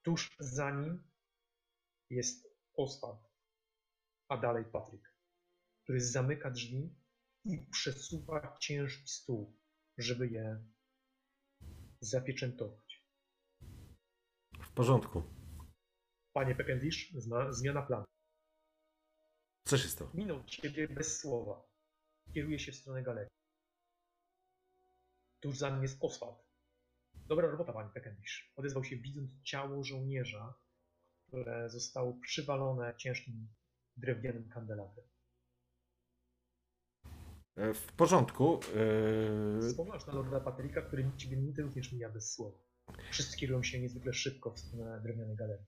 Tuż 0.01 0.35
za 0.39 0.71
nim 0.71 1.03
jest 2.09 2.47
Oswald, 2.77 3.32
a 4.27 4.37
dalej 4.37 4.65
Patryk, 4.65 5.15
który 5.83 6.01
zamyka 6.01 6.51
drzwi 6.51 6.95
i 7.45 7.67
przesuwa 7.71 8.57
ciężki 8.61 9.07
stół, 9.07 9.59
żeby 9.97 10.27
je 10.27 10.65
zapieczętować. 12.01 13.03
W 14.59 14.71
porządku. 14.73 15.23
Panie 16.33 16.55
Peckendish, 16.55 17.13
zma- 17.13 17.53
zmiana 17.53 17.81
planu. 17.81 18.05
Co 19.67 19.77
się 19.77 19.87
stało? 19.87 20.11
Minął 20.13 20.43
ciebie 20.43 20.87
bez 20.87 21.19
słowa. 21.19 21.63
Kieruje 22.33 22.59
się 22.59 22.71
w 22.71 22.75
stronę 22.75 23.03
galerii. 23.03 23.29
Tuż 25.39 25.57
za 25.57 25.69
nim 25.69 25.81
jest 25.83 25.97
Oswald. 26.03 26.37
Dobra 27.13 27.47
robota, 27.47 27.73
panie 27.73 27.89
Peckendish. 27.89 28.53
Odezwał 28.55 28.83
się 28.83 28.97
widząc 28.97 29.31
ciało 29.43 29.83
żołnierza, 29.83 30.53
które 31.27 31.69
zostało 31.69 32.19
przywalone 32.21 32.95
ciężkim 32.97 33.53
drewnianym 33.97 34.49
kandelabrem. 34.49 35.05
E, 37.55 37.73
W 37.73 37.91
porządku. 37.91 38.59
e, 39.65 39.69
Spoglądasz 39.69 40.07
na 40.07 40.13
Lorda 40.13 40.39
Patryka, 40.39 40.81
który 40.81 41.11
ciebie 41.17 41.37
nigdy 41.37 41.61
również 41.61 41.91
mija 41.91 42.09
bez 42.09 42.33
słowa. 42.33 42.57
Wszyscy 43.11 43.37
kierują 43.37 43.63
się 43.63 43.79
niezwykle 43.79 44.13
szybko 44.13 44.51
w 44.51 44.59
stronę 44.59 45.01
drewnianej 45.03 45.35
galerii. 45.35 45.65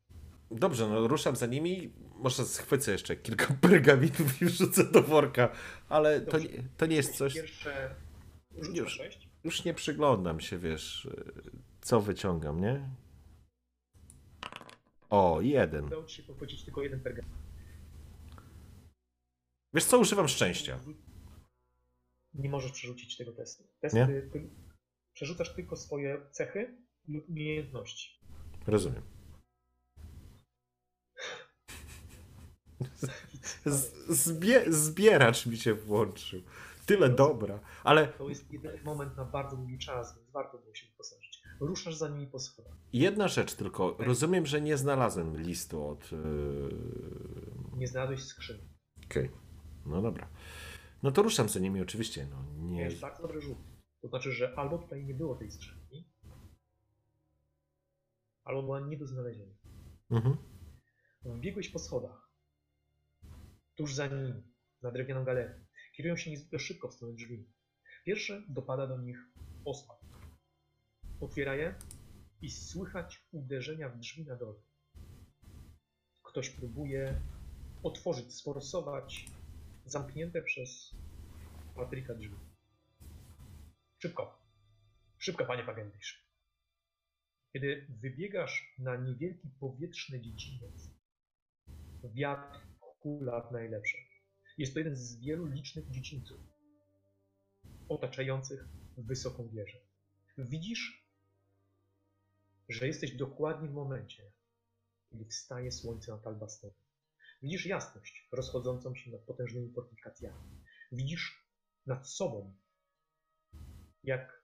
Dobrze, 0.51 0.89
no 0.89 1.07
ruszam 1.07 1.35
za 1.35 1.45
nimi. 1.45 1.93
Może 2.15 2.45
schwycę 2.45 2.91
jeszcze 2.91 3.15
kilka 3.15 3.53
pergaminów 3.61 4.41
i 4.41 4.45
wrzucę 4.45 4.83
do 4.91 5.01
worka, 5.01 5.49
ale 5.89 6.21
to 6.21 6.39
nie, 6.39 6.47
to 6.77 6.85
nie 6.85 6.95
jest 6.95 7.15
coś. 7.17 7.33
Pierwsze... 7.33 7.95
Już. 8.73 8.99
Już 9.43 9.65
nie 9.65 9.73
przyglądam 9.73 10.39
się, 10.39 10.57
wiesz, 10.57 11.05
e, 11.05 11.41
co 11.81 12.01
wyciągam, 12.01 12.61
nie? 12.61 12.89
O, 15.09 15.41
jeden. 15.41 15.85
Udało 15.85 16.03
ci 16.03 16.15
się 16.15 16.23
pochwycić 16.23 16.65
tylko 16.65 16.81
jeden 16.81 16.99
pergamin. 16.99 17.31
Wiesz 19.75 19.85
co, 19.85 19.99
używam 19.99 20.27
szczęścia. 20.27 20.79
Nie 22.33 22.49
możesz 22.49 22.71
przerzucić 22.71 23.17
tego 23.17 23.31
testu. 23.31 23.63
Test, 23.79 23.95
Nie? 23.95 24.07
ty, 24.07 24.49
przerzucasz 25.13 25.55
tylko 25.55 25.75
swoje 25.75 26.21
cechy 26.31 26.77
lub 27.07 27.29
umiejętności. 27.29 28.19
Rozumiem. 28.67 29.01
Z, 33.65 33.93
zbie, 34.09 34.73
zbieracz 34.73 35.45
mi 35.45 35.57
się 35.57 35.73
włączył. 35.73 36.41
Tyle 36.85 37.09
dobra, 37.09 37.59
ale 37.83 38.07
To 38.07 38.29
jest 38.29 38.51
jedyny 38.51 38.83
moment 38.83 39.17
na 39.17 39.25
bardzo 39.25 39.57
długi 39.57 39.79
czas, 39.79 40.15
więc 40.17 40.31
warto 40.31 40.57
było 40.57 40.75
się 40.75 40.87
wyposażyć. 40.87 41.41
Ruszasz 41.59 41.95
za 41.95 42.09
nimi 42.09 42.27
po 42.27 42.39
schodach. 42.39 42.73
jedna 42.93 43.27
rzecz 43.27 43.53
tylko. 43.53 43.95
Rozumiem, 43.99 44.45
że 44.45 44.61
nie 44.61 44.77
znalazłem 44.77 45.37
listu 45.37 45.87
od. 45.87 46.11
Yy... 46.11 46.19
Nie 47.77 47.87
znalazłeś 47.87 48.23
skrzyni. 48.23 48.69
Okej, 49.05 49.29
no 49.85 50.01
dobra. 50.01 50.29
No 51.03 51.11
to 51.11 51.21
ruszam 51.21 51.49
za 51.49 51.59
nimi 51.59 51.81
oczywiście. 51.81 52.27
No, 52.31 52.45
nie... 52.57 52.77
Miałeś 52.77 52.99
bardzo 52.99 53.21
dobry 53.21 53.41
rzut. 53.41 53.57
To 54.01 54.07
znaczy, 54.07 54.31
że 54.31 54.55
albo 54.55 54.77
tutaj 54.77 55.05
nie 55.05 55.13
było 55.13 55.35
tej 55.35 55.51
skrzynki, 55.51 56.05
albo 58.43 58.63
była 58.63 58.79
nie 58.79 58.97
do 58.97 59.07
znalezienia. 59.07 59.55
Mhm. 60.11 60.37
Wbiegłeś 61.25 61.69
po 61.69 61.79
schodach. 61.79 62.29
Tuż 63.75 63.95
za 63.95 64.07
nimi, 64.07 64.43
na 64.81 64.91
drewnianą 64.91 65.23
galerię. 65.23 65.65
Kierują 65.93 66.17
się 66.17 66.31
niezwykle 66.31 66.59
szybko 66.59 66.87
w 66.87 66.93
stronę 66.93 67.13
drzwi. 67.13 67.45
Pierwsze 68.05 68.43
dopada 68.49 68.87
do 68.87 69.01
nich 69.01 69.17
osłab. 69.65 69.99
Otwiera 71.19 71.55
je 71.55 71.75
i 72.41 72.51
słychać 72.51 73.27
uderzenia 73.31 73.89
w 73.89 73.99
drzwi 73.99 74.25
na 74.25 74.35
dole. 74.35 74.59
Ktoś 76.23 76.49
próbuje 76.49 77.21
otworzyć, 77.83 78.33
sforsować 78.33 79.25
zamknięte 79.85 80.41
przez 80.41 80.95
Patryka 81.75 82.15
drzwi. 82.15 82.35
Szybko. 83.97 84.39
Szybko, 85.17 85.45
panie 85.45 85.63
Pagendysz. 85.63 86.25
Kiedy 87.53 87.87
wybiegasz 87.89 88.75
na 88.79 88.95
niewielki 88.95 89.49
powietrzny 89.59 90.21
dziedziniec, 90.21 90.89
wiatr 92.03 92.59
hula 92.79 93.41
w 93.41 93.51
najlepsze. 93.51 93.97
Jest 94.57 94.73
to 94.73 94.79
jeden 94.79 94.95
z 94.95 95.19
wielu 95.19 95.45
licznych 95.45 95.89
dziedzińców 95.89 96.37
otaczających 97.89 98.67
wysoką 98.97 99.49
wieżę. 99.49 99.77
Widzisz, 100.37 101.05
że 102.69 102.87
jesteś 102.87 103.15
dokładnie 103.15 103.69
w 103.69 103.73
momencie, 103.73 104.31
kiedy 105.09 105.25
wstaje 105.25 105.71
słońce 105.71 106.11
nad 106.11 106.27
Albastonem. 106.27 106.84
Widzisz 107.41 107.65
jasność 107.65 108.27
rozchodzącą 108.31 108.95
się 108.95 109.11
nad 109.11 109.21
potężnymi 109.21 109.71
fortyfikacjami. 109.71 110.61
Widzisz 110.91 111.45
nad 111.85 112.09
sobą, 112.09 112.55
jak 114.03 114.43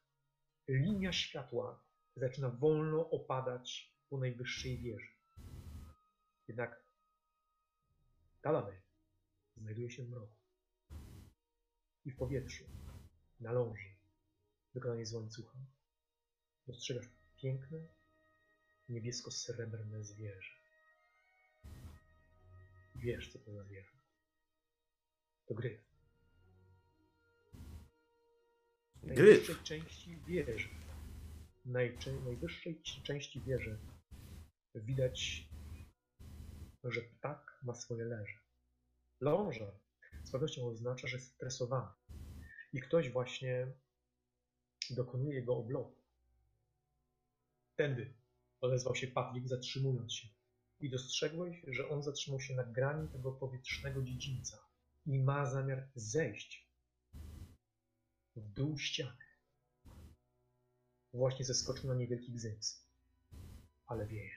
linia 0.67 1.13
światła 1.13 1.83
zaczyna 2.15 2.49
wolno 2.49 3.09
opadać 3.09 3.93
po 4.09 4.17
najwyższej 4.17 4.77
wieży. 4.77 5.11
Jednak 6.47 6.83
Talabel 8.41 8.81
znajduje 9.57 9.91
się 9.91 10.03
w 10.03 10.09
mroku 10.09 10.35
i 12.05 12.11
w 12.11 12.17
powietrzu, 12.17 12.63
na 13.39 13.51
ląży, 13.51 13.95
wykonanie 14.73 15.05
z 15.05 15.13
łańcucha. 15.13 15.59
Dostrzegasz 16.67 17.09
piękne, 17.41 17.87
niebiesko-srebrne 18.89 20.03
zwierzę. 20.03 20.60
Wiesz, 22.95 23.33
co 23.33 23.39
to 23.39 23.53
za 23.53 23.63
zwierzę. 23.63 23.97
To 25.45 25.53
gryf. 25.53 25.81
Gryf. 29.03 29.17
najwyższej 29.47 29.55
części 29.63 30.17
wieży. 30.27 30.69
Najczę- 31.65 32.23
najwyższej 32.25 32.81
ci- 32.81 33.01
części 33.01 33.41
wieży 33.41 33.79
widać, 34.75 35.47
że 36.83 37.01
ptak 37.01 37.59
ma 37.63 37.75
swoje 37.75 38.05
leże. 38.05 38.39
Ląża 39.21 39.71
z 40.23 40.31
pewnością 40.31 40.67
oznacza, 40.67 41.07
że 41.07 41.17
jest 41.17 41.33
stresowany 41.35 41.91
i 42.73 42.81
ktoś 42.81 43.09
właśnie 43.11 43.67
dokonuje 44.89 45.35
jego 45.35 45.57
oblotu. 45.57 46.01
Tędy 47.75 48.13
odezwał 48.61 48.95
się 48.95 49.07
Patlik, 49.07 49.47
zatrzymując 49.47 50.13
się. 50.13 50.27
I 50.81 50.89
dostrzegłeś, 50.89 51.61
że 51.67 51.89
on 51.89 52.03
zatrzymał 52.03 52.41
się 52.41 52.55
na 52.55 52.63
grani 52.63 53.07
tego 53.07 53.31
powietrznego 53.31 54.01
dziedzińca 54.03 54.57
i 55.05 55.19
ma 55.19 55.45
zamiar 55.45 55.87
zejść 55.95 56.69
w 58.35 58.53
dół 58.53 58.77
ściany. 58.77 59.17
Właśnie 61.13 61.45
zeskoczył 61.45 61.87
na 61.89 61.95
niewielki 61.95 62.31
gzyms. 62.31 62.85
Ale 63.87 64.07
wieje. 64.07 64.31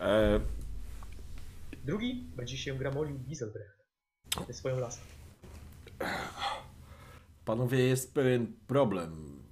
E, 0.00 0.40
Drugi 1.84 2.14
będzie 2.36 2.58
się 2.58 2.78
gramolił 2.78 3.18
Giselbrecht 3.18 3.86
ze 4.46 4.54
swoją 4.54 4.78
laską. 4.78 5.04
panowie, 7.44 7.78
jest 7.78 8.14
pewien 8.14 8.60
problem. 8.66 9.42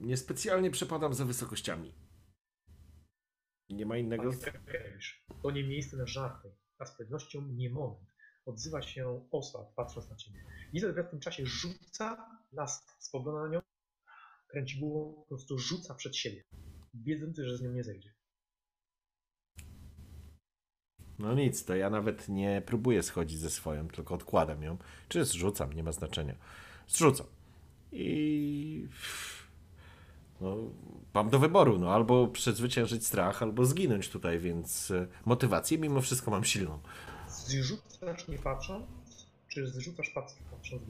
Niespecjalnie 0.00 0.70
przepadam 0.70 1.14
za 1.14 1.24
wysokościami. 1.24 1.94
Nie 3.70 3.86
ma 3.86 3.96
innego. 3.96 4.30
To 5.42 5.50
nie 5.50 5.64
miejsce 5.64 5.96
na 5.96 6.06
żarty, 6.06 6.52
a 6.78 6.86
z 6.86 6.96
pewnością 6.96 7.42
nie 7.42 7.70
moment. 7.70 8.08
Odzywa 8.46 8.82
się 8.82 9.28
Oswald, 9.30 9.68
patrząc 9.76 10.10
na 10.10 10.16
ciebie. 10.16 10.44
Giselbrecht 10.72 11.08
w 11.08 11.10
tym 11.10 11.20
czasie 11.20 11.46
rzuca 11.46 12.38
las, 12.52 12.86
spogląda 12.98 13.42
na 13.42 13.48
nią, 13.48 13.60
kręci 14.48 14.80
głową, 14.80 15.14
po 15.14 15.28
prostu 15.28 15.58
rzuca 15.58 15.94
przed 15.94 16.16
siebie, 16.16 16.44
wiedząc, 16.94 17.36
że 17.36 17.56
z 17.56 17.62
nią 17.62 17.72
nie 17.72 17.84
zejdzie. 17.84 18.14
No 21.18 21.34
nic, 21.34 21.64
to 21.64 21.76
ja 21.76 21.90
nawet 21.90 22.28
nie 22.28 22.62
próbuję 22.66 23.02
schodzić 23.02 23.38
ze 23.38 23.50
swoją, 23.50 23.88
tylko 23.88 24.14
odkładam 24.14 24.62
ją. 24.62 24.78
Czy 25.08 25.24
zrzucam, 25.24 25.72
nie 25.72 25.82
ma 25.82 25.92
znaczenia. 25.92 26.34
Zrzucam. 26.86 27.26
I. 27.92 28.88
No, 30.40 30.56
mam 31.14 31.30
do 31.30 31.38
wyboru, 31.38 31.78
no 31.78 31.92
albo 31.94 32.28
przezwyciężyć 32.28 33.06
strach, 33.06 33.42
albo 33.42 33.64
zginąć 33.66 34.08
tutaj, 34.08 34.38
więc 34.38 34.90
e, 34.90 35.06
motywację 35.24 35.78
mimo 35.78 36.00
wszystko 36.00 36.30
mam 36.30 36.44
silną. 36.44 36.78
Zrzucasz 37.28 38.28
nie 38.28 38.38
patrząc, 38.38 38.86
czy 39.48 39.66
zrzucasz 39.66 40.10
patrząc? 40.10 40.40
patrząc? 40.50 40.82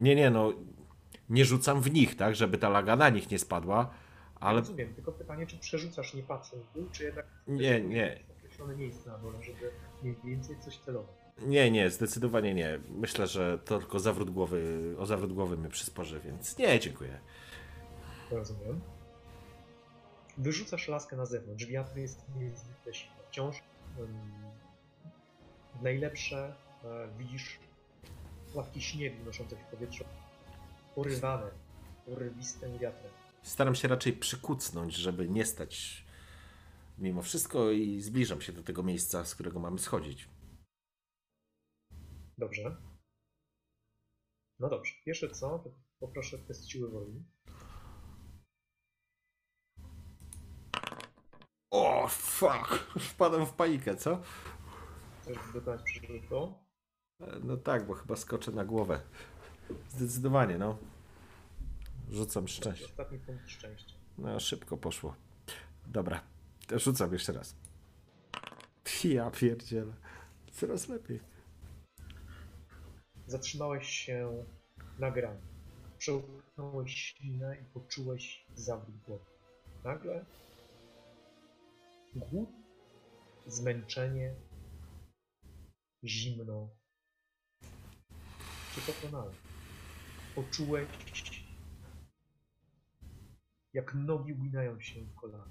Nie, 0.00 0.14
nie, 0.14 0.30
no 0.30 0.52
nie 1.30 1.44
rzucam 1.44 1.80
w 1.82 1.92
nich, 1.92 2.16
tak, 2.16 2.36
żeby 2.36 2.58
ta 2.58 2.68
laga 2.68 2.96
na 2.96 3.08
nich 3.08 3.30
nie 3.30 3.38
spadła, 3.38 3.90
ale 4.40 4.60
Rozumiem, 4.60 4.94
tylko 4.94 5.12
pytanie, 5.12 5.46
czy 5.46 5.58
przerzucasz 5.58 6.14
nie 6.14 6.22
patrząc 6.22 6.62
w 6.64 6.72
dół, 6.74 6.86
czy 6.92 7.04
jednak 7.04 7.26
Nie, 7.48 7.80
nie. 7.80 8.18
określone 8.38 8.76
miejsce 8.76 9.10
na 9.10 9.18
dole, 9.18 9.42
żeby 9.42 9.70
mniej 10.02 10.16
więcej 10.24 10.56
coś 10.64 10.78
celować. 10.78 11.10
nie, 11.46 11.70
nie, 11.70 11.90
zdecydowanie 11.90 12.54
nie. 12.54 12.78
Myślę, 12.90 13.26
że 13.26 13.58
to 13.58 13.78
tylko 13.78 13.98
zawrót 13.98 14.30
głowy, 14.30 14.94
o 14.98 15.06
zawrót 15.06 15.32
głowy 15.32 15.56
mnie 15.56 15.68
przysporzy, 15.68 16.20
więc 16.24 16.58
nie, 16.58 16.80
dziękuję. 16.80 17.20
Rozumiem. 18.30 18.80
Wyrzucasz 20.38 20.88
laskę 20.88 21.16
na 21.16 21.26
zewnątrz. 21.26 21.66
Wiatr 21.66 21.96
jest 21.96 22.24
niezwykle 22.36 22.94
silny. 22.94 23.16
Wciąż 23.28 23.62
um, 23.98 24.30
najlepsze 25.82 26.56
e, 26.84 27.08
widzisz 27.18 27.58
płatki 28.52 28.82
śniegu 28.82 29.24
noszące 29.24 29.56
się 29.56 29.62
w 29.62 29.70
powietrzu, 29.70 30.04
porywane 30.94 31.50
porywistym 32.06 32.78
wiatrem. 32.78 33.12
Staram 33.42 33.74
się 33.74 33.88
raczej 33.88 34.12
przykucnąć, 34.12 34.94
żeby 34.94 35.28
nie 35.28 35.44
stać 35.44 36.06
mimo 36.98 37.22
wszystko 37.22 37.70
i 37.70 38.00
zbliżam 38.00 38.40
się 38.40 38.52
do 38.52 38.62
tego 38.62 38.82
miejsca, 38.82 39.24
z 39.24 39.34
którego 39.34 39.60
mamy 39.60 39.78
schodzić. 39.78 40.28
Dobrze. 42.38 42.76
No 44.58 44.68
dobrze. 44.68 44.92
Pierwsze 45.04 45.30
co, 45.30 45.58
to 45.58 45.70
poproszę 46.00 46.38
test 46.38 46.68
siły 46.68 46.90
woli. 46.90 47.24
O, 51.78 52.08
fuck! 52.08 52.74
Wpadłem 52.98 53.46
w 53.46 53.52
panikę, 53.52 53.96
co? 53.96 54.22
Chcesz 55.22 55.36
dokonać 55.54 55.82
przerzutu? 55.82 56.54
E, 57.20 57.26
No 57.44 57.56
tak, 57.56 57.86
bo 57.86 57.94
chyba 57.94 58.16
skoczę 58.16 58.52
na 58.52 58.64
głowę. 58.64 59.00
Zdecydowanie, 59.88 60.58
no. 60.58 60.78
Rzucam 62.10 62.48
szczęście. 62.48 62.84
Ostatni 62.86 63.18
punkt 63.18 63.50
szczęścia. 63.50 63.94
No, 64.18 64.40
szybko 64.40 64.76
poszło. 64.76 65.14
Dobra, 65.86 66.20
rzucam 66.76 67.12
jeszcze 67.12 67.32
raz. 67.32 67.56
Ja 69.04 69.30
pierdzielę. 69.30 69.92
Coraz 70.52 70.88
lepiej. 70.88 71.20
Zatrzymałeś 73.26 73.88
się 73.88 74.44
na 74.98 75.10
graniu. 75.10 75.40
Przełknąłeś 75.98 76.94
ślinę 76.94 77.56
i 77.60 77.64
poczułeś 77.64 78.46
zawrót 78.54 78.96
głowy. 79.06 79.24
Nagle 79.84 80.24
głód, 82.16 82.50
zmęczenie, 83.46 84.34
zimno 86.04 86.68
cię 88.74 88.92
pokonały. 88.92 89.34
Poczułeś, 90.34 90.88
jak 93.72 93.94
nogi 93.94 94.32
uginają 94.32 94.80
się 94.80 95.00
w 95.00 95.14
kolana. 95.14 95.50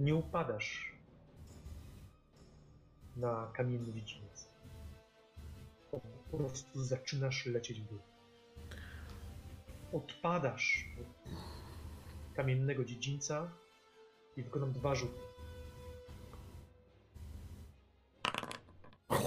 Nie 0.00 0.14
upadasz 0.14 0.96
na 3.16 3.52
kamienny 3.54 3.92
dziedziniec. 3.92 4.48
Po, 5.90 6.00
prostu 6.30 6.84
zaczynasz 6.84 7.46
lecieć 7.46 7.80
w 7.80 7.88
dół. 7.88 7.98
Odpadasz 9.92 10.86
od 11.00 11.55
kamiennego 12.36 12.84
dziedzińca 12.84 13.50
i 14.36 14.42
wykonam 14.42 14.72
dwa 14.72 14.94
rzuty. 14.94 15.20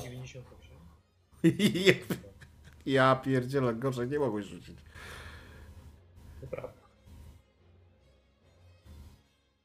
98. 0.03 0.78
Ja 2.86 3.16
pierdzielę, 3.16 3.76
gorzej 3.76 4.10
nie 4.10 4.20
mogłeś 4.20 4.45
rzucić. 4.45 4.78
Naprawdę. 6.41 6.80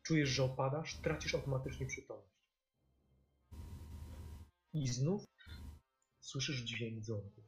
Czujesz, 0.03 0.29
że 0.29 0.45
opadasz, 0.45 0.97
tracisz 0.97 1.35
automatycznie 1.35 1.87
przytomność. 1.87 2.35
I 4.73 4.89
znów 4.89 5.25
Słyszysz 6.25 6.61
dźwięk 6.61 7.01
dzwonków. 7.01 7.45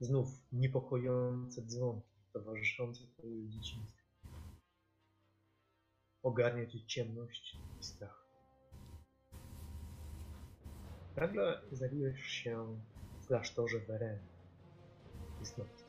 Znów 0.00 0.28
niepokojące 0.52 1.66
dzwonki 1.66 2.15
towarzyszące 2.36 3.06
twojej 3.06 3.48
dzieciństwie. 3.48 4.02
Ogarnia 6.22 6.66
cię 6.66 6.86
ciemność 6.86 7.56
i 7.80 7.84
strach. 7.84 8.26
Nagle 11.16 11.62
znajdujesz 11.72 12.20
się 12.20 12.80
w 13.20 13.26
klasztorze 13.26 13.78
Weren. 13.78 14.18
Jest 15.40 15.58
noc. 15.58 15.84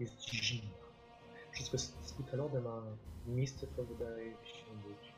Jest 0.00 0.20
zimno. 0.28 0.78
Wszystko 1.52 1.74
jest 1.74 2.08
skutelowe, 2.08 2.62
a 2.68 2.82
miejsce 3.30 3.66
to 3.66 3.84
wydaje 3.84 4.30
się 4.30 4.88
być 4.88 5.12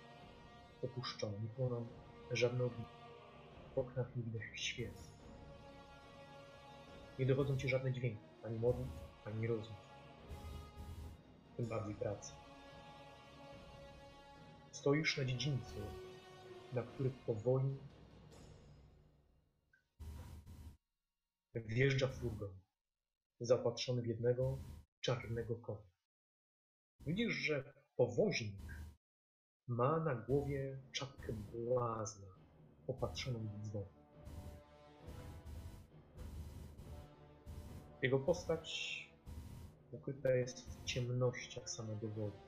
opuszczone. 0.83 1.41
Nie 1.41 1.49
płoną 1.49 1.87
żadne 2.31 2.65
ogniska. 2.65 3.07
W 3.75 3.79
oknach 3.79 4.17
nie 4.17 4.23
widać 4.23 4.43
świec. 4.55 5.11
Nie 7.19 7.27
dochodzą 7.27 7.57
ci 7.57 7.69
żadne 7.69 7.93
dźwięki, 7.93 8.25
ani 8.45 8.59
modlitw, 8.59 9.10
ani 9.25 9.47
rozmów. 9.47 9.79
Tym 11.57 11.67
bardziej 11.67 11.95
pracy. 11.95 12.33
Stoisz 14.71 15.19
na 15.19 15.25
dziedzińcu, 15.25 15.75
na 16.73 16.83
który 16.83 17.11
powoli 17.11 17.77
wjeżdża 21.55 22.09
furgon, 22.09 22.59
zaopatrzony 23.41 24.03
w 24.03 24.07
jednego 24.07 24.59
czarnego 25.01 25.57
konia. 25.57 25.91
Widzisz, 27.01 27.35
że 27.35 27.73
powoźnik 27.97 28.87
ma 29.67 30.01
na 30.01 30.15
głowie 30.15 30.83
czapkę 30.93 31.33
błazna, 31.33 32.27
opatrzoną 32.87 33.39
w 33.39 33.61
dzwon. 33.61 33.85
Jego 38.03 38.19
postać 38.19 39.10
ukryta 39.93 40.31
jest 40.31 40.61
w 40.61 40.85
ciemnościach 40.85 41.71
samego 41.71 42.09
wodu. 42.09 42.39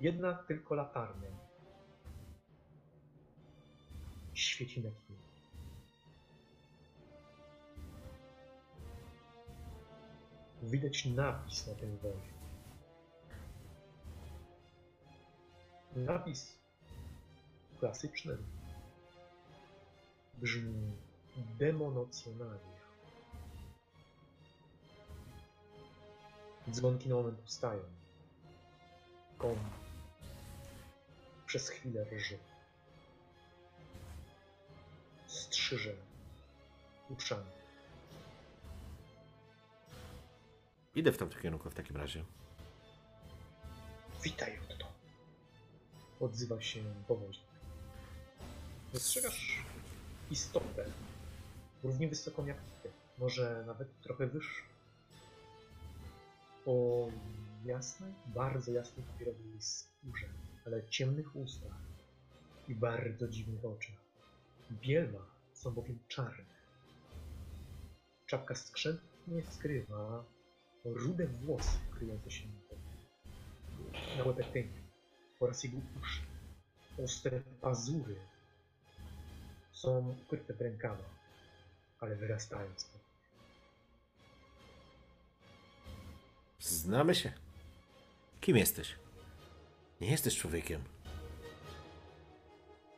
Jedna 0.00 0.34
tylko 0.34 0.74
latarnia 0.74 1.30
świeci 4.34 4.82
na 4.82 4.90
chwilę. 4.90 5.18
Widać 10.62 11.04
napis 11.06 11.66
na 11.66 11.74
tym 11.74 11.98
wozie. 11.98 12.36
Napis 15.96 16.58
klasyczny 17.78 18.36
brzmi 20.34 20.92
demonocjonalia. 21.58 22.75
Dzwonki 26.70 27.08
na 27.08 27.14
moment 27.14 27.44
ustają. 27.46 27.82
Koń 29.38 29.56
przez 31.46 31.68
chwilę 31.68 32.04
rży. 32.04 32.38
Strzyże 35.26 35.94
uszami. 37.08 37.50
Idę 40.94 41.12
w 41.12 41.18
tamtym 41.18 41.42
kierunku 41.42 41.70
w 41.70 41.74
takim 41.74 41.96
razie. 41.96 42.24
Witaj, 44.22 44.58
Otto. 44.70 44.86
Odzywa 46.20 46.60
się 46.60 46.80
powoźnik. 47.08 47.46
Dostrzegasz 48.92 49.62
istotę, 50.30 50.84
równie 51.82 52.08
wysoką 52.08 52.46
jak 52.46 52.56
ty, 52.82 52.90
może 53.18 53.64
nawet 53.66 54.00
trochę 54.00 54.26
wyższą. 54.26 54.75
O 56.66 57.08
jasnej, 57.64 58.12
bardzo 58.26 58.72
jasnej 58.72 59.06
papierowej 59.06 59.60
skórze, 59.60 60.26
ale 60.66 60.88
ciemnych 60.88 61.36
ustach 61.36 61.78
i 62.68 62.74
bardzo 62.74 63.28
dziwnych 63.28 63.64
oczach. 63.64 63.96
Bielma 64.70 65.26
są 65.52 65.70
bowiem 65.70 65.98
czarne. 66.08 66.44
Czapka 68.26 68.54
skrzętnie 68.54 69.42
skrywa 69.50 70.24
rude 70.84 71.26
włosy 71.26 71.78
kryjące 71.98 72.30
się 72.30 72.44
na 74.18 74.24
łebek 74.24 74.52
tęgi 74.52 74.80
oraz 75.40 75.64
jego 75.64 75.76
uszy. 76.00 76.22
Ostre 77.04 77.40
pazury 77.60 78.16
są 79.72 80.16
ukryte 80.22 80.54
w 80.54 80.60
rękawach, 80.60 81.10
ale 82.00 82.16
wyrastają 82.16 82.70
z. 82.76 83.05
Znamy 86.60 87.14
się. 87.14 87.32
Kim 88.40 88.56
jesteś? 88.56 88.94
Nie 90.00 90.10
jesteś 90.10 90.38
człowiekiem. 90.38 90.82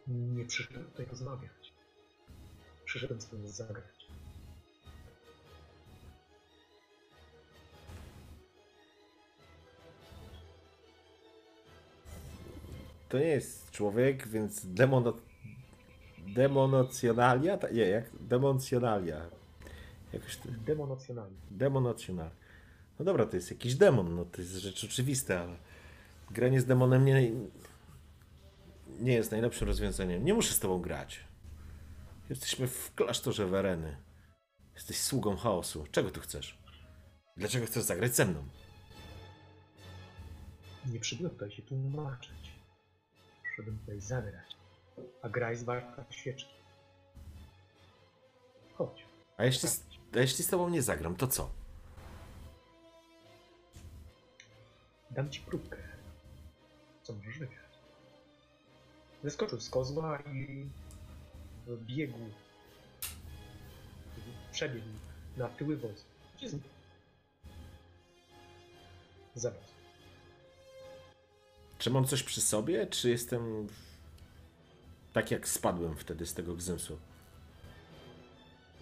Nie 0.07 0.45
przyszedłem 0.45 0.85
tutaj 0.85 1.07
rozmawiać. 1.07 1.73
Przyszedłem 2.85 3.21
z 3.21 3.27
tym 3.27 3.49
zagrać. 3.49 4.09
To 13.09 13.19
nie 13.19 13.25
jest 13.25 13.71
człowiek, 13.71 14.29
więc 14.29 14.67
demono... 14.67 15.17
demonocjonalia? 16.19 17.59
Nie, 17.73 17.83
jak 17.89 18.05
demoncjonalia. 18.21 19.31
Jakoś 20.13 20.37
to... 20.37 20.49
Demonocjonalnie. 21.51 22.48
No 22.99 23.05
dobra, 23.05 23.27
to 23.27 23.37
jest 23.37 23.51
jakiś 23.51 23.75
demon, 23.75 24.15
no 24.17 24.25
to 24.25 24.41
jest 24.41 24.53
rzecz 24.53 24.85
oczywista, 24.85 25.41
ale 25.41 25.57
granie 26.31 26.61
z 26.61 26.65
demonem 26.65 27.05
nie, 27.05 27.31
nie 29.01 29.13
jest 29.13 29.31
najlepszym 29.31 29.69
rozwiązaniem. 29.69 30.25
Nie 30.25 30.35
muszę 30.35 30.55
z 30.55 30.61
tobą 30.61 30.81
grać. 30.81 31.21
Jesteśmy 32.31 32.67
w 32.69 32.95
klasztorze 32.95 33.47
Wereny. 33.47 33.97
Jesteś 34.75 35.01
sługą 35.01 35.37
chaosu. 35.37 35.85
Czego 35.91 36.11
tu 36.11 36.21
chcesz? 36.21 36.59
Dlaczego 37.37 37.67
chcesz 37.67 37.83
zagrać 37.83 38.15
ze 38.15 38.25
mną? 38.27 38.45
Nie 40.87 41.01
przybyłem 41.01 41.31
tutaj 41.33 41.51
się 41.51 41.63
tłumaczyć. 41.63 42.53
Przyszedłem 43.45 43.79
tutaj 43.79 44.01
zagrać. 44.01 44.57
A 45.23 45.29
gra 45.29 45.51
jest 45.51 45.65
warta 45.65 46.05
świeczki. 46.11 46.55
Chodź. 48.75 49.07
A 49.37 49.45
jeśli, 49.45 49.69
z- 49.69 49.85
a 50.17 50.19
jeśli 50.19 50.45
z 50.45 50.49
tobą 50.49 50.69
nie 50.69 50.83
zagram, 50.83 51.17
to 51.17 51.27
co? 51.29 51.51
Dam 55.11 55.31
ci 55.31 55.41
próbkę. 55.41 55.77
Co 57.03 57.13
możesz 57.13 57.39
wygrać? 57.39 57.69
Zeskoczył 59.25 59.61
z 59.61 59.71
kozła 59.71 60.19
i 60.19 60.67
biegł. 61.69 62.19
Przebiegł 64.53 64.87
na 65.37 65.49
tyły 65.49 65.77
wozu. 65.77 66.05
Gdzie 66.37 66.49
znikł? 66.49 66.69
Zaraz. 69.35 69.75
Czy 71.79 71.91
mam 71.91 72.05
coś 72.05 72.23
przy 72.23 72.41
sobie, 72.41 72.87
czy 72.87 73.11
jestem 73.11 73.67
tak 75.13 75.31
jak 75.31 75.49
spadłem 75.49 75.97
wtedy 75.97 76.27
z 76.27 76.35
tego 76.35 76.55
gzymsu? 76.55 76.99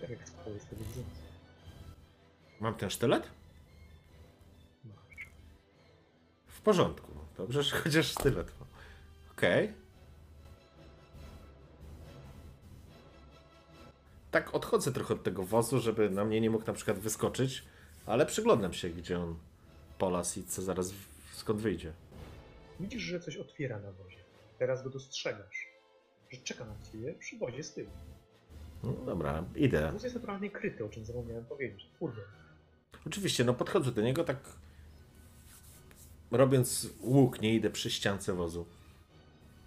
Tak 0.01 0.11
jak 0.11 0.29
spałeś 0.29 0.63
z 0.63 0.67
tego 0.67 0.85
względu. 0.85 1.11
Mam 2.61 2.75
ten 2.75 2.91
sztylet? 2.91 3.31
Porządku. 6.67 7.13
Dobrze, 7.37 7.63
że 7.63 7.77
chociaż 7.77 8.07
sztylet. 8.07 8.53
mam. 8.61 8.69
Okej. 9.33 9.73
Tak 14.31 14.55
odchodzę 14.55 14.93
trochę 14.93 15.15
od 15.15 15.23
tego 15.23 15.45
wozu, 15.45 15.81
żeby 15.81 16.11
na 16.11 16.25
mnie 16.25 16.41
nie 16.41 16.51
mógł 16.51 16.67
na 16.67 16.73
przykład 16.73 16.99
wyskoczyć, 16.99 17.65
ale 18.07 18.27
przyglądam 18.27 18.73
się, 18.73 18.89
gdzie 18.91 19.19
on 19.19 19.37
polas 19.99 20.37
i 20.37 20.45
co 20.45 20.63
zaraz 20.63 20.93
skąd 21.33 21.61
wyjdzie. 21.61 21.93
Widzisz, 22.81 23.03
że 23.03 23.21
coś 23.21 23.37
otwiera 23.37 23.79
na 23.79 23.93
wozie. 23.93 24.19
Teraz 24.59 24.83
go 24.83 24.91
dostrzegasz. 24.91 25.69
Że 26.31 26.41
czeka 26.41 26.65
na 26.65 26.75
ciebie 26.93 27.15
przy 27.15 27.39
wozie 27.39 27.63
z 27.63 27.75
tyłu. 27.75 27.91
No, 28.83 28.93
dobra, 28.93 29.45
idę. 29.57 29.93
Wóz 29.93 30.03
jest 30.03 30.15
naturalnie 30.15 30.51
kryty, 30.51 30.85
o 30.85 30.89
czym 30.89 31.05
zapomniałem 31.05 31.45
powiedzieć. 31.45 31.91
Kurde. 31.99 32.21
Oczywiście, 33.07 33.45
no 33.45 33.55
podchodzę 33.55 33.93
do 33.93 34.03
niego 34.03 34.25
tak 34.25 34.39
robiąc 36.31 36.89
łuk, 37.01 37.41
nie 37.41 37.55
idę 37.55 37.71
przy 37.71 37.91
ściance 37.91 38.35
wozu. 38.35 38.67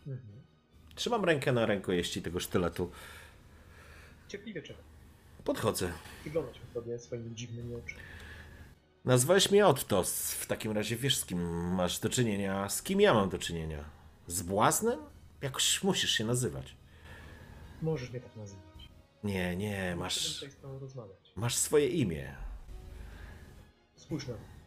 Mhm. 0.07 0.41
Trzymam 0.95 1.25
rękę 1.25 1.51
na 1.51 1.65
rękojeści 1.65 2.21
tego 2.21 2.39
sztyletu. 2.39 2.91
Cierpliwie 4.27 4.61
czekam. 4.61 4.83
Podchodzę. 5.43 5.91
Wygląda 6.23 6.53
się 6.53 6.59
sobie 6.73 6.99
swoimi 6.99 7.35
dziwnymi 7.35 7.75
oczami. 7.75 8.01
Nazwałeś 9.05 9.51
mnie 9.51 9.67
Otto. 9.67 10.03
W 10.39 10.45
takim 10.47 10.71
razie 10.71 10.95
wiesz, 10.95 11.17
z 11.17 11.25
kim 11.25 11.39
masz 11.73 11.99
do 11.99 12.09
czynienia. 12.09 12.69
Z 12.69 12.83
kim 12.83 13.01
ja 13.01 13.13
mam 13.13 13.29
do 13.29 13.37
czynienia? 13.37 13.83
Z 14.27 14.41
błaznem? 14.41 14.99
Jakoś 15.41 15.83
musisz 15.83 16.11
się 16.11 16.25
nazywać. 16.25 16.75
Możesz 17.81 18.09
mnie 18.09 18.19
tak 18.19 18.35
nazywać. 18.35 18.89
Nie, 19.23 19.55
nie, 19.55 19.95
masz, 19.95 20.45
masz 21.35 21.55
swoje 21.55 21.87
imię. 21.87 22.35
Spójrz 23.95 24.27
na 24.27 24.33
to. 24.33 24.58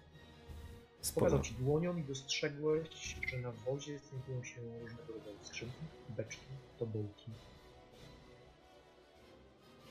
Pokazał 1.10 1.40
ci 1.40 1.54
dłonią 1.54 1.96
i 1.96 2.04
dostrzegłeś, 2.04 3.16
że 3.28 3.38
na 3.38 3.52
wozie 3.52 3.98
znajdują 3.98 4.44
się 4.44 4.60
różnego 4.80 5.12
rodzaju 5.12 5.38
skrzynki, 5.42 5.84
beczki, 6.08 6.46
tobołki, 6.78 7.30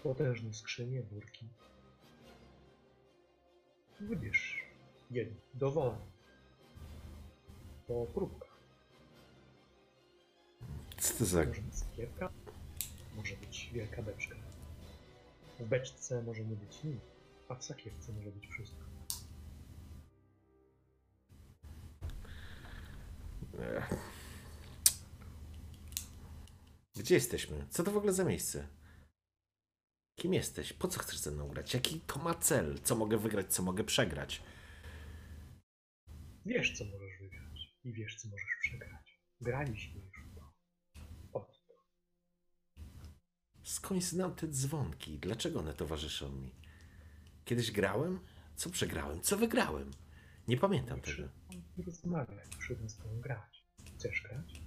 potężne 0.03 0.53
skrzynie, 0.53 1.01
worki. 1.03 1.45
Wybierz 3.99 4.65
jedno, 5.11 5.41
dowolne. 5.53 6.11
Po 7.87 8.05
próbkach. 8.05 8.57
Co 10.97 11.13
to 11.13 11.25
za... 11.25 11.45
Może 11.45 11.61
być 11.61 11.75
sakiewka, 11.75 12.29
może 13.15 13.35
być 13.35 13.69
wielka 13.73 14.01
beczka. 14.01 14.35
W 15.59 15.65
beczce 15.65 16.23
może 16.23 16.45
nie 16.45 16.55
być 16.55 16.83
nic, 16.83 17.01
a 17.49 17.55
w 17.55 17.63
sakiewce 17.63 18.13
może 18.13 18.31
być 18.31 18.47
wszystko. 18.47 18.90
Gdzie 26.95 27.15
jesteśmy? 27.15 27.67
Co 27.69 27.83
to 27.83 27.91
w 27.91 27.97
ogóle 27.97 28.13
za 28.13 28.23
miejsce? 28.23 28.67
Kim 30.19 30.33
jesteś? 30.33 30.73
Po 30.73 30.87
co 30.87 30.99
chcesz 30.99 31.17
ze 31.17 31.31
mną 31.31 31.47
grać? 31.47 31.73
Jaki 31.73 31.99
to 32.01 32.19
ma 32.19 32.33
cel? 32.33 32.79
Co 32.83 32.95
mogę 32.95 33.17
wygrać, 33.17 33.53
co 33.53 33.63
mogę 33.63 33.83
przegrać? 33.83 34.41
Wiesz, 36.45 36.77
co 36.77 36.85
możesz 36.85 37.19
wygrać 37.21 37.75
i 37.83 37.93
wiesz, 37.93 38.15
co 38.15 38.27
możesz 38.29 38.49
przegrać. 38.61 39.21
Graliśmy 39.41 40.01
już 40.01 40.25
w 40.31 40.35
to. 40.35 40.53
Od 41.33 41.47
to. 41.67 41.73
Skąd 43.63 44.03
znam 44.03 44.35
te 44.35 44.47
dzwonki? 44.47 45.19
Dlaczego 45.19 45.59
one 45.59 45.73
towarzyszą 45.73 46.31
mi? 46.31 46.55
Kiedyś 47.45 47.71
grałem? 47.71 48.19
Co 48.55 48.69
przegrałem? 48.69 49.21
Co 49.21 49.37
wygrałem? 49.37 49.91
Nie 50.47 50.57
pamiętam 50.57 51.01
tego. 51.01 51.29
Nie 51.77 51.85
rozmawiać, 51.85 52.55
przyszedłem 52.57 52.89
z 52.89 52.97
tobą 52.97 53.19
grać. 53.19 53.65
Chcesz 53.95 54.21
grać? 54.21 54.61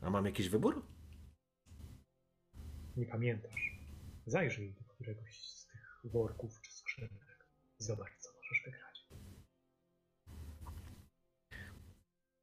A 0.00 0.10
mam 0.10 0.26
jakiś 0.26 0.48
wybór? 0.48 0.86
Nie 2.96 3.06
pamiętasz. 3.06 3.80
Zajrzyj 4.26 4.74
do 4.74 4.84
któregoś 4.84 5.42
z 5.42 5.66
tych 5.66 6.12
worków 6.12 6.60
czy 6.60 6.72
skrzynek. 6.72 7.48
Zobacz, 7.78 8.18
co 8.18 8.28
możesz 8.36 8.62
wygrać. 8.64 9.08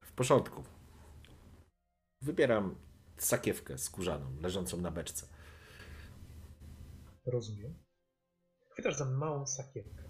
W 0.03 0.11
porządku. 0.11 0.63
Wybieram 2.21 2.75
sakiewkę 3.17 3.77
skórzaną, 3.77 4.41
leżącą 4.41 4.81
na 4.81 4.91
beczce. 4.91 5.27
Rozumiem. 7.25 7.83
Chwytasz 8.71 8.97
za 8.97 9.05
małą 9.05 9.45
sakiewkę. 9.45 10.06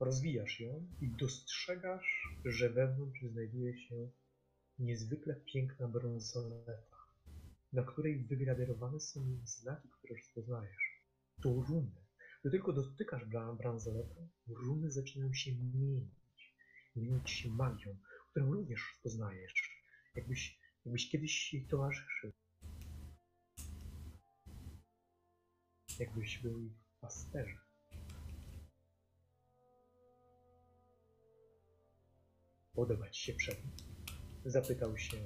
Rozwijasz 0.00 0.60
ją 0.60 0.86
i 1.00 1.08
dostrzegasz, 1.08 2.28
że 2.44 2.70
wewnątrz 2.70 3.22
znajduje 3.22 3.78
się 3.78 4.10
niezwykle 4.78 5.34
piękna 5.34 5.88
brązoleta, 5.88 6.96
na 7.72 7.82
której 7.82 8.24
wygraderowane 8.24 9.00
są 9.00 9.38
znaki, 9.44 9.88
które 9.88 10.14
rozpoznajesz. 10.14 11.02
To 11.42 11.48
runy. 11.48 12.04
Gdy 12.40 12.50
tylko 12.50 12.72
dotykasz 12.72 13.24
bra- 13.24 13.56
bransoletę, 13.56 14.28
runy 14.46 14.90
zaczynają 14.90 15.34
się 15.34 15.50
mienić. 15.54 16.54
Mienić 16.96 17.30
się 17.30 17.48
magią, 17.48 17.96
którą 18.30 18.52
również 18.52 18.80
rozpoznajesz. 18.92 19.84
Jakbyś, 20.14 20.58
jakbyś 20.84 21.10
kiedyś 21.10 21.54
jej 21.54 21.66
towarzyszył. 21.66 22.32
Jakbyś 25.98 26.38
był 26.38 26.60
ich 26.60 26.72
pasterzem. 27.00 27.58
Podoba 32.74 33.10
ci 33.10 33.22
się 33.22 33.34
przedmiot? 33.34 33.84
Zapytał 34.44 34.98
się 34.98 35.16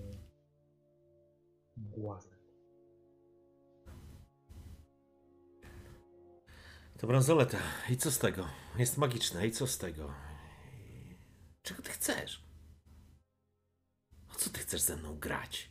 błazen. 1.77 2.39
To 6.99 7.07
bransoleta. 7.07 7.59
I 7.91 7.97
co 7.97 8.11
z 8.11 8.19
tego? 8.19 8.49
Jest 8.79 8.99
magiczna. 8.99 9.45
I 9.45 9.51
co 9.51 9.67
z 9.67 9.79
tego? 9.79 10.15
Czego 11.63 11.83
ty 11.83 11.91
chcesz? 11.91 12.45
O 14.31 14.35
co 14.35 14.51
ty 14.51 14.61
chcesz 14.61 14.81
ze 14.81 14.97
mną 14.97 15.19
grać? 15.19 15.71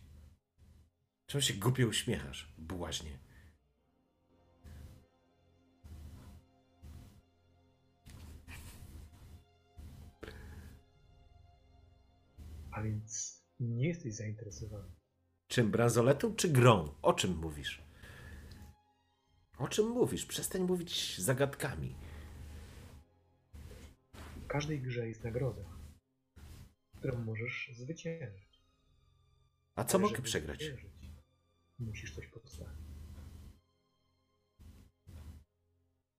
Czemu 1.25 1.41
się 1.41 1.53
głupio 1.53 1.87
uśmiechasz, 1.87 2.53
błaźnie? 2.57 3.19
A 12.77 12.81
więc 12.81 13.41
nie 13.59 13.87
jesteś 13.87 14.15
zainteresowany. 14.15 14.91
Czym 15.47 15.71
bransoletą 15.71 16.35
czy 16.35 16.49
grą? 16.49 16.95
O 17.01 17.13
czym 17.13 17.37
mówisz? 17.37 17.83
O 19.57 19.67
czym 19.67 19.87
mówisz? 19.87 20.25
Przestań 20.25 20.61
mówić 20.61 21.17
zagadkami. 21.21 21.95
W 24.13 24.47
każdej 24.47 24.81
grze 24.81 25.07
jest 25.07 25.23
nagroda, 25.23 25.63
którą 26.97 27.17
możesz 27.23 27.71
zwyciężyć. 27.77 28.61
A 29.75 29.83
co 29.83 29.97
Ale 29.97 30.07
mogę 30.07 30.21
przegrać? 30.21 30.63
Musisz 31.79 32.15
coś 32.15 32.27
postawić. 32.27 32.87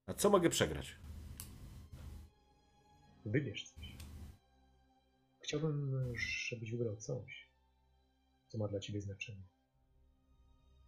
A 0.07 0.15
co 0.15 0.31
mogę 0.31 0.51
przegrać? 0.51 0.97
Wybierz 3.25 3.73
coś. 3.73 3.88
Chciałbym, 5.49 6.12
żebyś 6.16 6.70
wybrał 6.70 6.96
coś, 6.96 7.51
co 8.49 8.59
ma 8.59 8.68
dla 8.68 8.80
ciebie 8.80 9.01
znaczenie. 9.01 9.49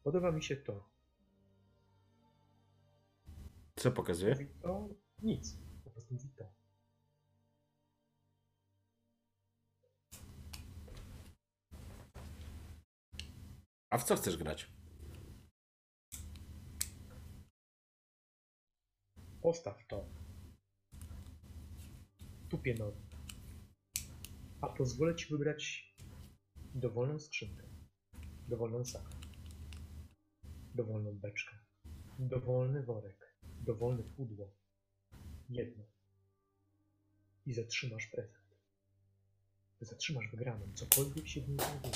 Podoba 0.02 0.32
mi 0.32 0.42
się 0.42 0.56
to. 0.56 0.88
Co 3.76 3.92
pokazuje? 3.92 4.32
Mówi 4.34 4.48
to 4.62 4.88
nic. 5.22 5.56
Po 5.84 5.90
prostu 5.90 6.14
mówi 6.14 6.28
to. 6.28 6.52
A 13.90 13.98
w 13.98 14.04
co 14.04 14.16
chcesz 14.16 14.36
grać? 14.36 14.70
Postaw 19.42 19.86
to. 19.86 20.08
Tupie 22.48 22.74
nogi. 22.74 23.09
A 24.60 24.68
pozwolę 24.68 25.14
ci 25.14 25.28
wybrać 25.32 25.94
dowolną 26.74 27.18
skrzynkę, 27.18 27.62
dowolną 28.48 28.84
sakę, 28.84 29.16
dowolną 30.74 31.18
beczkę, 31.18 31.58
dowolny 32.18 32.82
worek, 32.82 33.36
dowolne 33.42 34.02
pudło. 34.02 34.52
Jedno. 35.48 35.84
I 37.46 37.52
zatrzymasz 37.52 38.06
prezent. 38.06 38.56
Zatrzymasz 39.80 40.28
wygraną, 40.28 40.72
cokolwiek 40.74 41.28
się 41.28 41.40
w 41.40 41.48
nim 41.48 41.58
znajduje. 41.58 41.92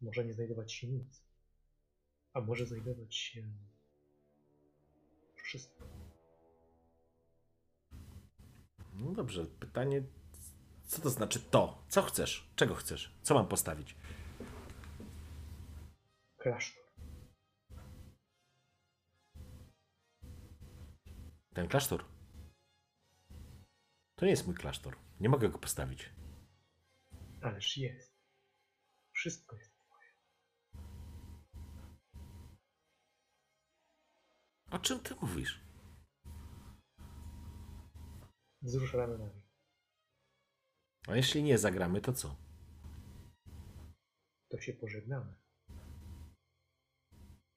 Może 0.00 0.24
nie 0.24 0.34
znajdować 0.34 0.72
się 0.72 0.88
nic, 0.88 1.24
a 2.32 2.40
może 2.40 2.66
znajdować 2.66 3.16
się 3.16 3.52
wszystko. 5.36 5.88
No 8.94 9.12
dobrze, 9.12 9.46
pytanie, 9.46 10.02
co 10.88 11.02
to 11.02 11.10
znaczy 11.10 11.40
to? 11.40 11.84
Co 11.88 12.02
chcesz? 12.02 12.50
Czego 12.56 12.74
chcesz? 12.74 13.14
Co 13.22 13.34
mam 13.34 13.48
postawić? 13.48 13.96
Klasztor. 16.36 16.84
Ten 21.54 21.68
klasztor? 21.68 22.04
To 24.16 24.24
nie 24.24 24.30
jest 24.30 24.46
mój 24.46 24.56
klasztor. 24.56 24.96
Nie 25.20 25.28
mogę 25.28 25.48
go 25.48 25.58
postawić. 25.58 26.10
Ależ 27.42 27.76
jest. 27.76 28.18
Wszystko 29.12 29.56
jest 29.56 29.72
twoje. 29.78 30.08
O 34.70 34.78
czym 34.78 35.00
ty 35.00 35.14
mówisz? 35.22 35.60
Wzrusz 38.62 38.94
ramionami. 38.94 39.47
A 41.08 41.16
jeśli 41.16 41.42
nie 41.42 41.58
zagramy, 41.58 42.00
to 42.00 42.12
co? 42.12 42.36
To 44.50 44.60
się 44.60 44.72
pożegnamy. 44.72 45.34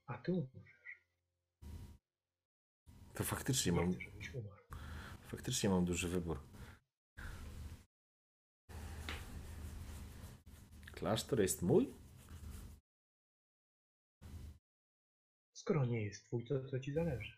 A 0.07 0.17
ty 0.17 0.31
umrzesz. 0.31 1.01
To 3.13 3.23
faktycznie 3.23 3.71
Nie 3.71 3.81
mam, 3.81 3.91
chcę, 3.91 4.01
żebyś 4.01 4.33
umarł. 4.33 4.61
faktycznie 5.27 5.69
mam 5.69 5.85
duży 5.85 6.09
wybór. 6.09 6.39
Klasztor 10.91 11.39
jest 11.41 11.61
mój? 11.61 11.93
Skoro 15.53 15.85
nie 15.85 16.05
jest 16.05 16.25
twój, 16.25 16.45
to 16.45 16.65
co 16.65 16.79
ci 16.79 16.93
zależy? 16.93 17.37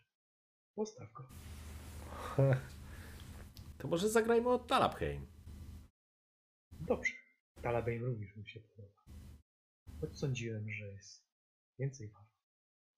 Postaw 0.74 1.12
go. 1.12 1.28
To 3.78 3.88
może 3.88 4.08
zagrajmy 4.08 4.48
od 4.48 4.66
Talabheim. 4.66 5.26
Dobrze. 6.86 7.12
Talabane 7.62 7.98
również 7.98 8.36
mi 8.36 8.48
się 8.48 8.60
podoba. 8.60 9.02
Choć 10.00 10.18
sądziłem, 10.18 10.70
że 10.70 10.88
jest 10.88 11.24
więcej 11.78 12.08
wart. 12.08 12.28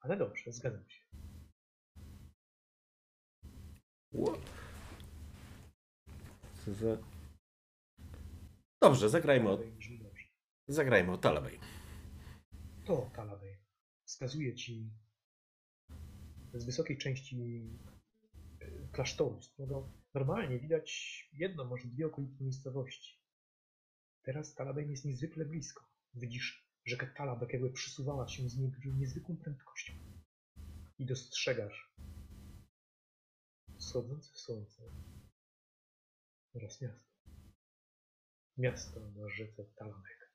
Ale 0.00 0.16
dobrze, 0.16 0.52
zgadzam 0.52 0.90
się. 0.90 1.00
Ło- 4.12 4.38
Co 6.64 6.74
za... 6.74 6.96
Dobrze, 8.82 9.08
zagrajmy 9.08 9.44
Talabane 9.44 9.98
dobrze. 10.02 10.24
zagrajmy 10.68 11.12
od 11.12 11.20
Talabheim. 11.20 11.60
To 12.84 13.10
Talabane 13.14 13.56
wskazuje 14.06 14.54
ci 14.54 14.90
z 16.54 16.64
wysokiej 16.64 16.98
części 16.98 17.70
e, 18.60 18.88
klasztoru, 18.92 19.42
z 19.42 19.48
którego 19.48 19.92
normalnie 20.14 20.58
widać 20.58 20.90
jedno, 21.32 21.64
może 21.64 21.88
dwie 21.88 22.06
okoliczne 22.06 22.44
miejscowości. 22.44 23.25
Teraz 24.26 24.54
Talabane 24.54 24.90
jest 24.90 25.04
niezwykle 25.04 25.44
blisko. 25.44 25.84
Widzisz 26.14 26.68
rzekę 26.84 27.06
Talabek 27.06 27.52
jakby 27.52 27.70
przysuwała 27.70 28.28
się 28.28 28.48
z 28.48 28.58
niezwykłą 28.98 29.36
prędkością. 29.36 29.92
I 30.98 31.06
dostrzegasz 31.06 31.94
wschodzące 33.78 34.38
słońce 34.38 34.82
oraz 36.54 36.80
miasto. 36.80 37.10
Miasto 38.58 39.00
na 39.00 39.28
rzece 39.28 39.64
Talabek. 39.64 40.32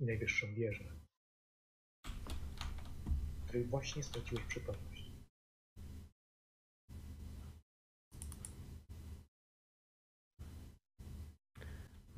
I 0.00 0.04
najwyższą 0.04 0.54
wieżę, 0.54 0.96
której 3.46 3.64
właśnie 3.64 4.02
straciłeś 4.02 4.44
przytomność. 4.44 4.91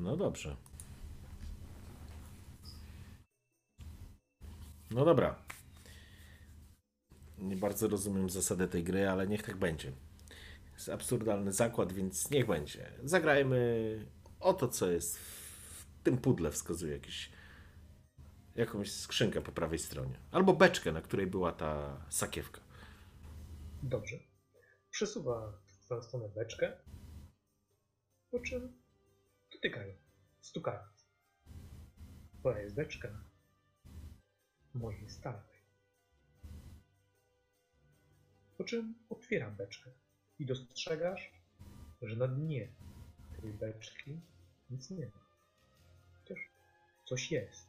No 0.04 0.16
dobrze. 0.16 0.56
No 4.90 5.04
dobra. 5.04 5.44
Nie 7.38 7.56
bardzo 7.56 7.88
rozumiem 7.88 8.30
zasadę 8.30 8.68
tej 8.68 8.84
gry, 8.84 9.08
ale 9.08 9.26
niech 9.26 9.42
tak 9.42 9.56
będzie. 9.56 9.92
Jest 10.72 10.88
absurdalny 10.88 11.52
zakład, 11.52 11.92
więc 11.92 12.30
niech 12.30 12.46
będzie. 12.46 12.92
Zagrajmy 13.04 14.06
o 14.40 14.54
to, 14.54 14.68
co 14.68 14.90
jest 14.90 15.18
w 15.18 15.86
tym 16.02 16.18
pudle, 16.18 16.50
wskazuje 16.50 16.92
jakiś, 16.92 17.32
jakąś 18.56 18.92
skrzynkę 18.92 19.40
po 19.40 19.52
prawej 19.52 19.78
stronie. 19.78 20.18
Albo 20.30 20.54
beczkę, 20.54 20.92
na 20.92 21.02
której 21.02 21.26
była 21.26 21.52
ta 21.52 22.00
sakiewka. 22.10 22.60
Dobrze. 23.82 24.16
Przesuwa 24.90 25.62
w 25.66 25.84
twoją 25.84 26.02
stronę 26.02 26.28
beczkę, 26.28 26.72
po 28.30 28.40
czym 28.40 28.83
dotykają, 29.64 29.94
stukając. 30.40 31.08
Beczka, 32.74 33.08
mojej 34.74 35.10
stalowej. 35.10 35.58
Po 38.58 38.64
czym 38.64 38.94
otwieram 39.08 39.56
beczkę 39.56 39.90
i 40.38 40.46
dostrzegasz, 40.46 41.32
że 42.02 42.16
na 42.16 42.28
dnie 42.28 42.68
tej 43.40 43.52
beczki 43.52 44.20
nic 44.70 44.90
nie 44.90 45.06
ma. 45.06 45.24
Chociaż 46.18 46.38
coś 47.04 47.32
jest. 47.32 47.68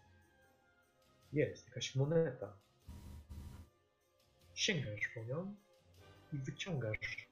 Jest 1.33 1.67
jakaś 1.67 1.95
moneta. 1.95 2.57
Sięgasz 4.53 5.09
po 5.15 5.23
nią 5.23 5.55
i 6.33 6.37
wyciągasz 6.37 7.27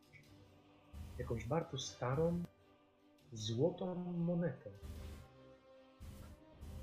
jakąś 1.17 1.45
bardzo 1.45 1.77
starą, 1.77 2.43
złotą 3.33 3.95
monetę 3.95 4.71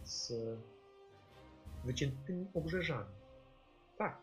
z 0.04 0.32
wyciętymi 1.84 2.46
obrzeżami. 2.54 3.14
Tak, 3.98 4.18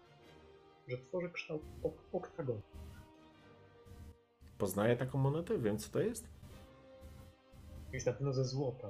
że 0.87 0.97
tworzy 0.97 1.29
kształt 1.29 1.61
ok 1.83 1.95
oktagonu. 2.13 2.61
Poznaję 4.57 4.97
taką 4.97 5.17
monetę? 5.17 5.57
Wiem, 5.57 5.77
co 5.77 5.89
to 5.89 5.99
jest? 5.99 6.27
Jest 7.93 8.05
na 8.05 8.13
pewno 8.13 8.33
ze 8.33 8.45
złota, 8.45 8.89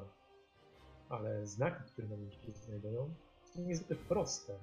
ale 1.10 1.48
znaki, 1.48 1.92
które 1.92 2.08
na 2.08 2.16
nim 2.16 2.32
się 2.32 2.52
znajdują, 2.52 3.14
są 3.44 3.62
niezwykle 3.62 3.96
proste. 3.96 4.54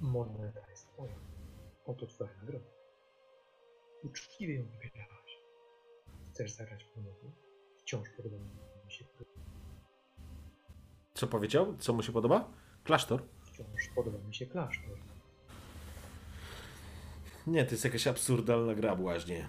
Moneta 0.00 0.70
jest 0.70 0.88
twoja. 0.88 1.14
Oto 1.86 2.06
twoja 2.06 2.30
nagroda. 2.40 2.77
Uczciwie 4.02 4.54
ją 4.54 4.62
wybierałaś. 4.64 5.38
Chcesz 6.32 6.52
zagrać 6.52 6.84
ponownie? 6.84 7.30
Wciąż 7.78 8.08
podoba 8.16 8.36
mi 8.36 8.92
się, 8.92 9.04
Co 11.14 11.26
powiedział? 11.26 11.76
Co 11.78 11.92
mu 11.92 12.02
się 12.02 12.12
podoba? 12.12 12.52
Klasztor? 12.84 13.22
wciąż 13.42 13.88
podoba 13.94 14.18
mi 14.18 14.34
się 14.34 14.46
klasztor. 14.46 14.98
Nie, 17.46 17.64
to 17.64 17.70
jest 17.70 17.84
jakaś 17.84 18.06
absurdalna 18.06 18.74
gra 18.74 18.96
błaźnie. 18.96 19.48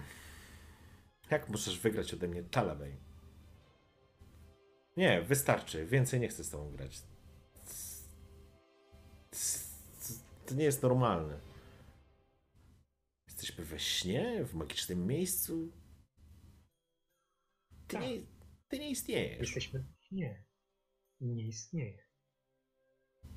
Jak 1.30 1.48
możesz 1.48 1.78
wygrać 1.78 2.14
ode 2.14 2.28
mnie 2.28 2.42
Talabej? 2.42 2.96
Nie, 4.96 5.22
wystarczy. 5.22 5.86
Więcej 5.86 6.20
nie 6.20 6.28
chcę 6.28 6.44
z 6.44 6.50
tobą 6.50 6.70
grać. 6.70 7.02
To 10.46 10.54
nie 10.54 10.64
jest 10.64 10.82
normalne. 10.82 11.49
Jesteśmy 13.40 13.64
we 13.64 13.78
śnie, 13.78 14.44
w 14.44 14.54
magicznym 14.54 15.06
miejscu. 15.06 15.72
Ty 17.86 17.96
Tak. 17.96 18.02
nie, 18.02 18.22
ty 18.68 18.78
nie 18.78 18.90
istniejesz. 18.90 19.38
Jesteśmy... 19.40 19.84
Nie. 20.10 20.44
Nie 21.20 21.46
istnieje. 21.46 22.02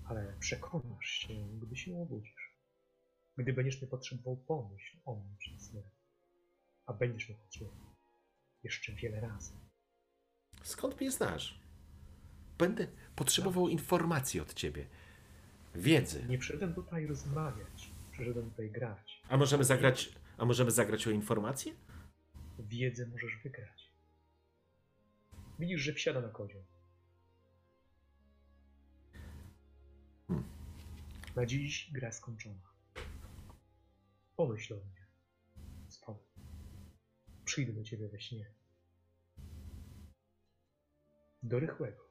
Ale 0.06 0.36
przekonasz 0.40 1.06
się, 1.06 1.60
gdy 1.62 1.76
się 1.76 2.02
obudzisz. 2.02 2.58
Gdy 3.38 3.54
będziesz 3.54 3.82
mnie 3.82 3.88
potrzebował, 3.88 4.38
pomyśl 4.38 4.98
o 5.06 5.16
mnie 5.16 5.36
przed 5.40 5.62
snem. 5.62 5.84
A 6.86 6.94
będziesz 6.94 7.30
mnie 7.30 7.38
potrzebował. 7.38 7.96
Jeszcze 8.64 8.94
wiele 8.94 9.20
razy. 9.22 9.54
Skąd 10.64 11.00
mnie 11.00 11.12
znasz? 11.12 11.60
Będę 12.58 12.88
potrzebował 13.16 13.70
informacji 13.70 14.40
od 14.40 14.54
ciebie. 14.54 14.88
Wiedzy. 15.76 16.26
Nie 16.30 16.38
przyszedłem 16.38 16.74
tutaj 16.74 17.06
rozmawiać. 17.08 17.93
Przyszedłem 18.14 18.50
tutaj 18.50 18.72
grać. 18.72 19.22
A 19.30 19.38
możemy 19.38 19.64
zagrać, 19.64 20.16
a 20.38 20.46
możemy 20.46 20.72
zagrać 20.72 21.08
o 21.08 21.12
informację? 21.12 21.74
Wiedzę 22.60 23.06
możesz 23.06 23.38
wygrać. 23.44 23.92
Widzisz, 25.60 25.82
że 25.82 25.94
wsiada 25.94 26.22
na 26.22 26.30
kozioł. 26.30 26.64
Hmm. 30.28 30.50
Na 31.36 31.46
dziś 31.46 31.92
gra 31.92 32.12
skończona. 32.12 32.62
Pomyśl 34.36 34.74
o 34.74 34.78
mnie. 34.78 35.08
Spokój. 35.90 36.44
Przyjdę 37.46 37.74
do 37.74 37.84
ciebie 37.84 38.08
we 38.10 38.22
śnie. 38.22 38.52
Do 41.44 41.60
rychłego. 41.60 42.04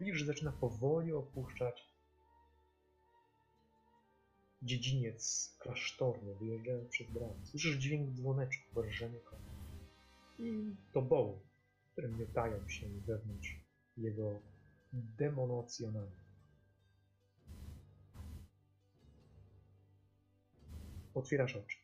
Widzisz, 0.00 0.16
że 0.16 0.26
zaczyna 0.26 0.52
powoli 0.52 1.12
opuszczać 1.12 1.91
dziedziniec 4.62 5.54
klasztorny, 5.58 6.34
wyjeżdżając 6.34 6.88
przez 6.88 7.10
bramę. 7.10 7.46
Słyszysz 7.46 7.76
dźwięk 7.76 8.10
dzwoneczku, 8.10 8.82
wrżenie 8.82 9.20
konia. 9.20 9.52
I 10.38 10.76
to 10.92 11.02
boły, 11.02 11.38
które 11.92 12.08
miotają 12.08 12.68
się 12.68 12.88
wewnątrz 13.06 13.60
jego 13.96 14.40
demonocjonalnie. 14.92 16.22
Otwierasz 21.14 21.56
oczy. 21.56 21.81